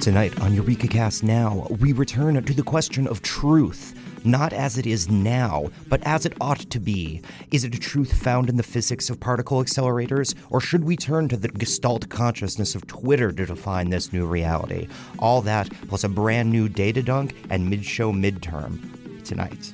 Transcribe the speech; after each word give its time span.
Tonight 0.00 0.40
on 0.40 0.52
Eureka 0.52 0.88
Cast 0.88 1.22
Now, 1.22 1.68
we 1.78 1.92
return 1.92 2.42
to 2.42 2.54
the 2.54 2.62
question 2.62 3.06
of 3.06 3.22
truth. 3.22 3.94
Not 4.24 4.52
as 4.52 4.78
it 4.78 4.86
is 4.86 5.08
now, 5.08 5.70
but 5.88 6.02
as 6.04 6.26
it 6.26 6.32
ought 6.40 6.58
to 6.70 6.80
be. 6.80 7.22
Is 7.52 7.62
it 7.62 7.74
a 7.74 7.78
truth 7.78 8.12
found 8.12 8.48
in 8.48 8.56
the 8.56 8.62
physics 8.64 9.10
of 9.10 9.20
particle 9.20 9.62
accelerators, 9.62 10.34
or 10.50 10.60
should 10.60 10.82
we 10.82 10.96
turn 10.96 11.28
to 11.28 11.36
the 11.36 11.48
gestalt 11.48 12.08
consciousness 12.08 12.74
of 12.74 12.86
Twitter 12.88 13.30
to 13.30 13.46
define 13.46 13.90
this 13.90 14.12
new 14.12 14.26
reality? 14.26 14.88
All 15.20 15.40
that, 15.42 15.70
plus 15.88 16.02
a 16.02 16.08
brand 16.08 16.50
new 16.50 16.68
data 16.68 17.02
dunk 17.02 17.36
and 17.50 17.70
mid 17.70 17.84
show 17.84 18.12
midterm. 18.12 19.24
Tonight. 19.24 19.72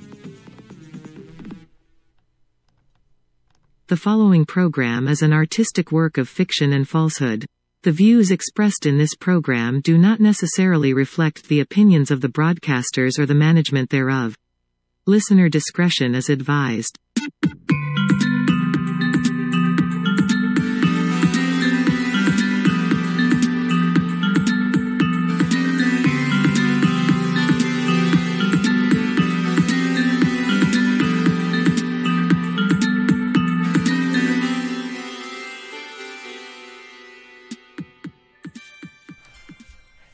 The 3.88 3.98
following 3.98 4.46
program 4.46 5.08
is 5.08 5.20
an 5.20 5.34
artistic 5.34 5.92
work 5.92 6.16
of 6.16 6.26
fiction 6.26 6.72
and 6.72 6.88
falsehood. 6.88 7.44
The 7.82 7.92
views 7.92 8.30
expressed 8.30 8.86
in 8.86 8.96
this 8.96 9.14
program 9.14 9.82
do 9.82 9.98
not 9.98 10.20
necessarily 10.20 10.94
reflect 10.94 11.46
the 11.48 11.60
opinions 11.60 12.10
of 12.10 12.22
the 12.22 12.30
broadcasters 12.30 13.18
or 13.18 13.26
the 13.26 13.34
management 13.34 13.90
thereof. 13.90 14.38
Listener 15.04 15.50
discretion 15.50 16.14
is 16.14 16.30
advised. 16.30 16.98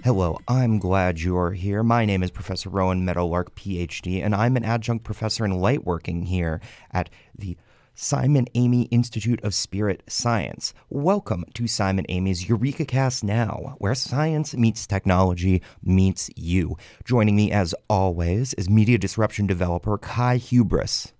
Hello, 0.02 0.38
I'm 0.48 0.78
glad 0.78 1.20
you're 1.20 1.52
here. 1.52 1.82
My 1.82 2.06
name 2.06 2.22
is 2.22 2.30
Professor 2.30 2.70
Rowan 2.70 3.04
Meadowlark, 3.04 3.54
PhD, 3.54 4.24
and 4.24 4.34
I'm 4.34 4.56
an 4.56 4.64
adjunct 4.64 5.04
professor 5.04 5.44
in 5.44 5.52
lightworking 5.52 6.24
here 6.24 6.58
at 6.90 7.10
the 7.36 7.58
Simon 7.94 8.46
Amy 8.54 8.84
Institute 8.84 9.44
of 9.44 9.52
Spirit 9.52 10.02
Science. 10.08 10.72
Welcome 10.88 11.44
to 11.52 11.66
Simon 11.66 12.06
Amy's 12.08 12.48
Eureka 12.48 12.86
Cast 12.86 13.22
Now, 13.22 13.74
where 13.76 13.94
science 13.94 14.54
meets 14.54 14.86
technology 14.86 15.60
meets 15.82 16.30
you. 16.34 16.78
Joining 17.04 17.36
me, 17.36 17.52
as 17.52 17.74
always, 17.90 18.54
is 18.54 18.70
media 18.70 18.96
disruption 18.96 19.46
developer 19.46 19.98
Kai 19.98 20.38
Hubris. 20.38 21.12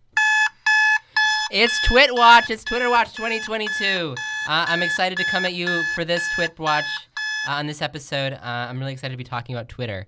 It's 1.53 1.79
Twit 1.87 2.15
Watch. 2.15 2.49
It's 2.49 2.65
Twitter 2.65 2.89
Watch 2.89 3.15
2022. 3.15 4.15
Uh, 4.49 4.65
I'm 4.67 4.83
excited 4.83 5.19
to 5.19 5.25
come 5.25 5.45
at 5.45 5.53
you 5.53 5.83
for 5.95 6.07
this 6.07 6.27
Twit 6.35 6.59
Watch 6.59 6.87
uh, 7.47 7.53
on 7.53 7.67
this 7.67 7.83
episode. 7.83 8.33
Uh, 8.35 8.39
I'm 8.43 8.79
really 8.79 8.93
excited 8.93 9.13
to 9.15 9.19
be 9.19 9.25
talking 9.25 9.55
about 9.55 9.69
Twitter, 9.69 10.07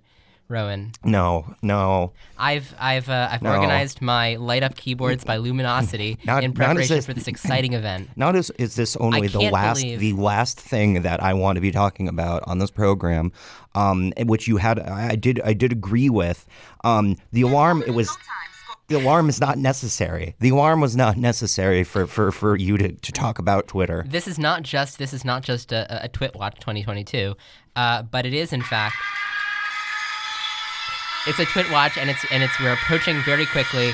Rowan. 0.49 0.91
No, 1.03 1.55
no. 1.61 2.11
I've 2.37 2.73
I've 2.79 3.09
uh, 3.09 3.29
I've 3.31 3.41
No. 3.41 3.53
organized 3.55 4.01
my 4.01 4.35
light 4.35 4.61
up 4.63 4.75
keyboards 4.75 5.23
by 5.23 5.37
Luminosity 5.37 6.17
Not- 6.25 6.43
in 6.43 6.51
not 6.51 6.61
as 6.61 6.65
preparation 6.67 6.95
this- 6.97 7.05
for 7.05 7.13
this 7.13 7.27
exciting 7.27 7.73
event. 7.73 8.09
Not 8.17 8.35
is 8.35 8.49
is 8.51 8.75
this 8.75 8.95
only 8.97 9.27
the 9.27 9.39
can't 9.39 9.53
last 9.53 9.81
believe- 9.81 9.99
the 9.99 10.13
last 10.13 10.59
thing 10.59 11.01
that 11.03 11.21
I 11.23 11.33
want 11.33 11.55
to 11.57 11.61
be 11.61 11.71
talking 11.71 12.07
about 12.07 12.43
on 12.45 12.59
this 12.59 12.71
program, 12.71 13.31
um, 13.75 14.11
which 14.25 14.47
you 14.47 14.57
had 14.57 14.79
I 14.79 15.09
I 15.11 15.15
did 15.15 15.41
I 15.43 15.53
did 15.53 15.71
agree 15.71 16.09
with. 16.09 16.45
Um, 16.83 17.17
the 17.31 17.41
alarm 17.43 17.81
it 17.87 17.91
was 17.91 18.09
the 18.87 18.95
alarm 18.95 19.29
is 19.29 19.39
not 19.39 19.57
necessary. 19.57 20.35
The 20.39 20.49
alarm 20.49 20.81
was 20.81 20.95
not 20.95 21.17
necessary 21.17 21.83
for, 21.83 22.05
for, 22.05 22.31
for 22.31 22.55
you 22.55 22.77
to, 22.77 22.91
to 22.91 23.11
talk 23.11 23.39
about 23.39 23.67
Twitter. 23.67 24.05
This 24.07 24.27
is 24.27 24.37
not 24.37 24.63
just 24.63 24.97
this 24.97 25.13
is 25.13 25.23
not 25.23 25.43
just 25.43 25.71
a, 25.71 26.03
a 26.03 26.09
Twit 26.09 26.35
Watch 26.35 26.59
2022, 26.59 27.35
uh, 27.75 28.03
but 28.03 28.25
it 28.25 28.33
is 28.33 28.51
in 28.51 28.61
fact. 28.61 28.95
It's 31.25 31.39
a 31.39 31.45
Twit 31.45 31.71
Watch, 31.71 31.97
and 31.97 32.09
it's 32.09 32.25
and 32.31 32.43
it's 32.43 32.59
we're 32.59 32.73
approaching 32.73 33.21
very 33.21 33.45
quickly. 33.45 33.93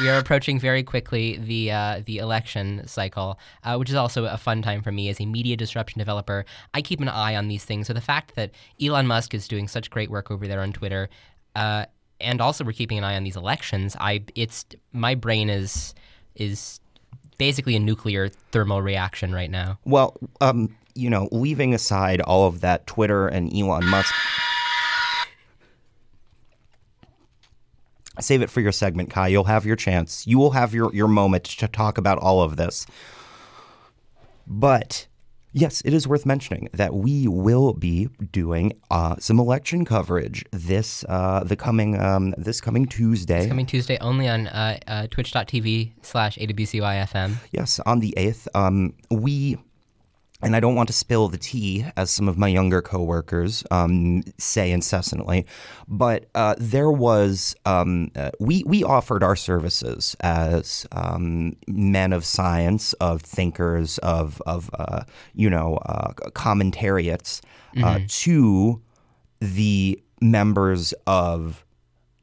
We 0.00 0.08
are 0.08 0.18
approaching 0.18 0.58
very 0.58 0.82
quickly 0.82 1.36
the 1.36 1.70
uh, 1.70 2.02
the 2.06 2.16
election 2.16 2.86
cycle, 2.86 3.38
uh, 3.62 3.76
which 3.76 3.90
is 3.90 3.94
also 3.94 4.24
a 4.24 4.38
fun 4.38 4.62
time 4.62 4.82
for 4.82 4.90
me 4.90 5.10
as 5.10 5.20
a 5.20 5.26
media 5.26 5.56
disruption 5.56 5.98
developer. 5.98 6.46
I 6.72 6.80
keep 6.80 7.00
an 7.00 7.10
eye 7.10 7.36
on 7.36 7.48
these 7.48 7.64
things. 7.64 7.86
So 7.88 7.92
the 7.92 8.00
fact 8.00 8.36
that 8.36 8.52
Elon 8.80 9.06
Musk 9.06 9.34
is 9.34 9.46
doing 9.46 9.68
such 9.68 9.90
great 9.90 10.10
work 10.10 10.30
over 10.30 10.48
there 10.48 10.60
on 10.60 10.72
Twitter, 10.72 11.10
uh, 11.54 11.86
and 12.20 12.40
also 12.40 12.64
we're 12.64 12.72
keeping 12.72 12.98
an 12.98 13.04
eye 13.04 13.16
on 13.16 13.24
these 13.24 13.36
elections, 13.36 13.96
I 13.98 14.24
it's 14.34 14.64
my 14.92 15.14
brain 15.14 15.50
is 15.50 15.94
is 16.34 16.80
basically 17.38 17.76
a 17.76 17.80
nuclear 17.80 18.28
thermal 18.28 18.82
reaction 18.82 19.32
right 19.32 19.50
now. 19.50 19.78
Well, 19.84 20.16
um, 20.40 20.74
you 20.94 21.10
know, 21.10 21.28
leaving 21.30 21.74
aside 21.74 22.20
all 22.20 22.46
of 22.46 22.60
that 22.62 22.86
Twitter 22.86 23.28
and 23.28 23.52
Elon 23.54 23.86
Musk. 23.86 24.14
Save 28.18 28.40
it 28.40 28.48
for 28.48 28.62
your 28.62 28.72
segment, 28.72 29.10
Kai. 29.10 29.28
You'll 29.28 29.44
have 29.44 29.66
your 29.66 29.76
chance. 29.76 30.26
You 30.26 30.38
will 30.38 30.52
have 30.52 30.72
your, 30.72 30.92
your 30.94 31.06
moment 31.06 31.44
to 31.44 31.68
talk 31.68 31.98
about 31.98 32.16
all 32.16 32.42
of 32.42 32.56
this. 32.56 32.86
But 34.46 35.06
yes, 35.56 35.80
it 35.84 35.92
is 35.92 36.06
worth 36.06 36.24
mentioning 36.26 36.68
that 36.74 36.94
we 36.94 37.26
will 37.26 37.72
be 37.72 38.08
doing 38.30 38.74
uh, 38.90 39.16
some 39.18 39.40
election 39.40 39.84
coverage 39.84 40.44
this 40.52 41.04
uh, 41.08 41.42
the 41.42 41.56
coming 41.56 42.00
um, 42.00 42.34
this 42.38 42.60
coming 42.60 42.86
Tuesday. 42.86 43.48
Coming 43.48 43.66
Tuesday 43.66 43.98
only 44.00 44.28
on 44.28 44.46
uh, 44.46 44.78
uh, 44.86 45.06
twitch.tv 45.10 45.92
slash 46.02 46.36
AWCYFM. 46.36 47.36
Yes, 47.50 47.80
on 47.80 48.00
the 48.00 48.14
8th. 48.16 48.46
Um, 48.54 48.94
we, 49.10 49.56
and 50.42 50.54
I 50.54 50.60
don't 50.60 50.74
want 50.74 50.88
to 50.88 50.92
spill 50.92 51.28
the 51.28 51.38
tea, 51.38 51.86
as 51.96 52.10
some 52.10 52.28
of 52.28 52.36
my 52.36 52.48
younger 52.48 52.82
coworkers 52.82 53.64
um, 53.70 54.22
say 54.38 54.70
incessantly, 54.70 55.46
but 55.88 56.26
uh, 56.34 56.54
there 56.58 56.90
was, 56.90 57.54
um, 57.64 58.10
uh, 58.14 58.30
we, 58.38 58.62
we 58.66 58.84
offered 58.84 59.22
our 59.22 59.36
services 59.36 60.14
as 60.20 60.86
um, 60.92 61.56
men 61.66 62.12
of 62.12 62.24
science, 62.24 62.92
of 62.94 63.22
thinkers, 63.22 63.98
of, 63.98 64.42
of 64.46 64.70
uh, 64.74 65.04
you 65.34 65.48
know, 65.48 65.76
uh, 65.86 66.12
commentariats 66.30 67.40
uh, 67.82 68.00
to 68.08 68.80
the 69.40 70.00
members 70.20 70.94
of 71.06 71.64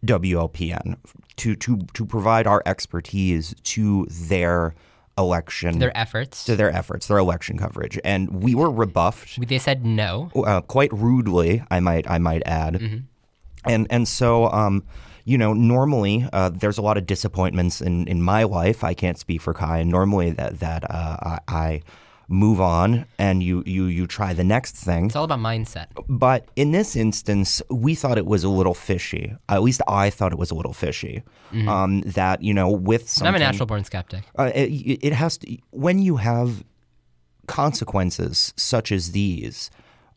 WLPN 0.05 0.97
to 1.37 1.55
to 1.55 1.77
to 1.93 2.05
provide 2.05 2.45
our 2.45 2.61
expertise 2.65 3.55
to 3.63 4.05
their 4.09 4.75
election 5.17 5.79
Their 5.79 5.95
efforts. 5.97 6.43
to 6.45 6.55
their 6.55 6.71
efforts, 6.71 7.07
their 7.07 7.17
election 7.19 7.57
coverage, 7.57 7.99
and 8.03 8.43
we 8.43 8.55
were 8.55 8.71
rebuffed 8.71 9.39
They 9.47 9.59
said 9.59 9.85
no. 9.85 10.31
uh, 10.35 10.61
quite 10.61 10.91
rudely. 10.91 11.63
I 11.69 11.79
might 11.79 12.09
I 12.09 12.17
might 12.17 12.41
add, 12.45 12.81
and 13.65 13.87
and 13.89 14.07
so 14.07 14.47
um, 14.51 14.83
you 15.25 15.37
know 15.37 15.53
normally 15.53 16.27
uh, 16.33 16.49
there's 16.49 16.77
a 16.77 16.81
lot 16.81 16.97
of 16.97 17.05
disappointments 17.05 17.79
in 17.81 18.07
in 18.07 18.21
my 18.21 18.43
life. 18.43 18.83
I 18.83 18.93
can't 18.93 19.17
speak 19.17 19.41
for 19.41 19.53
Kai, 19.53 19.79
and 19.79 19.91
normally 19.91 20.31
that 20.31 20.59
that 20.59 20.89
uh, 20.89 21.39
I 21.47 21.81
move 22.27 22.59
on 22.61 23.05
and 23.19 23.43
you 23.43 23.63
you 23.65 23.85
you 23.85 24.07
try 24.07 24.33
the 24.33 24.43
next 24.43 24.75
thing. 24.75 25.05
It's 25.07 25.15
all 25.15 25.25
about 25.25 25.39
mindset. 25.39 25.87
But 26.07 26.47
in 26.55 26.71
this 26.71 26.95
instance, 26.95 27.61
we 27.69 27.95
thought 27.95 28.17
it 28.17 28.25
was 28.25 28.43
a 28.43 28.49
little 28.49 28.73
fishy. 28.73 29.35
At 29.49 29.61
least 29.63 29.81
I 29.87 30.09
thought 30.09 30.31
it 30.31 30.37
was 30.39 30.51
a 30.51 30.55
little 30.55 30.73
fishy. 30.73 31.23
Um, 31.67 32.01
that 32.01 32.41
you 32.41 32.53
know, 32.53 32.69
with 32.69 33.07
something, 33.09 33.27
I'm 33.27 33.35
a 33.35 33.39
natural 33.39 33.67
born 33.67 33.83
skeptic. 33.83 34.23
uh, 34.39 34.51
it, 34.55 34.69
it 35.03 35.13
has 35.13 35.37
to 35.39 35.57
when 35.71 35.99
you 35.99 36.17
have 36.17 36.63
consequences 37.47 38.53
such 38.57 38.91
as 38.91 39.11
these 39.11 39.69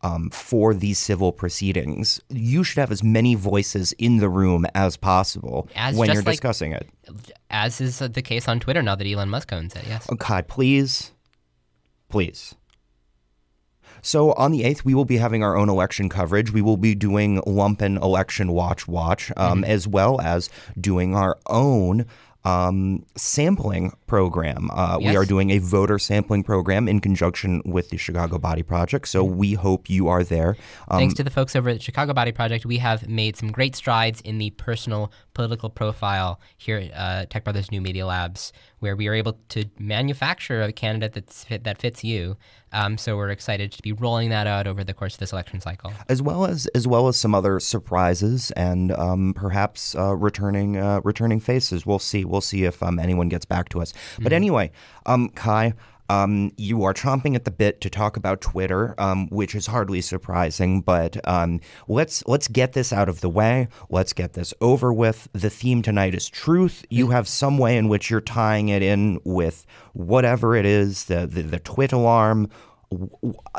um, 0.03 0.31
for 0.31 0.73
these 0.75 0.99
civil 0.99 1.33
proceedings, 1.33 2.21
you 2.29 2.63
should 2.63 2.79
have 2.79 2.93
as 2.93 3.03
many 3.03 3.35
voices 3.35 3.93
in 3.99 4.19
the 4.19 4.29
room 4.29 4.65
as 4.75 4.97
possible 4.97 5.69
As 5.75 5.97
when 5.97 6.09
you're 6.13 6.23
like- 6.23 6.35
discussing 6.35 6.73
it. 6.73 6.89
As 7.51 7.81
is 7.81 7.99
the 7.99 8.23
case 8.23 8.47
on 8.47 8.61
Twitter 8.61 8.83
now 8.83 8.95
that 8.95 9.07
Elon 9.07 9.31
Musk 9.31 9.53
owns 9.53 9.75
it. 9.75 9.85
Yes. 9.87 10.07
Oh, 10.11 10.15
God, 10.15 10.49
please, 10.49 11.13
please. 12.09 12.55
So 14.03 14.33
on 14.35 14.53
the 14.53 14.63
8th, 14.63 14.85
we 14.85 14.95
will 14.95 15.05
be 15.05 15.17
having 15.17 15.43
our 15.43 15.57
own 15.57 15.69
election 15.69 16.09
coverage. 16.09 16.53
We 16.53 16.63
will 16.63 16.77
be 16.77 16.95
doing 16.95 17.41
Lumpen 17.43 18.01
Election 18.01 18.53
Watch 18.53 18.87
Watch, 18.87 19.33
um, 19.37 19.65
as 19.65 19.89
well 19.89 20.21
as 20.21 20.49
doing 20.81 21.15
our 21.17 21.39
own 21.47 22.07
um, 22.47 23.05
sampling 23.17 23.93
program. 24.07 24.71
Uh, 24.73 24.99
We 25.01 25.17
are 25.17 25.25
doing 25.25 25.51
a 25.51 25.59
voter 25.59 25.99
sampling 25.99 26.45
program 26.45 26.87
in 26.87 27.01
conjunction 27.01 27.61
with 27.65 27.91
the 27.91 27.97
Chicago 27.97 28.39
Body 28.39 28.63
Project. 28.63 29.09
So 29.09 29.25
we 29.25 29.55
hope 29.55 29.91
you 29.91 30.07
are 30.07 30.23
there. 30.23 30.57
Um, 30.87 30.99
Thanks 31.01 31.15
to 31.15 31.25
the 31.25 31.31
folks 31.31 31.57
over 31.57 31.71
at 31.71 31.79
the 31.79 31.83
Chicago 31.83 32.13
Body 32.13 32.31
Project, 32.31 32.65
we 32.65 32.79
have 32.79 33.09
made 33.09 33.37
some 33.37 33.51
great 33.51 33.75
strides 33.75 34.21
in 34.21 34.39
the 34.39 34.51
personal 34.51 35.11
political 35.37 35.69
profile 35.69 36.41
here 36.57 36.79
at 36.79 36.93
uh, 36.95 37.27
Tech 37.27 37.45
Brothers 37.45 37.71
New 37.71 37.83
Media 37.83 38.07
Labs, 38.07 38.55
where 38.79 38.97
we 38.97 39.07
are 39.07 39.13
able 39.13 39.39
to 39.51 39.67
manufacture 39.79 40.63
a 40.63 40.73
candidate 40.73 41.13
that's 41.13 41.45
fit, 41.45 41.63
that 41.65 41.79
fits 41.79 42.03
you. 42.03 42.39
Um, 42.73 42.97
so 42.97 43.19
we're 43.19 43.29
excited 43.29 43.71
to 43.73 43.83
be 43.83 43.93
rolling 43.93 44.31
that 44.31 44.47
out 44.47 44.67
over 44.67 44.83
the 44.83 44.95
course 44.95 45.13
of 45.13 45.21
this 45.21 45.33
election 45.33 45.61
cycle, 45.61 45.93
as 46.09 46.23
well 46.23 46.47
as 46.47 46.67
as 46.69 46.89
well 46.89 47.07
as 47.07 47.19
some 47.19 47.35
other 47.35 47.61
surprises 47.61 48.51
and 48.53 48.93
um, 48.93 49.35
perhaps 49.35 49.95
uh, 49.95 50.17
returning 50.17 50.79
uh, 50.79 51.03
returning 51.05 51.39
faces. 51.39 51.85
We'll 51.85 51.99
see. 51.99 52.25
We'll 52.25 52.41
see 52.41 52.65
if 52.65 52.83
um, 52.83 52.99
anyone 52.99 53.29
gets 53.29 53.45
back 53.45 53.69
to 53.71 53.83
us. 53.83 53.93
But 54.17 54.25
mm-hmm. 54.25 54.33
anyway, 54.33 54.73
um, 55.05 55.29
Kai. 55.29 55.75
Um, 56.09 56.53
you 56.57 56.85
are 56.85 56.95
chomping 56.95 57.35
at 57.35 57.45
the 57.45 57.51
bit 57.51 57.81
to 57.81 57.91
talk 57.91 58.17
about 58.17 58.41
Twitter, 58.41 58.95
um, 58.99 59.29
which 59.29 59.55
is 59.55 59.67
hardly 59.67 60.01
surprising. 60.01 60.81
But 60.81 61.17
um, 61.29 61.61
let's 61.89 62.27
let's 62.27 62.49
get 62.49 62.73
this 62.73 62.93
out 62.93 63.09
of 63.09 63.21
the 63.21 63.29
way. 63.29 63.69
Let's 63.91 64.13
get 64.13 64.35
this 64.35 64.55
over 64.61 64.93
with. 64.93 65.29
The 65.33 65.51
theme 65.51 65.83
tonight 65.83 66.15
is 66.15 66.29
truth. 66.29 66.85
You 66.91 67.09
have 67.09 67.29
some 67.29 67.59
way 67.59 67.77
in 67.77 67.89
which 67.89 68.11
you're 68.11 68.21
tying 68.21 68.69
it 68.69 68.83
in 68.83 69.21
with 69.25 69.67
whatever 69.93 70.55
it 70.55 70.67
is, 70.67 71.05
the 71.05 71.27
the, 71.27 71.43
the 71.43 71.59
twit 71.61 71.93
alarm, 71.93 72.51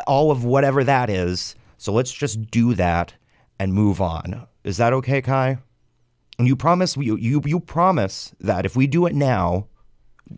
all 0.05 0.31
of 0.31 0.43
whatever 0.43 0.83
that 0.83 1.09
is. 1.09 1.55
So 1.77 1.93
let's 1.93 2.13
just 2.13 2.49
do 2.49 2.73
that 2.75 3.13
and 3.59 3.73
move 3.73 4.01
on. 4.01 4.47
Is 4.63 4.77
that 4.77 4.93
okay, 4.93 5.21
Kai? 5.21 5.57
And 6.39 6.47
you 6.47 6.55
promise 6.55 6.95
you 6.97 7.15
you, 7.17 7.41
you 7.45 7.59
promise 7.59 8.33
that 8.39 8.65
if 8.65 8.75
we 8.75 8.87
do 8.87 9.05
it 9.05 9.15
now 9.15 9.67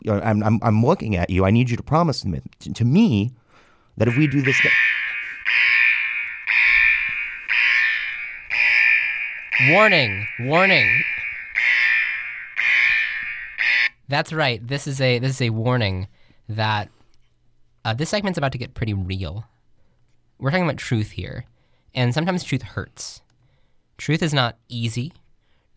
I'm, 0.07 0.43
I'm, 0.43 0.59
I'm 0.61 0.85
looking 0.85 1.15
at 1.15 1.29
you. 1.29 1.45
I 1.45 1.51
need 1.51 1.69
you 1.69 1.77
to 1.77 1.83
promise 1.83 2.21
to, 2.21 2.73
to 2.73 2.85
me 2.85 3.31
that 3.97 4.07
if 4.07 4.17
we 4.17 4.27
do 4.27 4.41
this. 4.41 4.59
Warning! 9.69 10.25
Warning! 10.39 11.03
That's 14.07 14.33
right. 14.33 14.65
This 14.65 14.87
is 14.87 14.99
a 15.01 15.19
this 15.19 15.35
is 15.35 15.41
a 15.41 15.49
warning 15.51 16.07
that 16.47 16.89
uh, 17.85 17.93
this 17.93 18.09
segment's 18.09 18.37
about 18.37 18.51
to 18.53 18.57
get 18.57 18.73
pretty 18.73 18.93
real. 18.93 19.45
We're 20.39 20.49
talking 20.49 20.63
about 20.63 20.77
truth 20.77 21.11
here, 21.11 21.45
and 21.93 22.13
sometimes 22.13 22.43
truth 22.43 22.63
hurts. 22.63 23.21
Truth 23.97 24.23
is 24.23 24.33
not 24.33 24.57
easy. 24.67 25.13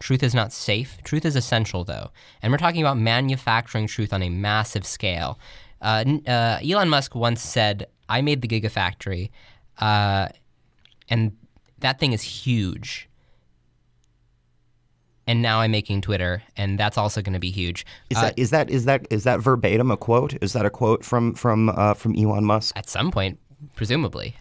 Truth 0.02 0.24
is 0.24 0.34
not 0.34 0.52
safe. 0.52 0.98
Truth 1.04 1.24
is 1.24 1.36
essential, 1.36 1.84
though. 1.84 2.10
And 2.42 2.52
we're 2.52 2.58
talking 2.58 2.80
about 2.80 2.98
manufacturing 2.98 3.86
truth 3.86 4.12
on 4.12 4.20
a 4.20 4.28
massive 4.28 4.84
scale. 4.84 5.38
Uh, 5.80 6.04
uh, 6.26 6.58
Elon 6.60 6.88
Musk 6.88 7.14
once 7.14 7.40
said, 7.40 7.86
I 8.08 8.20
made 8.20 8.42
the 8.42 8.48
Gigafactory, 8.48 9.30
uh, 9.78 10.26
and 11.08 11.36
that 11.78 12.00
thing 12.00 12.12
is 12.12 12.22
huge. 12.22 13.08
And 15.28 15.40
now 15.40 15.60
I'm 15.60 15.70
making 15.70 16.00
Twitter, 16.00 16.42
and 16.56 16.80
that's 16.80 16.98
also 16.98 17.22
going 17.22 17.34
to 17.34 17.38
be 17.38 17.52
huge. 17.52 17.86
Is 18.10 18.20
that 18.20 18.36
is 18.36 18.50
that 18.50 18.70
is 18.70 18.86
that 18.86 19.06
is 19.08 19.22
that 19.22 19.38
verbatim 19.38 19.92
a 19.92 19.96
quote? 19.96 20.34
Is 20.42 20.52
that 20.54 20.66
a 20.66 20.70
quote 20.70 21.04
from 21.04 21.32
from 21.34 21.68
uh, 21.68 21.94
from 21.94 22.18
Elon 22.18 22.44
Musk? 22.44 22.76
At 22.76 22.88
some 22.88 23.12
point, 23.12 23.38
presumably. 23.76 24.34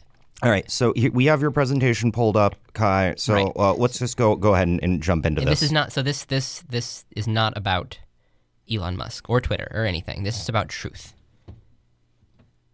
All 0.43 0.49
right, 0.49 0.69
so 0.71 0.91
we 1.13 1.25
have 1.25 1.39
your 1.39 1.51
presentation 1.51 2.11
pulled 2.11 2.35
up, 2.35 2.55
Kai. 2.73 3.13
So 3.17 3.33
right. 3.33 3.51
uh, 3.55 3.73
let's 3.75 3.99
just 3.99 4.17
go 4.17 4.35
go 4.35 4.55
ahead 4.55 4.67
and, 4.67 4.79
and 4.81 5.01
jump 5.01 5.25
into 5.25 5.41
this. 5.41 5.49
This 5.49 5.61
is 5.61 5.71
not 5.71 5.91
so. 5.91 6.01
This 6.01 6.25
this 6.25 6.63
this 6.67 7.05
is 7.15 7.27
not 7.27 7.55
about 7.55 7.99
Elon 8.71 8.97
Musk 8.97 9.29
or 9.29 9.39
Twitter 9.39 9.71
or 9.71 9.85
anything. 9.85 10.23
This 10.23 10.41
is 10.41 10.49
about 10.49 10.67
truth. 10.69 11.13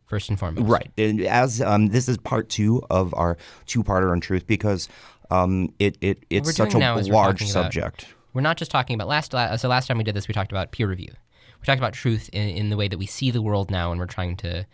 First 0.06 0.30
and 0.30 0.40
foremost, 0.40 0.66
right? 0.66 0.90
As 1.28 1.62
um, 1.62 1.88
this 1.88 2.08
is 2.08 2.18
part 2.18 2.48
two 2.48 2.82
of 2.90 3.14
our 3.14 3.38
two-parter 3.66 4.14
on 4.14 4.22
truth 4.22 4.48
because 4.48 4.88
um, 5.30 5.74
it 5.80 5.98
it 6.00 6.24
it's 6.30 6.56
such 6.56 6.74
a 6.74 6.78
large 6.78 7.46
subject. 7.46 8.04
About, 8.04 8.14
we're 8.34 8.42
not 8.42 8.56
just 8.56 8.72
talking 8.72 8.94
about 8.94 9.10
last. 9.10 9.32
So 9.60 9.68
last 9.68 9.88
time 9.88 9.98
we 9.98 10.06
did 10.06 10.16
this, 10.16 10.30
we 10.30 10.34
talked 10.34 10.54
about 10.54 10.72
peer 10.72 10.88
review. 10.88 11.12
We 11.60 11.66
talked 11.66 11.80
about 11.80 11.92
truth 11.92 12.30
in, 12.32 12.48
in 12.48 12.70
the 12.70 12.78
way 12.78 12.88
that 12.88 12.98
we 12.98 13.06
see 13.06 13.30
the 13.30 13.42
world 13.42 13.70
now, 13.70 13.92
and 13.92 14.00
we're 14.00 14.06
trying 14.06 14.38
to 14.38 14.66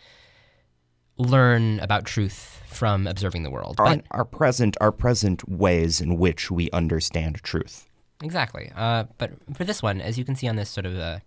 learn 1.24 1.80
about 1.80 2.06
truth 2.06 2.62
from 2.68 3.08
observing 3.08 3.44
the 3.44 3.52
world. 3.52 3.76
Our, 3.80 3.98
but, 3.98 4.06
our 4.12 4.26
present, 4.26 4.78
our 4.82 4.92
present 4.92 5.48
ways 5.48 6.02
in 6.02 6.18
which 6.18 6.50
we 6.52 6.70
understand 6.72 7.42
truth. 7.44 7.88
Exactly. 8.22 8.72
Uh, 8.76 9.06
but 9.18 9.32
for 9.56 9.64
this 9.64 9.82
one, 9.84 10.02
as 10.02 10.18
you 10.18 10.26
can 10.26 10.36
see 10.36 10.48
on 10.48 10.56
this 10.56 10.70
sort 10.70 10.86
of 10.86 10.98
uh, 10.98 11.20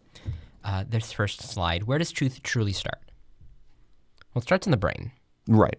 uh, 0.64 0.84
this 0.88 1.12
first 1.12 1.42
slide, 1.42 1.84
where 1.84 1.98
does 1.98 2.10
truth 2.10 2.42
truly 2.42 2.72
start? 2.72 2.98
Well, 4.34 4.40
it 4.40 4.44
starts 4.44 4.66
in 4.66 4.70
the 4.70 4.76
brain. 4.76 5.12
Right. 5.46 5.78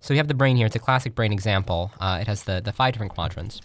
So 0.00 0.12
we 0.12 0.18
have 0.18 0.28
the 0.28 0.34
brain 0.34 0.56
here. 0.56 0.66
It's 0.66 0.76
a 0.76 0.80
classic 0.80 1.14
brain 1.14 1.32
example. 1.32 1.92
Uh, 1.98 2.18
it 2.20 2.26
has 2.26 2.44
the, 2.44 2.60
the 2.60 2.72
five 2.72 2.92
different 2.92 3.14
quadrants. 3.14 3.60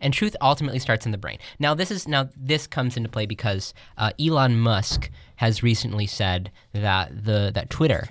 And 0.00 0.14
truth 0.14 0.34
ultimately 0.40 0.78
starts 0.78 1.04
in 1.04 1.12
the 1.12 1.18
brain. 1.18 1.38
Now 1.58 1.74
this 1.74 1.90
is 1.90 2.08
now 2.08 2.30
this 2.34 2.66
comes 2.66 2.96
into 2.96 3.10
play 3.10 3.26
because 3.26 3.74
uh, 3.98 4.12
Elon 4.18 4.58
Musk 4.58 5.10
has 5.40 5.62
recently 5.62 6.06
said 6.06 6.50
that 6.74 7.24
the 7.24 7.50
that 7.54 7.70
Twitter, 7.70 8.10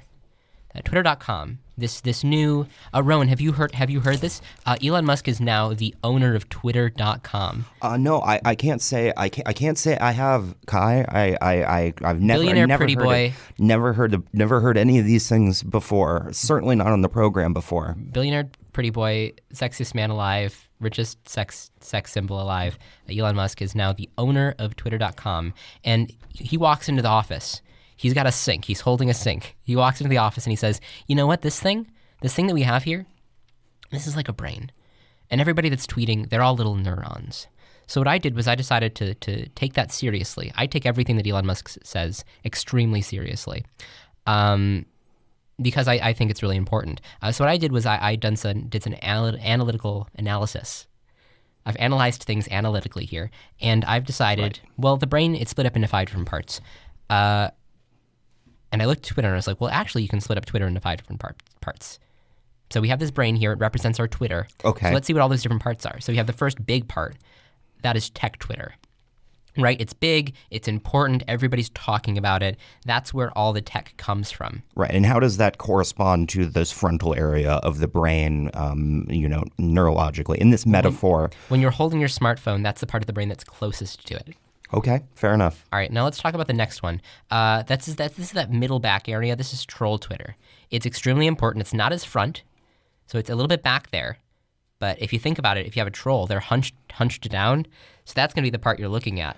that 0.73 0.83
Twitter.com, 0.83 1.59
this 1.77 2.01
this 2.01 2.23
new 2.23 2.65
uh, 2.91 3.03
Rowan, 3.03 3.27
have 3.27 3.39
you 3.39 3.51
heard 3.51 3.75
have 3.75 3.91
you 3.91 3.99
heard 3.99 4.17
this? 4.17 4.41
Uh, 4.65 4.77
Elon 4.83 5.05
Musk 5.05 5.27
is 5.27 5.39
now 5.39 5.71
the 5.71 5.93
owner 6.03 6.33
of 6.33 6.49
Twitter.com. 6.49 7.67
Uh, 7.83 7.97
no, 7.97 8.19
I, 8.21 8.41
I 8.43 8.55
can't 8.55 8.81
say 8.81 9.13
I 9.15 9.29
can't 9.29 9.47
I 9.47 9.53
can't 9.53 9.77
say 9.77 9.95
I 9.99 10.09
have 10.09 10.55
Kai. 10.65 11.05
I 11.07 11.37
I, 11.39 11.63
I 11.63 11.93
I've 12.03 12.19
never 12.19 12.39
Billionaire 12.39 12.65
never 12.65 12.79
pretty 12.79 12.95
heard 12.95 13.03
boy. 13.03 13.33
It, 13.35 13.59
never 13.59 13.93
heard 13.93 14.15
of, 14.15 14.23
never 14.33 14.59
heard 14.61 14.75
any 14.75 14.97
of 14.97 15.05
these 15.05 15.29
things 15.29 15.61
before. 15.61 16.29
Certainly 16.31 16.77
not 16.77 16.87
on 16.87 17.01
the 17.03 17.09
program 17.09 17.53
before. 17.53 17.95
Billionaire 18.11 18.49
pretty 18.73 18.89
boy, 18.89 19.33
sexiest 19.53 19.93
man 19.93 20.09
alive 20.09 20.68
richest 20.79 21.27
sex 21.27 21.71
sex 21.79 22.11
symbol 22.11 22.41
alive, 22.41 22.77
Elon 23.09 23.35
Musk 23.35 23.61
is 23.61 23.75
now 23.75 23.93
the 23.93 24.09
owner 24.17 24.55
of 24.59 24.75
Twitter.com, 24.75 25.53
and 25.83 26.11
he 26.33 26.57
walks 26.57 26.89
into 26.89 27.01
the 27.01 27.09
office. 27.09 27.61
He's 27.95 28.13
got 28.13 28.27
a 28.27 28.31
sink. 28.31 28.65
He's 28.65 28.81
holding 28.81 29.09
a 29.09 29.13
sink. 29.13 29.57
He 29.63 29.75
walks 29.75 29.99
into 29.99 30.09
the 30.09 30.17
office 30.17 30.45
and 30.45 30.51
he 30.51 30.55
says, 30.55 30.79
"You 31.07 31.15
know 31.15 31.27
what? 31.27 31.41
This 31.41 31.59
thing, 31.59 31.87
this 32.21 32.33
thing 32.33 32.47
that 32.47 32.53
we 32.53 32.63
have 32.63 32.83
here, 32.83 33.05
this 33.91 34.07
is 34.07 34.15
like 34.15 34.29
a 34.29 34.33
brain, 34.33 34.71
and 35.29 35.41
everybody 35.41 35.69
that's 35.69 35.87
tweeting, 35.87 36.29
they're 36.29 36.43
all 36.43 36.55
little 36.55 36.75
neurons." 36.75 37.47
So 37.87 37.99
what 37.99 38.07
I 38.07 38.19
did 38.19 38.35
was 38.35 38.47
I 38.47 38.55
decided 38.55 38.95
to 38.95 39.15
to 39.15 39.49
take 39.49 39.73
that 39.73 39.91
seriously. 39.91 40.51
I 40.55 40.67
take 40.67 40.85
everything 40.85 41.17
that 41.17 41.27
Elon 41.27 41.45
Musk 41.45 41.77
says 41.83 42.23
extremely 42.45 43.01
seriously. 43.01 43.65
Um, 44.27 44.85
because 45.61 45.87
I, 45.87 45.93
I 45.95 46.13
think 46.13 46.31
it's 46.31 46.41
really 46.41 46.57
important. 46.57 47.01
Uh, 47.21 47.31
so 47.31 47.43
what 47.43 47.49
I 47.49 47.57
did 47.57 47.71
was 47.71 47.85
I, 47.85 47.97
I 48.01 48.15
done 48.15 48.35
some, 48.35 48.67
did 48.67 48.83
some 48.83 48.95
anal- 49.01 49.37
analytical 49.37 50.07
analysis. 50.15 50.87
I've 51.65 51.77
analyzed 51.77 52.23
things 52.23 52.47
analytically 52.49 53.05
here, 53.05 53.29
and 53.61 53.85
I've 53.85 54.05
decided, 54.05 54.43
right. 54.43 54.61
well, 54.77 54.97
the 54.97 55.07
brain 55.07 55.35
it's 55.35 55.51
split 55.51 55.67
up 55.67 55.75
into 55.75 55.87
five 55.87 56.07
different 56.07 56.27
parts. 56.27 56.61
Uh, 57.09 57.49
and 58.71 58.81
I 58.81 58.85
looked 58.85 59.05
at 59.05 59.13
Twitter 59.13 59.27
and 59.27 59.35
I 59.35 59.37
was 59.37 59.47
like, 59.47 59.59
well, 59.59 59.69
actually, 59.69 60.03
you 60.03 60.09
can 60.09 60.21
split 60.21 60.37
up 60.37 60.45
Twitter 60.45 60.67
into 60.67 60.79
five 60.79 60.99
different 60.99 61.19
part- 61.19 61.41
parts. 61.61 61.99
So 62.71 62.81
we 62.81 62.89
have 62.89 62.99
this 62.99 63.11
brain 63.11 63.35
here; 63.35 63.51
it 63.51 63.59
represents 63.59 63.99
our 63.99 64.07
Twitter. 64.07 64.47
Okay. 64.63 64.87
So 64.87 64.93
let's 64.93 65.07
see 65.07 65.13
what 65.13 65.21
all 65.21 65.29
those 65.29 65.41
different 65.41 65.63
parts 65.63 65.85
are. 65.85 65.99
So 65.99 66.13
we 66.13 66.17
have 66.17 66.27
the 66.27 66.33
first 66.33 66.65
big 66.65 66.87
part, 66.87 67.17
that 67.81 67.95
is 67.95 68.09
tech 68.09 68.37
Twitter 68.39 68.73
right? 69.57 69.79
It's 69.79 69.93
big, 69.93 70.35
it's 70.51 70.67
important, 70.67 71.23
everybody's 71.27 71.69
talking 71.71 72.17
about 72.17 72.43
it. 72.43 72.57
That's 72.85 73.13
where 73.13 73.37
all 73.37 73.53
the 73.53 73.61
tech 73.61 73.93
comes 73.97 74.31
from. 74.31 74.63
Right. 74.75 74.91
And 74.91 75.05
how 75.05 75.19
does 75.19 75.37
that 75.37 75.57
correspond 75.57 76.29
to 76.29 76.45
this 76.45 76.71
frontal 76.71 77.15
area 77.15 77.53
of 77.53 77.79
the 77.79 77.87
brain, 77.87 78.51
um, 78.53 79.05
you 79.09 79.27
know, 79.27 79.43
neurologically? 79.59 80.37
In 80.37 80.49
this 80.49 80.65
metaphor. 80.65 81.21
When, 81.21 81.31
when 81.47 81.61
you're 81.61 81.71
holding 81.71 81.99
your 81.99 82.09
smartphone, 82.09 82.63
that's 82.63 82.81
the 82.81 82.87
part 82.87 83.03
of 83.03 83.07
the 83.07 83.13
brain 83.13 83.29
that's 83.29 83.43
closest 83.43 84.05
to 84.07 84.15
it. 84.15 84.35
Okay, 84.71 85.01
fair 85.15 85.33
enough. 85.33 85.65
All 85.73 85.79
right, 85.79 85.91
now 85.91 86.03
let's 86.03 86.19
talk 86.19 86.35
about 86.35 86.45
the 86.45 86.53
next 86.53 86.83
one. 86.83 87.01
Uh, 87.31 87.63
that's, 87.63 87.87
that's 87.87 88.15
this 88.15 88.27
is 88.27 88.31
that 88.33 88.51
middle 88.51 88.79
back 88.79 89.09
area. 89.09 89.35
This 89.35 89.51
is 89.51 89.65
troll 89.65 89.97
Twitter. 89.97 90.35
It's 90.69 90.85
extremely 90.85 91.25
important. 91.25 91.61
It's 91.61 91.73
not 91.73 91.91
as 91.91 92.03
front, 92.05 92.43
so 93.07 93.17
it's 93.17 93.31
a 93.31 93.35
little 93.35 93.47
bit 93.47 93.63
back 93.63 93.89
there. 93.89 94.19
But 94.79 95.01
if 95.01 95.11
you 95.11 95.19
think 95.19 95.37
about 95.37 95.57
it, 95.57 95.65
if 95.65 95.75
you 95.75 95.81
have 95.81 95.87
a 95.87 95.91
troll, 95.91 96.25
they're 96.25 96.39
hunched 96.39 96.75
hunched 96.93 97.29
down. 97.29 97.67
So 98.05 98.13
that's 98.15 98.33
going 98.33 98.43
to 98.43 98.47
be 98.47 98.51
the 98.51 98.59
part 98.59 98.79
you're 98.79 98.89
looking 98.89 99.19
at 99.19 99.37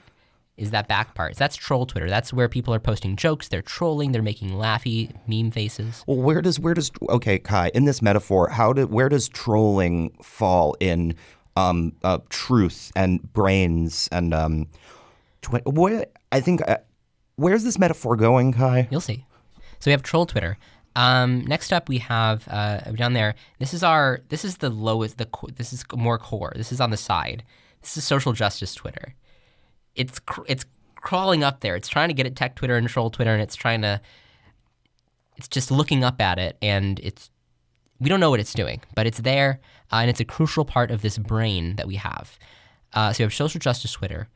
is 0.57 0.71
that 0.71 0.87
back 0.87 1.15
part. 1.15 1.35
So 1.35 1.39
that's 1.39 1.55
troll 1.55 1.85
Twitter. 1.85 2.07
That's 2.07 2.31
where 2.31 2.47
people 2.47 2.73
are 2.73 2.79
posting 2.79 3.15
jokes. 3.15 3.47
They're 3.47 3.63
trolling. 3.63 4.11
They're 4.11 4.21
making 4.21 4.51
laughy 4.51 5.11
meme 5.27 5.51
faces. 5.51 6.03
Well, 6.05 6.17
where 6.17 6.41
does 6.41 6.59
where 6.59 6.75
does 6.75 6.91
okay, 7.09 7.39
Kai? 7.39 7.71
In 7.73 7.85
this 7.85 8.01
metaphor, 8.01 8.49
how 8.49 8.73
do 8.73 8.85
where 8.85 9.09
does 9.09 9.27
trolling 9.27 10.15
fall 10.21 10.75
in 10.79 11.15
um, 11.55 11.93
uh, 12.03 12.19
truth 12.29 12.91
and 12.95 13.21
brains 13.33 14.07
and 14.11 14.33
um, 14.33 14.67
twi- 15.41 15.63
what 15.65 16.11
I 16.31 16.39
think 16.39 16.61
uh, 16.67 16.77
where's 17.35 17.63
this 17.63 17.79
metaphor 17.79 18.15
going, 18.15 18.53
Kai? 18.53 18.87
You'll 18.91 19.01
see. 19.01 19.25
So 19.79 19.89
we 19.89 19.91
have 19.93 20.03
troll 20.03 20.27
Twitter. 20.27 20.57
Um, 20.95 21.45
next 21.45 21.71
up, 21.71 21.87
we 21.87 21.99
have 21.99 22.47
uh, 22.47 22.79
down 22.91 23.13
there. 23.13 23.35
This 23.59 23.73
is 23.73 23.83
our. 23.83 24.21
This 24.29 24.43
is 24.43 24.57
the 24.57 24.69
lowest. 24.69 25.17
The 25.17 25.27
this 25.55 25.71
is 25.73 25.85
more 25.95 26.17
core. 26.17 26.53
This 26.55 26.71
is 26.71 26.81
on 26.81 26.91
the 26.91 26.97
side. 26.97 27.43
This 27.81 27.97
is 27.97 28.03
social 28.03 28.33
justice 28.33 28.75
Twitter 28.75 29.15
it's 29.95 30.19
cr- 30.19 30.45
it's 30.47 30.65
crawling 30.95 31.43
up 31.43 31.61
there. 31.61 31.75
It's 31.75 31.89
trying 31.89 32.09
to 32.09 32.13
get 32.13 32.25
at 32.25 32.35
tech 32.35 32.55
Twitter 32.55 32.75
and 32.75 32.87
troll 32.87 33.09
Twitter, 33.09 33.33
and 33.33 33.41
it's 33.41 33.55
trying 33.55 33.81
to. 33.81 34.01
It's 35.37 35.47
just 35.47 35.71
looking 35.71 36.03
up 36.03 36.21
at 36.21 36.37
it, 36.37 36.57
and 36.61 36.99
it's 36.99 37.31
we 37.99 38.09
don't 38.09 38.19
know 38.19 38.29
what 38.29 38.39
it's 38.39 38.53
doing, 38.53 38.81
but 38.95 39.07
it's 39.07 39.19
there, 39.19 39.59
uh, 39.91 39.97
and 39.97 40.09
it's 40.09 40.19
a 40.19 40.25
crucial 40.25 40.65
part 40.65 40.91
of 40.91 41.01
this 41.01 41.17
brain 41.17 41.75
that 41.75 41.87
we 41.87 41.95
have. 41.95 42.37
Uh, 42.93 43.13
so 43.13 43.21
we 43.21 43.25
have 43.25 43.33
social 43.33 43.59
justice 43.59 43.91
Twitter. 43.93 44.27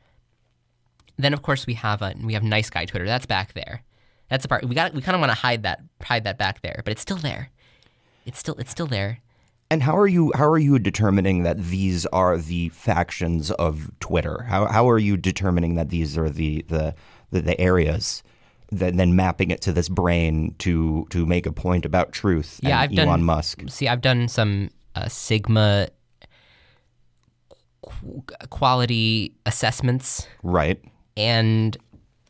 Then 1.18 1.32
of 1.32 1.42
course 1.42 1.66
we 1.66 1.74
have 1.74 2.02
a, 2.02 2.14
we 2.22 2.34
have 2.34 2.42
nice 2.42 2.70
guy 2.70 2.84
Twitter. 2.84 3.06
That's 3.06 3.26
back 3.26 3.54
there. 3.54 3.82
That's 4.28 4.42
the 4.42 4.48
part 4.48 4.64
we 4.64 4.74
got. 4.74 4.92
We 4.94 5.02
kind 5.02 5.14
of 5.14 5.20
want 5.20 5.30
to 5.30 5.38
hide 5.38 5.62
that 5.62 5.80
hide 6.02 6.24
that 6.24 6.38
back 6.38 6.62
there, 6.62 6.82
but 6.84 6.90
it's 6.92 7.02
still 7.02 7.16
there. 7.18 7.50
It's 8.24 8.38
still 8.38 8.54
it's 8.56 8.70
still 8.70 8.86
there. 8.86 9.20
And 9.70 9.82
how 9.82 9.96
are 9.98 10.06
you 10.06 10.32
how 10.34 10.48
are 10.48 10.58
you 10.58 10.78
determining 10.78 11.42
that 11.42 11.58
these 11.58 12.06
are 12.06 12.36
the 12.38 12.68
factions 12.70 13.50
of 13.52 13.90
Twitter? 14.00 14.42
How 14.48 14.66
how 14.66 14.88
are 14.90 14.98
you 14.98 15.16
determining 15.16 15.74
that 15.76 15.88
these 15.90 16.16
are 16.18 16.30
the 16.30 16.64
the 16.68 16.94
the, 17.30 17.40
the 17.42 17.60
areas? 17.60 18.22
That, 18.72 18.96
then 18.96 19.14
mapping 19.14 19.52
it 19.52 19.60
to 19.60 19.72
this 19.72 19.88
brain 19.88 20.56
to 20.58 21.06
to 21.10 21.24
make 21.24 21.46
a 21.46 21.52
point 21.52 21.84
about 21.86 22.10
truth. 22.10 22.58
Yeah, 22.64 22.82
and 22.82 22.92
I've 22.92 22.98
Elon 22.98 23.20
done- 23.20 23.24
Musk. 23.24 23.62
See, 23.68 23.86
I've 23.86 24.00
done 24.00 24.26
some 24.26 24.70
uh, 24.96 25.06
Sigma 25.06 25.86
qu- 27.82 28.22
quality 28.50 29.34
assessments, 29.46 30.26
Right. 30.42 30.80
and 31.16 31.76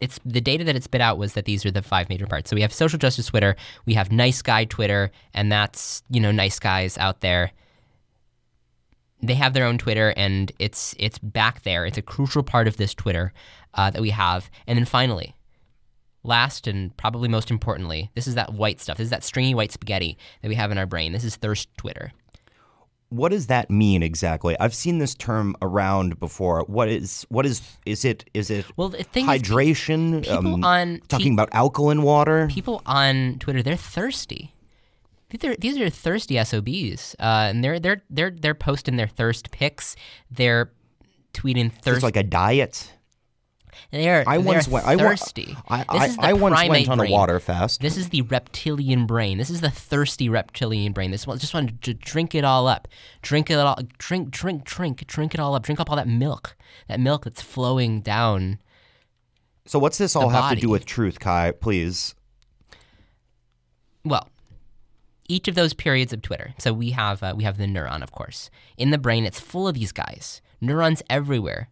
it's 0.00 0.20
the 0.24 0.40
data 0.40 0.64
that 0.64 0.76
it 0.76 0.84
spit 0.84 1.00
out 1.00 1.18
was 1.18 1.34
that 1.34 1.44
these 1.44 1.64
are 1.64 1.70
the 1.70 1.82
five 1.82 2.08
major 2.08 2.26
parts. 2.26 2.50
So 2.50 2.56
we 2.56 2.62
have 2.62 2.72
social 2.72 2.98
justice 2.98 3.26
Twitter, 3.26 3.56
we 3.86 3.94
have 3.94 4.12
nice 4.12 4.42
guy 4.42 4.64
Twitter, 4.64 5.10
and 5.34 5.50
that's 5.50 6.02
you 6.10 6.20
know 6.20 6.32
nice 6.32 6.58
guys 6.58 6.98
out 6.98 7.20
there. 7.20 7.52
They 9.22 9.34
have 9.34 9.54
their 9.54 9.64
own 9.64 9.78
Twitter, 9.78 10.12
and 10.16 10.52
it's 10.58 10.94
it's 10.98 11.18
back 11.18 11.62
there. 11.62 11.86
It's 11.86 11.98
a 11.98 12.02
crucial 12.02 12.42
part 12.42 12.68
of 12.68 12.76
this 12.76 12.94
Twitter 12.94 13.32
uh, 13.74 13.90
that 13.90 14.02
we 14.02 14.10
have. 14.10 14.50
And 14.66 14.78
then 14.78 14.84
finally, 14.84 15.34
last 16.22 16.66
and 16.66 16.94
probably 16.96 17.28
most 17.28 17.50
importantly, 17.50 18.10
this 18.14 18.26
is 18.26 18.34
that 18.34 18.52
white 18.52 18.80
stuff. 18.80 18.98
This 18.98 19.06
is 19.06 19.10
that 19.10 19.24
stringy 19.24 19.54
white 19.54 19.72
spaghetti 19.72 20.18
that 20.42 20.48
we 20.48 20.54
have 20.54 20.70
in 20.70 20.78
our 20.78 20.86
brain. 20.86 21.12
This 21.12 21.24
is 21.24 21.36
thirst 21.36 21.68
Twitter. 21.76 22.12
What 23.08 23.30
does 23.30 23.46
that 23.46 23.70
mean 23.70 24.02
exactly? 24.02 24.56
I've 24.58 24.74
seen 24.74 24.98
this 24.98 25.14
term 25.14 25.54
around 25.62 26.18
before. 26.18 26.64
What 26.66 26.88
is 26.88 27.24
what 27.28 27.46
is 27.46 27.62
is 27.86 28.04
it 28.04 28.28
is 28.34 28.50
it 28.50 28.66
Well, 28.76 28.88
the 28.88 29.04
thing 29.04 29.28
is, 29.30 29.42
hydration? 29.42 30.22
people 30.24 30.54
Um, 30.54 30.64
on 30.64 31.00
talking 31.08 31.28
pe- 31.36 31.42
about 31.42 31.48
alkaline 31.52 32.02
water. 32.02 32.48
people 32.50 32.82
on 32.84 33.36
Twitter, 33.38 33.62
they're 33.62 33.76
thirsty. 33.76 34.52
These 35.30 35.44
are 35.44 35.56
these 35.56 35.78
are 35.78 35.88
thirsty 35.90 36.36
SOBs, 36.42 37.14
uh, 37.20 37.50
and 37.50 37.62
they're 37.62 37.78
they're 37.78 38.02
they're 38.10 38.30
they're 38.30 38.54
posting 38.54 38.96
their 38.96 39.08
thirst 39.08 39.50
pics. 39.52 39.94
They're 40.30 40.72
tweeting 41.32 41.66
It's 41.66 41.78
thirst. 41.84 42.02
like 42.02 42.16
a 42.16 42.22
diet. 42.24 42.92
They're 43.90 44.24
I 44.26 44.38
they're 44.38 44.46
once 44.46 44.68
went. 44.68 44.86
I, 44.86 44.96
thirsty. 44.96 45.56
I, 45.68 45.78
this 45.78 45.86
I, 46.02 46.06
is 46.06 46.16
the 46.16 46.22
I 46.22 46.32
once 46.32 46.68
went 46.68 46.88
on 46.88 46.98
brain. 46.98 47.10
a 47.10 47.12
water 47.12 47.40
fast. 47.40 47.80
This 47.80 47.96
is 47.96 48.10
the 48.10 48.22
reptilian 48.22 49.06
brain. 49.06 49.38
This 49.38 49.50
is 49.50 49.60
the 49.60 49.70
thirsty 49.70 50.28
reptilian 50.28 50.92
brain. 50.92 51.10
This 51.10 51.26
one 51.26 51.38
just 51.38 51.54
wanted 51.54 51.82
to 51.82 51.94
drink 51.94 52.34
it 52.34 52.44
all 52.44 52.66
up, 52.66 52.88
drink 53.22 53.50
it 53.50 53.58
all, 53.58 53.78
drink, 53.98 54.30
drink, 54.30 54.64
drink, 54.64 55.06
drink 55.06 55.34
it 55.34 55.40
all 55.40 55.54
up, 55.54 55.62
drink 55.62 55.80
up 55.80 55.90
all 55.90 55.96
that 55.96 56.08
milk, 56.08 56.56
that 56.88 57.00
milk 57.00 57.24
that's 57.24 57.42
flowing 57.42 58.00
down. 58.00 58.58
so 59.66 59.78
what's 59.78 59.98
this 59.98 60.16
all 60.16 60.28
have 60.28 60.54
to 60.54 60.60
do 60.60 60.68
with 60.68 60.86
truth, 60.86 61.18
Kai? 61.20 61.50
Please. 61.52 62.14
Well, 64.04 64.28
each 65.28 65.48
of 65.48 65.54
those 65.54 65.74
periods 65.74 66.12
of 66.12 66.22
Twitter. 66.22 66.54
So 66.58 66.72
we 66.72 66.90
have 66.90 67.22
uh, 67.22 67.34
we 67.36 67.44
have 67.44 67.58
the 67.58 67.66
neuron, 67.66 68.02
of 68.02 68.12
course, 68.12 68.50
in 68.76 68.90
the 68.90 68.98
brain. 68.98 69.24
It's 69.24 69.40
full 69.40 69.66
of 69.66 69.74
these 69.74 69.92
guys, 69.92 70.40
neurons 70.60 71.02
everywhere. 71.10 71.68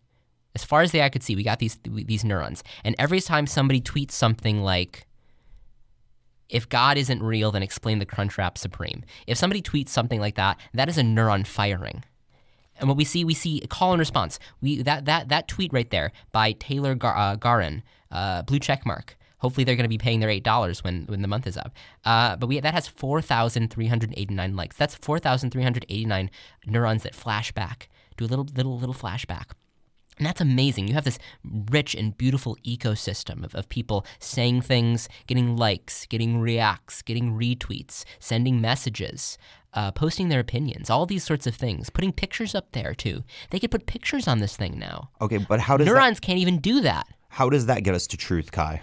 As 0.54 0.64
far 0.64 0.82
as 0.82 0.92
the 0.92 1.02
eye 1.02 1.08
could 1.08 1.22
see, 1.22 1.34
we 1.36 1.42
got 1.42 1.58
these 1.58 1.78
these 1.84 2.24
neurons, 2.24 2.62
and 2.84 2.94
every 2.98 3.20
time 3.20 3.46
somebody 3.46 3.80
tweets 3.80 4.12
something 4.12 4.62
like, 4.62 5.06
"If 6.48 6.68
God 6.68 6.96
isn't 6.96 7.22
real, 7.22 7.50
then 7.50 7.62
explain 7.62 7.98
the 7.98 8.06
Crunchwrap 8.06 8.56
Supreme." 8.56 9.04
If 9.26 9.36
somebody 9.36 9.62
tweets 9.62 9.88
something 9.88 10.20
like 10.20 10.36
that, 10.36 10.58
that 10.72 10.88
is 10.88 10.98
a 10.98 11.02
neuron 11.02 11.46
firing. 11.46 12.04
And 12.78 12.88
what 12.88 12.96
we 12.96 13.04
see, 13.04 13.24
we 13.24 13.34
see 13.34 13.60
a 13.62 13.66
call 13.66 13.92
and 13.92 14.00
response. 14.00 14.38
We 14.60 14.82
that 14.82 15.04
that 15.06 15.28
that 15.28 15.48
tweet 15.48 15.72
right 15.72 15.90
there 15.90 16.12
by 16.32 16.52
Taylor 16.52 16.94
Gar, 16.94 17.16
uh, 17.16 17.36
Garin, 17.36 17.82
uh, 18.10 18.42
blue 18.42 18.58
check 18.58 18.84
mark. 18.86 19.16
Hopefully, 19.38 19.64
they're 19.64 19.76
going 19.76 19.84
to 19.84 19.88
be 19.88 19.98
paying 19.98 20.20
their 20.20 20.30
eight 20.30 20.44
dollars 20.44 20.82
when 20.82 21.04
when 21.06 21.22
the 21.22 21.28
month 21.28 21.46
is 21.46 21.56
up. 21.56 21.72
Uh, 22.04 22.36
but 22.36 22.46
we 22.46 22.60
that 22.60 22.74
has 22.74 22.88
four 22.88 23.20
thousand 23.20 23.70
three 23.70 23.86
hundred 23.86 24.14
eighty 24.16 24.34
nine 24.34 24.56
likes. 24.56 24.76
That's 24.76 24.94
four 24.94 25.18
thousand 25.18 25.50
three 25.50 25.62
hundred 25.62 25.84
eighty 25.88 26.06
nine 26.06 26.30
neurons 26.66 27.02
that 27.02 27.14
flash 27.14 27.52
back, 27.52 27.88
do 28.16 28.24
a 28.24 28.26
little 28.26 28.46
little 28.54 28.78
little 28.78 28.94
flashback. 28.94 29.52
And 30.18 30.26
that's 30.26 30.40
amazing. 30.40 30.88
You 30.88 30.94
have 30.94 31.04
this 31.04 31.18
rich 31.44 31.94
and 31.94 32.16
beautiful 32.16 32.56
ecosystem 32.64 33.44
of, 33.44 33.54
of 33.54 33.68
people 33.68 34.06
saying 34.18 34.62
things, 34.62 35.08
getting 35.26 35.56
likes, 35.56 36.06
getting 36.06 36.40
reacts, 36.40 37.02
getting 37.02 37.32
retweets, 37.32 38.04
sending 38.20 38.60
messages, 38.60 39.36
uh, 39.72 39.90
posting 39.90 40.28
their 40.28 40.38
opinions, 40.40 40.88
all 40.88 41.04
these 41.04 41.24
sorts 41.24 41.46
of 41.48 41.54
things, 41.56 41.90
putting 41.90 42.12
pictures 42.12 42.54
up 42.54 42.70
there 42.72 42.94
too. 42.94 43.24
They 43.50 43.58
could 43.58 43.72
put 43.72 43.86
pictures 43.86 44.28
on 44.28 44.38
this 44.38 44.56
thing 44.56 44.78
now. 44.78 45.10
Okay, 45.20 45.38
but 45.38 45.58
how 45.60 45.76
does 45.76 45.86
that, 45.86 45.92
Neurons 45.92 46.20
can't 46.20 46.38
even 46.38 46.58
do 46.58 46.80
that. 46.82 47.06
how 47.30 47.50
does 47.50 47.66
that 47.66 47.82
get 47.82 47.94
us 47.94 48.06
to 48.08 48.16
truth, 48.16 48.52
Kai? 48.52 48.82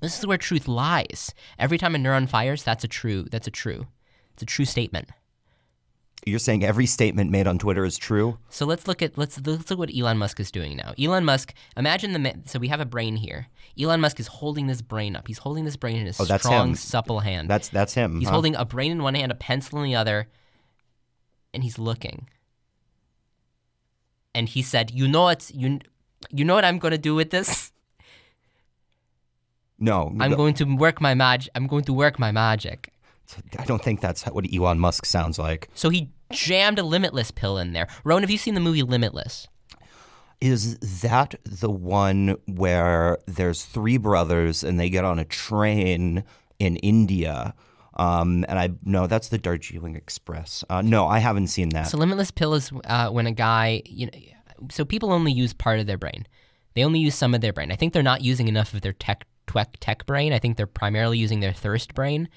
This 0.00 0.18
is 0.18 0.26
where 0.26 0.38
truth 0.38 0.68
lies. 0.68 1.34
Every 1.58 1.76
time 1.78 1.94
a 1.94 1.98
neuron 1.98 2.28
fires, 2.28 2.62
that's 2.62 2.84
a 2.84 2.88
true. 2.88 3.26
That's 3.30 3.46
a 3.48 3.50
true. 3.50 3.86
It's 4.32 4.42
a 4.42 4.46
true 4.46 4.64
statement. 4.64 5.10
You're 6.26 6.38
saying 6.38 6.64
every 6.64 6.84
statement 6.86 7.30
made 7.30 7.46
on 7.46 7.58
Twitter 7.58 7.84
is 7.84 7.96
true? 7.96 8.38
So 8.50 8.66
let's 8.66 8.86
look 8.86 9.00
at 9.00 9.16
let's 9.16 9.40
let's 9.46 9.70
look 9.70 9.78
what 9.78 9.90
Elon 9.96 10.18
Musk 10.18 10.38
is 10.38 10.50
doing 10.50 10.76
now. 10.76 10.92
Elon 10.98 11.24
Musk, 11.24 11.54
imagine 11.76 12.12
the 12.12 12.18
ma- 12.18 12.32
so 12.44 12.58
we 12.58 12.68
have 12.68 12.80
a 12.80 12.84
brain 12.84 13.16
here. 13.16 13.46
Elon 13.80 14.00
Musk 14.00 14.20
is 14.20 14.26
holding 14.26 14.66
this 14.66 14.82
brain 14.82 15.16
up. 15.16 15.26
He's 15.26 15.38
holding 15.38 15.64
this 15.64 15.76
brain 15.76 15.96
in 15.96 16.06
his 16.06 16.20
Oh, 16.20 16.26
that's 16.26 16.44
strong, 16.44 16.70
him. 16.70 16.74
supple 16.74 17.20
hand. 17.20 17.48
That's 17.48 17.68
that's 17.70 17.94
him. 17.94 18.18
he's 18.20 18.28
huh? 18.28 18.34
holding 18.34 18.54
a 18.54 18.64
brain 18.66 18.92
in 18.92 19.02
one 19.02 19.14
hand, 19.14 19.32
a 19.32 19.34
pencil 19.34 19.78
in 19.78 19.84
the 19.90 19.96
other, 19.96 20.28
and 21.54 21.62
he's 21.64 21.78
looking. 21.78 22.28
And 24.34 24.48
he 24.48 24.60
said, 24.62 24.90
"You 24.90 25.08
know 25.08 25.22
what? 25.22 25.50
You 25.54 25.80
you 26.30 26.44
know 26.44 26.54
what 26.54 26.64
I'm 26.66 26.78
going 26.78 26.92
to 26.92 26.98
do 26.98 27.14
with 27.14 27.30
this? 27.30 27.72
No, 29.78 30.14
I'm 30.20 30.34
going 30.34 30.52
to 30.54 30.64
work 30.64 31.00
my 31.00 31.14
magic. 31.14 31.50
I'm 31.54 31.66
going 31.66 31.84
to 31.84 31.94
work 31.94 32.18
my 32.18 32.30
magic." 32.30 32.92
I 33.58 33.64
don't 33.64 33.82
think 33.82 34.00
that's 34.00 34.24
what 34.24 34.46
Elon 34.52 34.78
Musk 34.78 35.06
sounds 35.06 35.38
like. 35.38 35.68
So 35.74 35.90
he 35.90 36.10
jammed 36.32 36.78
a 36.78 36.82
Limitless 36.82 37.30
pill 37.30 37.58
in 37.58 37.72
there. 37.72 37.88
Rowan, 38.04 38.22
have 38.22 38.30
you 38.30 38.38
seen 38.38 38.54
the 38.54 38.60
movie 38.60 38.82
Limitless? 38.82 39.48
Is 40.40 40.78
that 40.78 41.34
the 41.44 41.70
one 41.70 42.36
where 42.46 43.18
there's 43.26 43.64
three 43.64 43.98
brothers 43.98 44.64
and 44.64 44.80
they 44.80 44.88
get 44.88 45.04
on 45.04 45.18
a 45.18 45.24
train 45.24 46.24
in 46.58 46.76
India? 46.76 47.54
Um, 47.94 48.46
and 48.48 48.58
I 48.58 48.70
no, 48.84 49.06
that's 49.06 49.28
the 49.28 49.36
Darjeeling 49.36 49.96
Express. 49.96 50.64
Uh, 50.70 50.80
no, 50.80 51.06
I 51.06 51.18
haven't 51.18 51.48
seen 51.48 51.68
that. 51.70 51.88
So 51.88 51.98
limitless 51.98 52.30
pill 52.30 52.54
is 52.54 52.72
uh, 52.86 53.10
when 53.10 53.26
a 53.26 53.32
guy, 53.32 53.82
you 53.84 54.06
know, 54.06 54.12
so 54.70 54.86
people 54.86 55.12
only 55.12 55.32
use 55.32 55.52
part 55.52 55.80
of 55.80 55.86
their 55.86 55.98
brain. 55.98 56.26
They 56.74 56.84
only 56.84 57.00
use 57.00 57.14
some 57.14 57.34
of 57.34 57.40
their 57.42 57.52
brain. 57.52 57.70
I 57.70 57.76
think 57.76 57.92
they're 57.92 58.02
not 58.02 58.22
using 58.22 58.48
enough 58.48 58.72
of 58.72 58.80
their 58.80 58.92
tech 58.92 59.26
tech, 59.46 59.76
tech 59.80 60.06
brain. 60.06 60.32
I 60.32 60.38
think 60.38 60.56
they're 60.56 60.66
primarily 60.66 61.18
using 61.18 61.40
their 61.40 61.52
thirst 61.52 61.94
brain. 61.94 62.28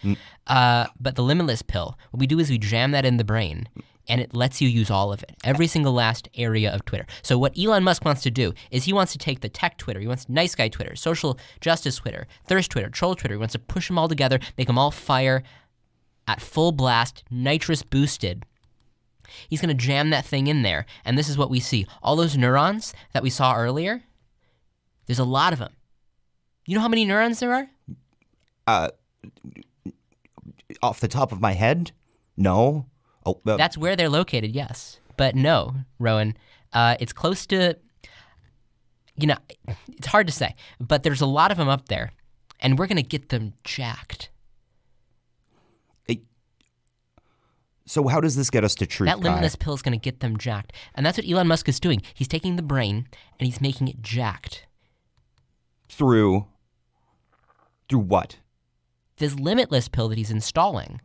Uh, 0.48 0.88
but 1.00 1.16
the 1.16 1.24
limitless 1.24 1.62
pill, 1.62 1.98
what 2.12 2.20
we 2.20 2.28
do 2.28 2.40
is 2.40 2.50
we 2.50 2.58
jam 2.58 2.92
that 2.92 3.06
in 3.06 3.18
the 3.18 3.24
brain. 3.24 3.68
And 4.10 4.20
it 4.20 4.36
lets 4.36 4.60
you 4.62 4.68
use 4.68 4.92
all 4.92 5.14
of 5.14 5.24
it, 5.24 5.34
every 5.46 5.66
single 5.66 5.94
last 5.94 6.28
area 6.36 6.74
of 6.74 6.84
Twitter. 6.84 7.06
So 7.22 7.38
what 7.38 7.58
Elon 7.58 7.86
Musk 7.86 8.04
wants 8.04 8.22
to 8.24 8.32
do 8.32 8.54
is 8.70 8.84
he 8.84 8.92
wants 8.92 9.14
to 9.14 9.18
take 9.18 9.40
the 9.40 9.48
tech 9.48 9.78
Twitter, 9.78 10.02
he 10.02 10.08
wants 10.08 10.28
nice 10.28 10.56
guy 10.56 10.68
Twitter, 10.68 10.94
social 10.98 11.40
justice 11.62 11.96
Twitter, 11.96 12.28
thirst 12.46 12.70
Twitter, 12.70 12.90
troll 12.90 13.16
Twitter. 13.16 13.36
He 13.36 13.40
wants 13.40 13.54
to 13.54 13.60
push 13.60 13.88
them 13.88 13.98
all 13.98 14.10
together, 14.10 14.40
make 14.58 14.68
them 14.68 14.78
all 14.78 14.92
fire 14.92 15.42
at 16.28 16.42
full 16.42 16.74
blast, 16.74 17.24
nitrous 17.32 17.82
boosted, 17.82 18.44
He's 19.50 19.62
going 19.62 19.76
to 19.76 19.86
jam 19.86 20.10
that 20.10 20.26
thing 20.26 20.48
in 20.48 20.62
there. 20.62 20.86
And 21.06 21.18
this 21.18 21.30
is 21.30 21.38
what 21.38 21.50
we 21.50 21.60
see. 21.60 21.88
All 22.02 22.16
those 22.16 22.38
neurons 22.38 22.94
that 23.14 23.24
we 23.24 23.30
saw 23.30 23.56
earlier, 23.56 24.04
there's 25.06 25.20
a 25.20 25.24
lot 25.24 25.54
of 25.54 25.60
them. 25.60 25.74
You 26.66 26.76
know 26.76 26.82
how 26.82 26.88
many 26.88 27.06
neurons 27.06 27.40
there 27.40 27.54
are? 27.54 27.70
Uh, 28.66 28.90
off 30.82 31.00
the 31.00 31.08
top 31.08 31.32
of 31.32 31.42
my 31.42 31.54
head, 31.54 31.92
no. 32.38 32.88
Oh, 33.26 33.40
uh, 33.46 33.58
That's 33.58 33.78
where 33.78 33.96
they're 33.96 34.10
located, 34.10 34.52
yes. 34.52 35.00
But 35.18 35.36
no, 35.36 35.76
Rowan, 36.00 36.36
uh, 36.72 36.96
it's 37.00 37.14
close 37.14 37.46
to, 37.48 37.78
you 39.16 39.28
know, 39.28 39.38
it's 39.90 40.08
hard 40.08 40.28
to 40.28 40.34
say, 40.34 40.56
but 40.80 41.04
there's 41.04 41.22
a 41.22 41.26
lot 41.26 41.52
of 41.52 41.58
them 41.58 41.70
up 41.70 41.90
there. 41.90 42.12
And 42.60 42.80
we're 42.80 42.88
going 42.88 42.98
to 42.98 43.04
get 43.04 43.30
them 43.30 43.54
jacked. 43.64 44.30
so 47.86 48.08
how 48.08 48.22
does 48.22 48.36
this 48.36 48.50
get 48.50 48.64
us 48.64 48.76
to 48.76 48.86
truth? 48.86 49.08
That 49.10 49.20
limitless 49.20 49.56
pill 49.56 49.74
is 49.74 49.82
going 49.82 49.98
to 49.98 50.02
get 50.02 50.22
them 50.22 50.38
jacked. 50.38 50.74
And 50.96 51.06
that's 51.06 51.18
what 51.18 51.30
Elon 51.30 51.48
Musk 51.48 51.68
is 51.68 51.80
doing. 51.80 52.02
He's 52.14 52.28
taking 52.30 52.56
the 52.56 52.62
brain 52.62 53.08
and 53.40 53.46
he's 53.46 53.60
making 53.60 53.88
it 53.88 54.02
jacked. 54.02 54.66
through 55.90 56.48
through 57.94 58.00
what? 58.02 58.38
This 59.18 59.36
limitless 59.36 59.88
pill 59.88 60.10
that 60.10 60.18
he's 60.18 60.32
installing. 60.32 61.00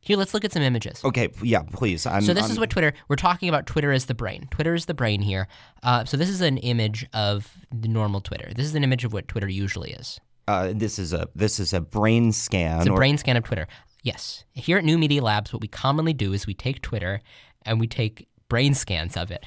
Here, 0.00 0.16
let's 0.16 0.34
look 0.34 0.44
at 0.44 0.52
some 0.52 0.62
images. 0.62 1.00
Okay, 1.04 1.28
yeah, 1.42 1.62
please. 1.62 2.06
I'm, 2.06 2.22
So 2.22 2.32
this 2.34 2.44
I'm- 2.44 2.50
is 2.52 2.58
what 2.58 2.70
Twitter. 2.70 2.92
We're 3.08 3.16
talking 3.16 3.48
about 3.48 3.66
Twitter 3.66 3.92
as 3.92 4.06
the 4.06 4.14
brain. 4.14 4.48
Twitter 4.50 4.74
is 4.74 4.86
the 4.86 4.94
brain 4.94 5.20
here. 5.20 5.46
Uh, 5.82 6.04
so 6.04 6.16
this 6.16 6.28
is 6.28 6.40
an 6.40 6.56
image 6.58 7.06
of 7.12 7.52
the 7.70 7.86
normal 7.86 8.20
Twitter. 8.20 8.50
This 8.56 8.66
is 8.66 8.74
an 8.74 8.82
image 8.82 9.04
of 9.04 9.12
what 9.12 9.28
Twitter 9.28 9.48
usually 9.48 9.92
is. 9.92 10.18
uh, 10.48 10.72
this 10.74 10.98
is 10.98 11.12
a 11.12 11.28
this 11.36 11.60
is 11.60 11.72
a 11.72 11.80
brain 11.80 12.32
scan. 12.32 12.78
It's 12.80 12.88
a 12.88 12.92
or- 12.92 12.96
brain 12.96 13.16
scan 13.18 13.36
of 13.36 13.44
Twitter. 13.44 13.68
Yes. 14.02 14.42
Here 14.52 14.78
at 14.78 14.84
New 14.84 14.98
Media 14.98 15.22
Labs, 15.22 15.52
what 15.52 15.62
we 15.62 15.68
commonly 15.68 16.12
do 16.14 16.32
is 16.32 16.44
we 16.46 16.54
take 16.54 16.82
Twitter 16.82 17.20
and 17.64 17.78
we 17.78 17.86
take 17.86 18.26
brain 18.48 18.74
scans 18.74 19.16
of 19.16 19.30
it, 19.30 19.44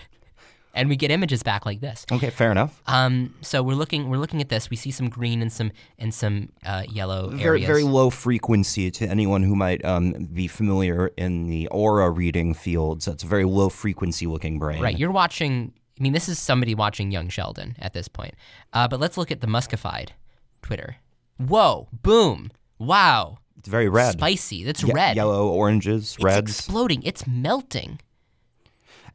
and 0.73 0.89
we 0.89 0.95
get 0.95 1.11
images 1.11 1.43
back 1.43 1.65
like 1.65 1.79
this. 1.81 2.05
Okay, 2.11 2.29
fair 2.29 2.51
enough. 2.51 2.81
Um, 2.87 3.33
so 3.41 3.61
we're 3.61 3.75
looking 3.75 4.09
we're 4.09 4.17
looking 4.17 4.41
at 4.41 4.49
this. 4.49 4.69
We 4.69 4.75
see 4.77 4.91
some 4.91 5.09
green 5.09 5.41
and 5.41 5.51
some 5.51 5.71
and 5.99 6.13
some 6.13 6.49
uh, 6.65 6.83
yellow 6.89 7.29
Very 7.29 7.43
areas. 7.61 7.67
very 7.67 7.83
low 7.83 8.09
frequency 8.09 8.89
to 8.91 9.07
anyone 9.07 9.43
who 9.43 9.55
might 9.55 9.83
um, 9.85 10.11
be 10.33 10.47
familiar 10.47 11.11
in 11.17 11.47
the 11.47 11.67
aura 11.67 12.09
reading 12.09 12.53
fields. 12.53 13.05
That's 13.05 13.23
a 13.23 13.27
very 13.27 13.45
low 13.45 13.69
frequency 13.69 14.25
looking 14.27 14.59
brain. 14.59 14.81
Right. 14.81 14.97
You're 14.97 15.11
watching. 15.11 15.73
I 15.99 16.01
mean, 16.03 16.13
this 16.13 16.27
is 16.27 16.39
somebody 16.39 16.73
watching 16.73 17.11
Young 17.11 17.29
Sheldon 17.29 17.75
at 17.79 17.93
this 17.93 18.07
point. 18.07 18.33
Uh, 18.73 18.87
but 18.87 18.99
let's 18.99 19.15
look 19.15 19.31
at 19.31 19.41
the 19.41 19.47
Muskified 19.47 20.09
Twitter. 20.63 20.95
Whoa! 21.37 21.87
Boom! 22.01 22.49
Wow! 22.79 23.37
It's 23.59 23.69
very 23.69 23.87
red. 23.89 24.13
Spicy. 24.13 24.63
That's 24.63 24.83
Ye- 24.83 24.91
red. 24.91 25.15
Yellow, 25.15 25.47
oranges, 25.49 26.15
It's 26.15 26.23
reds. 26.23 26.51
exploding. 26.51 27.03
It's 27.03 27.25
melting. 27.27 27.99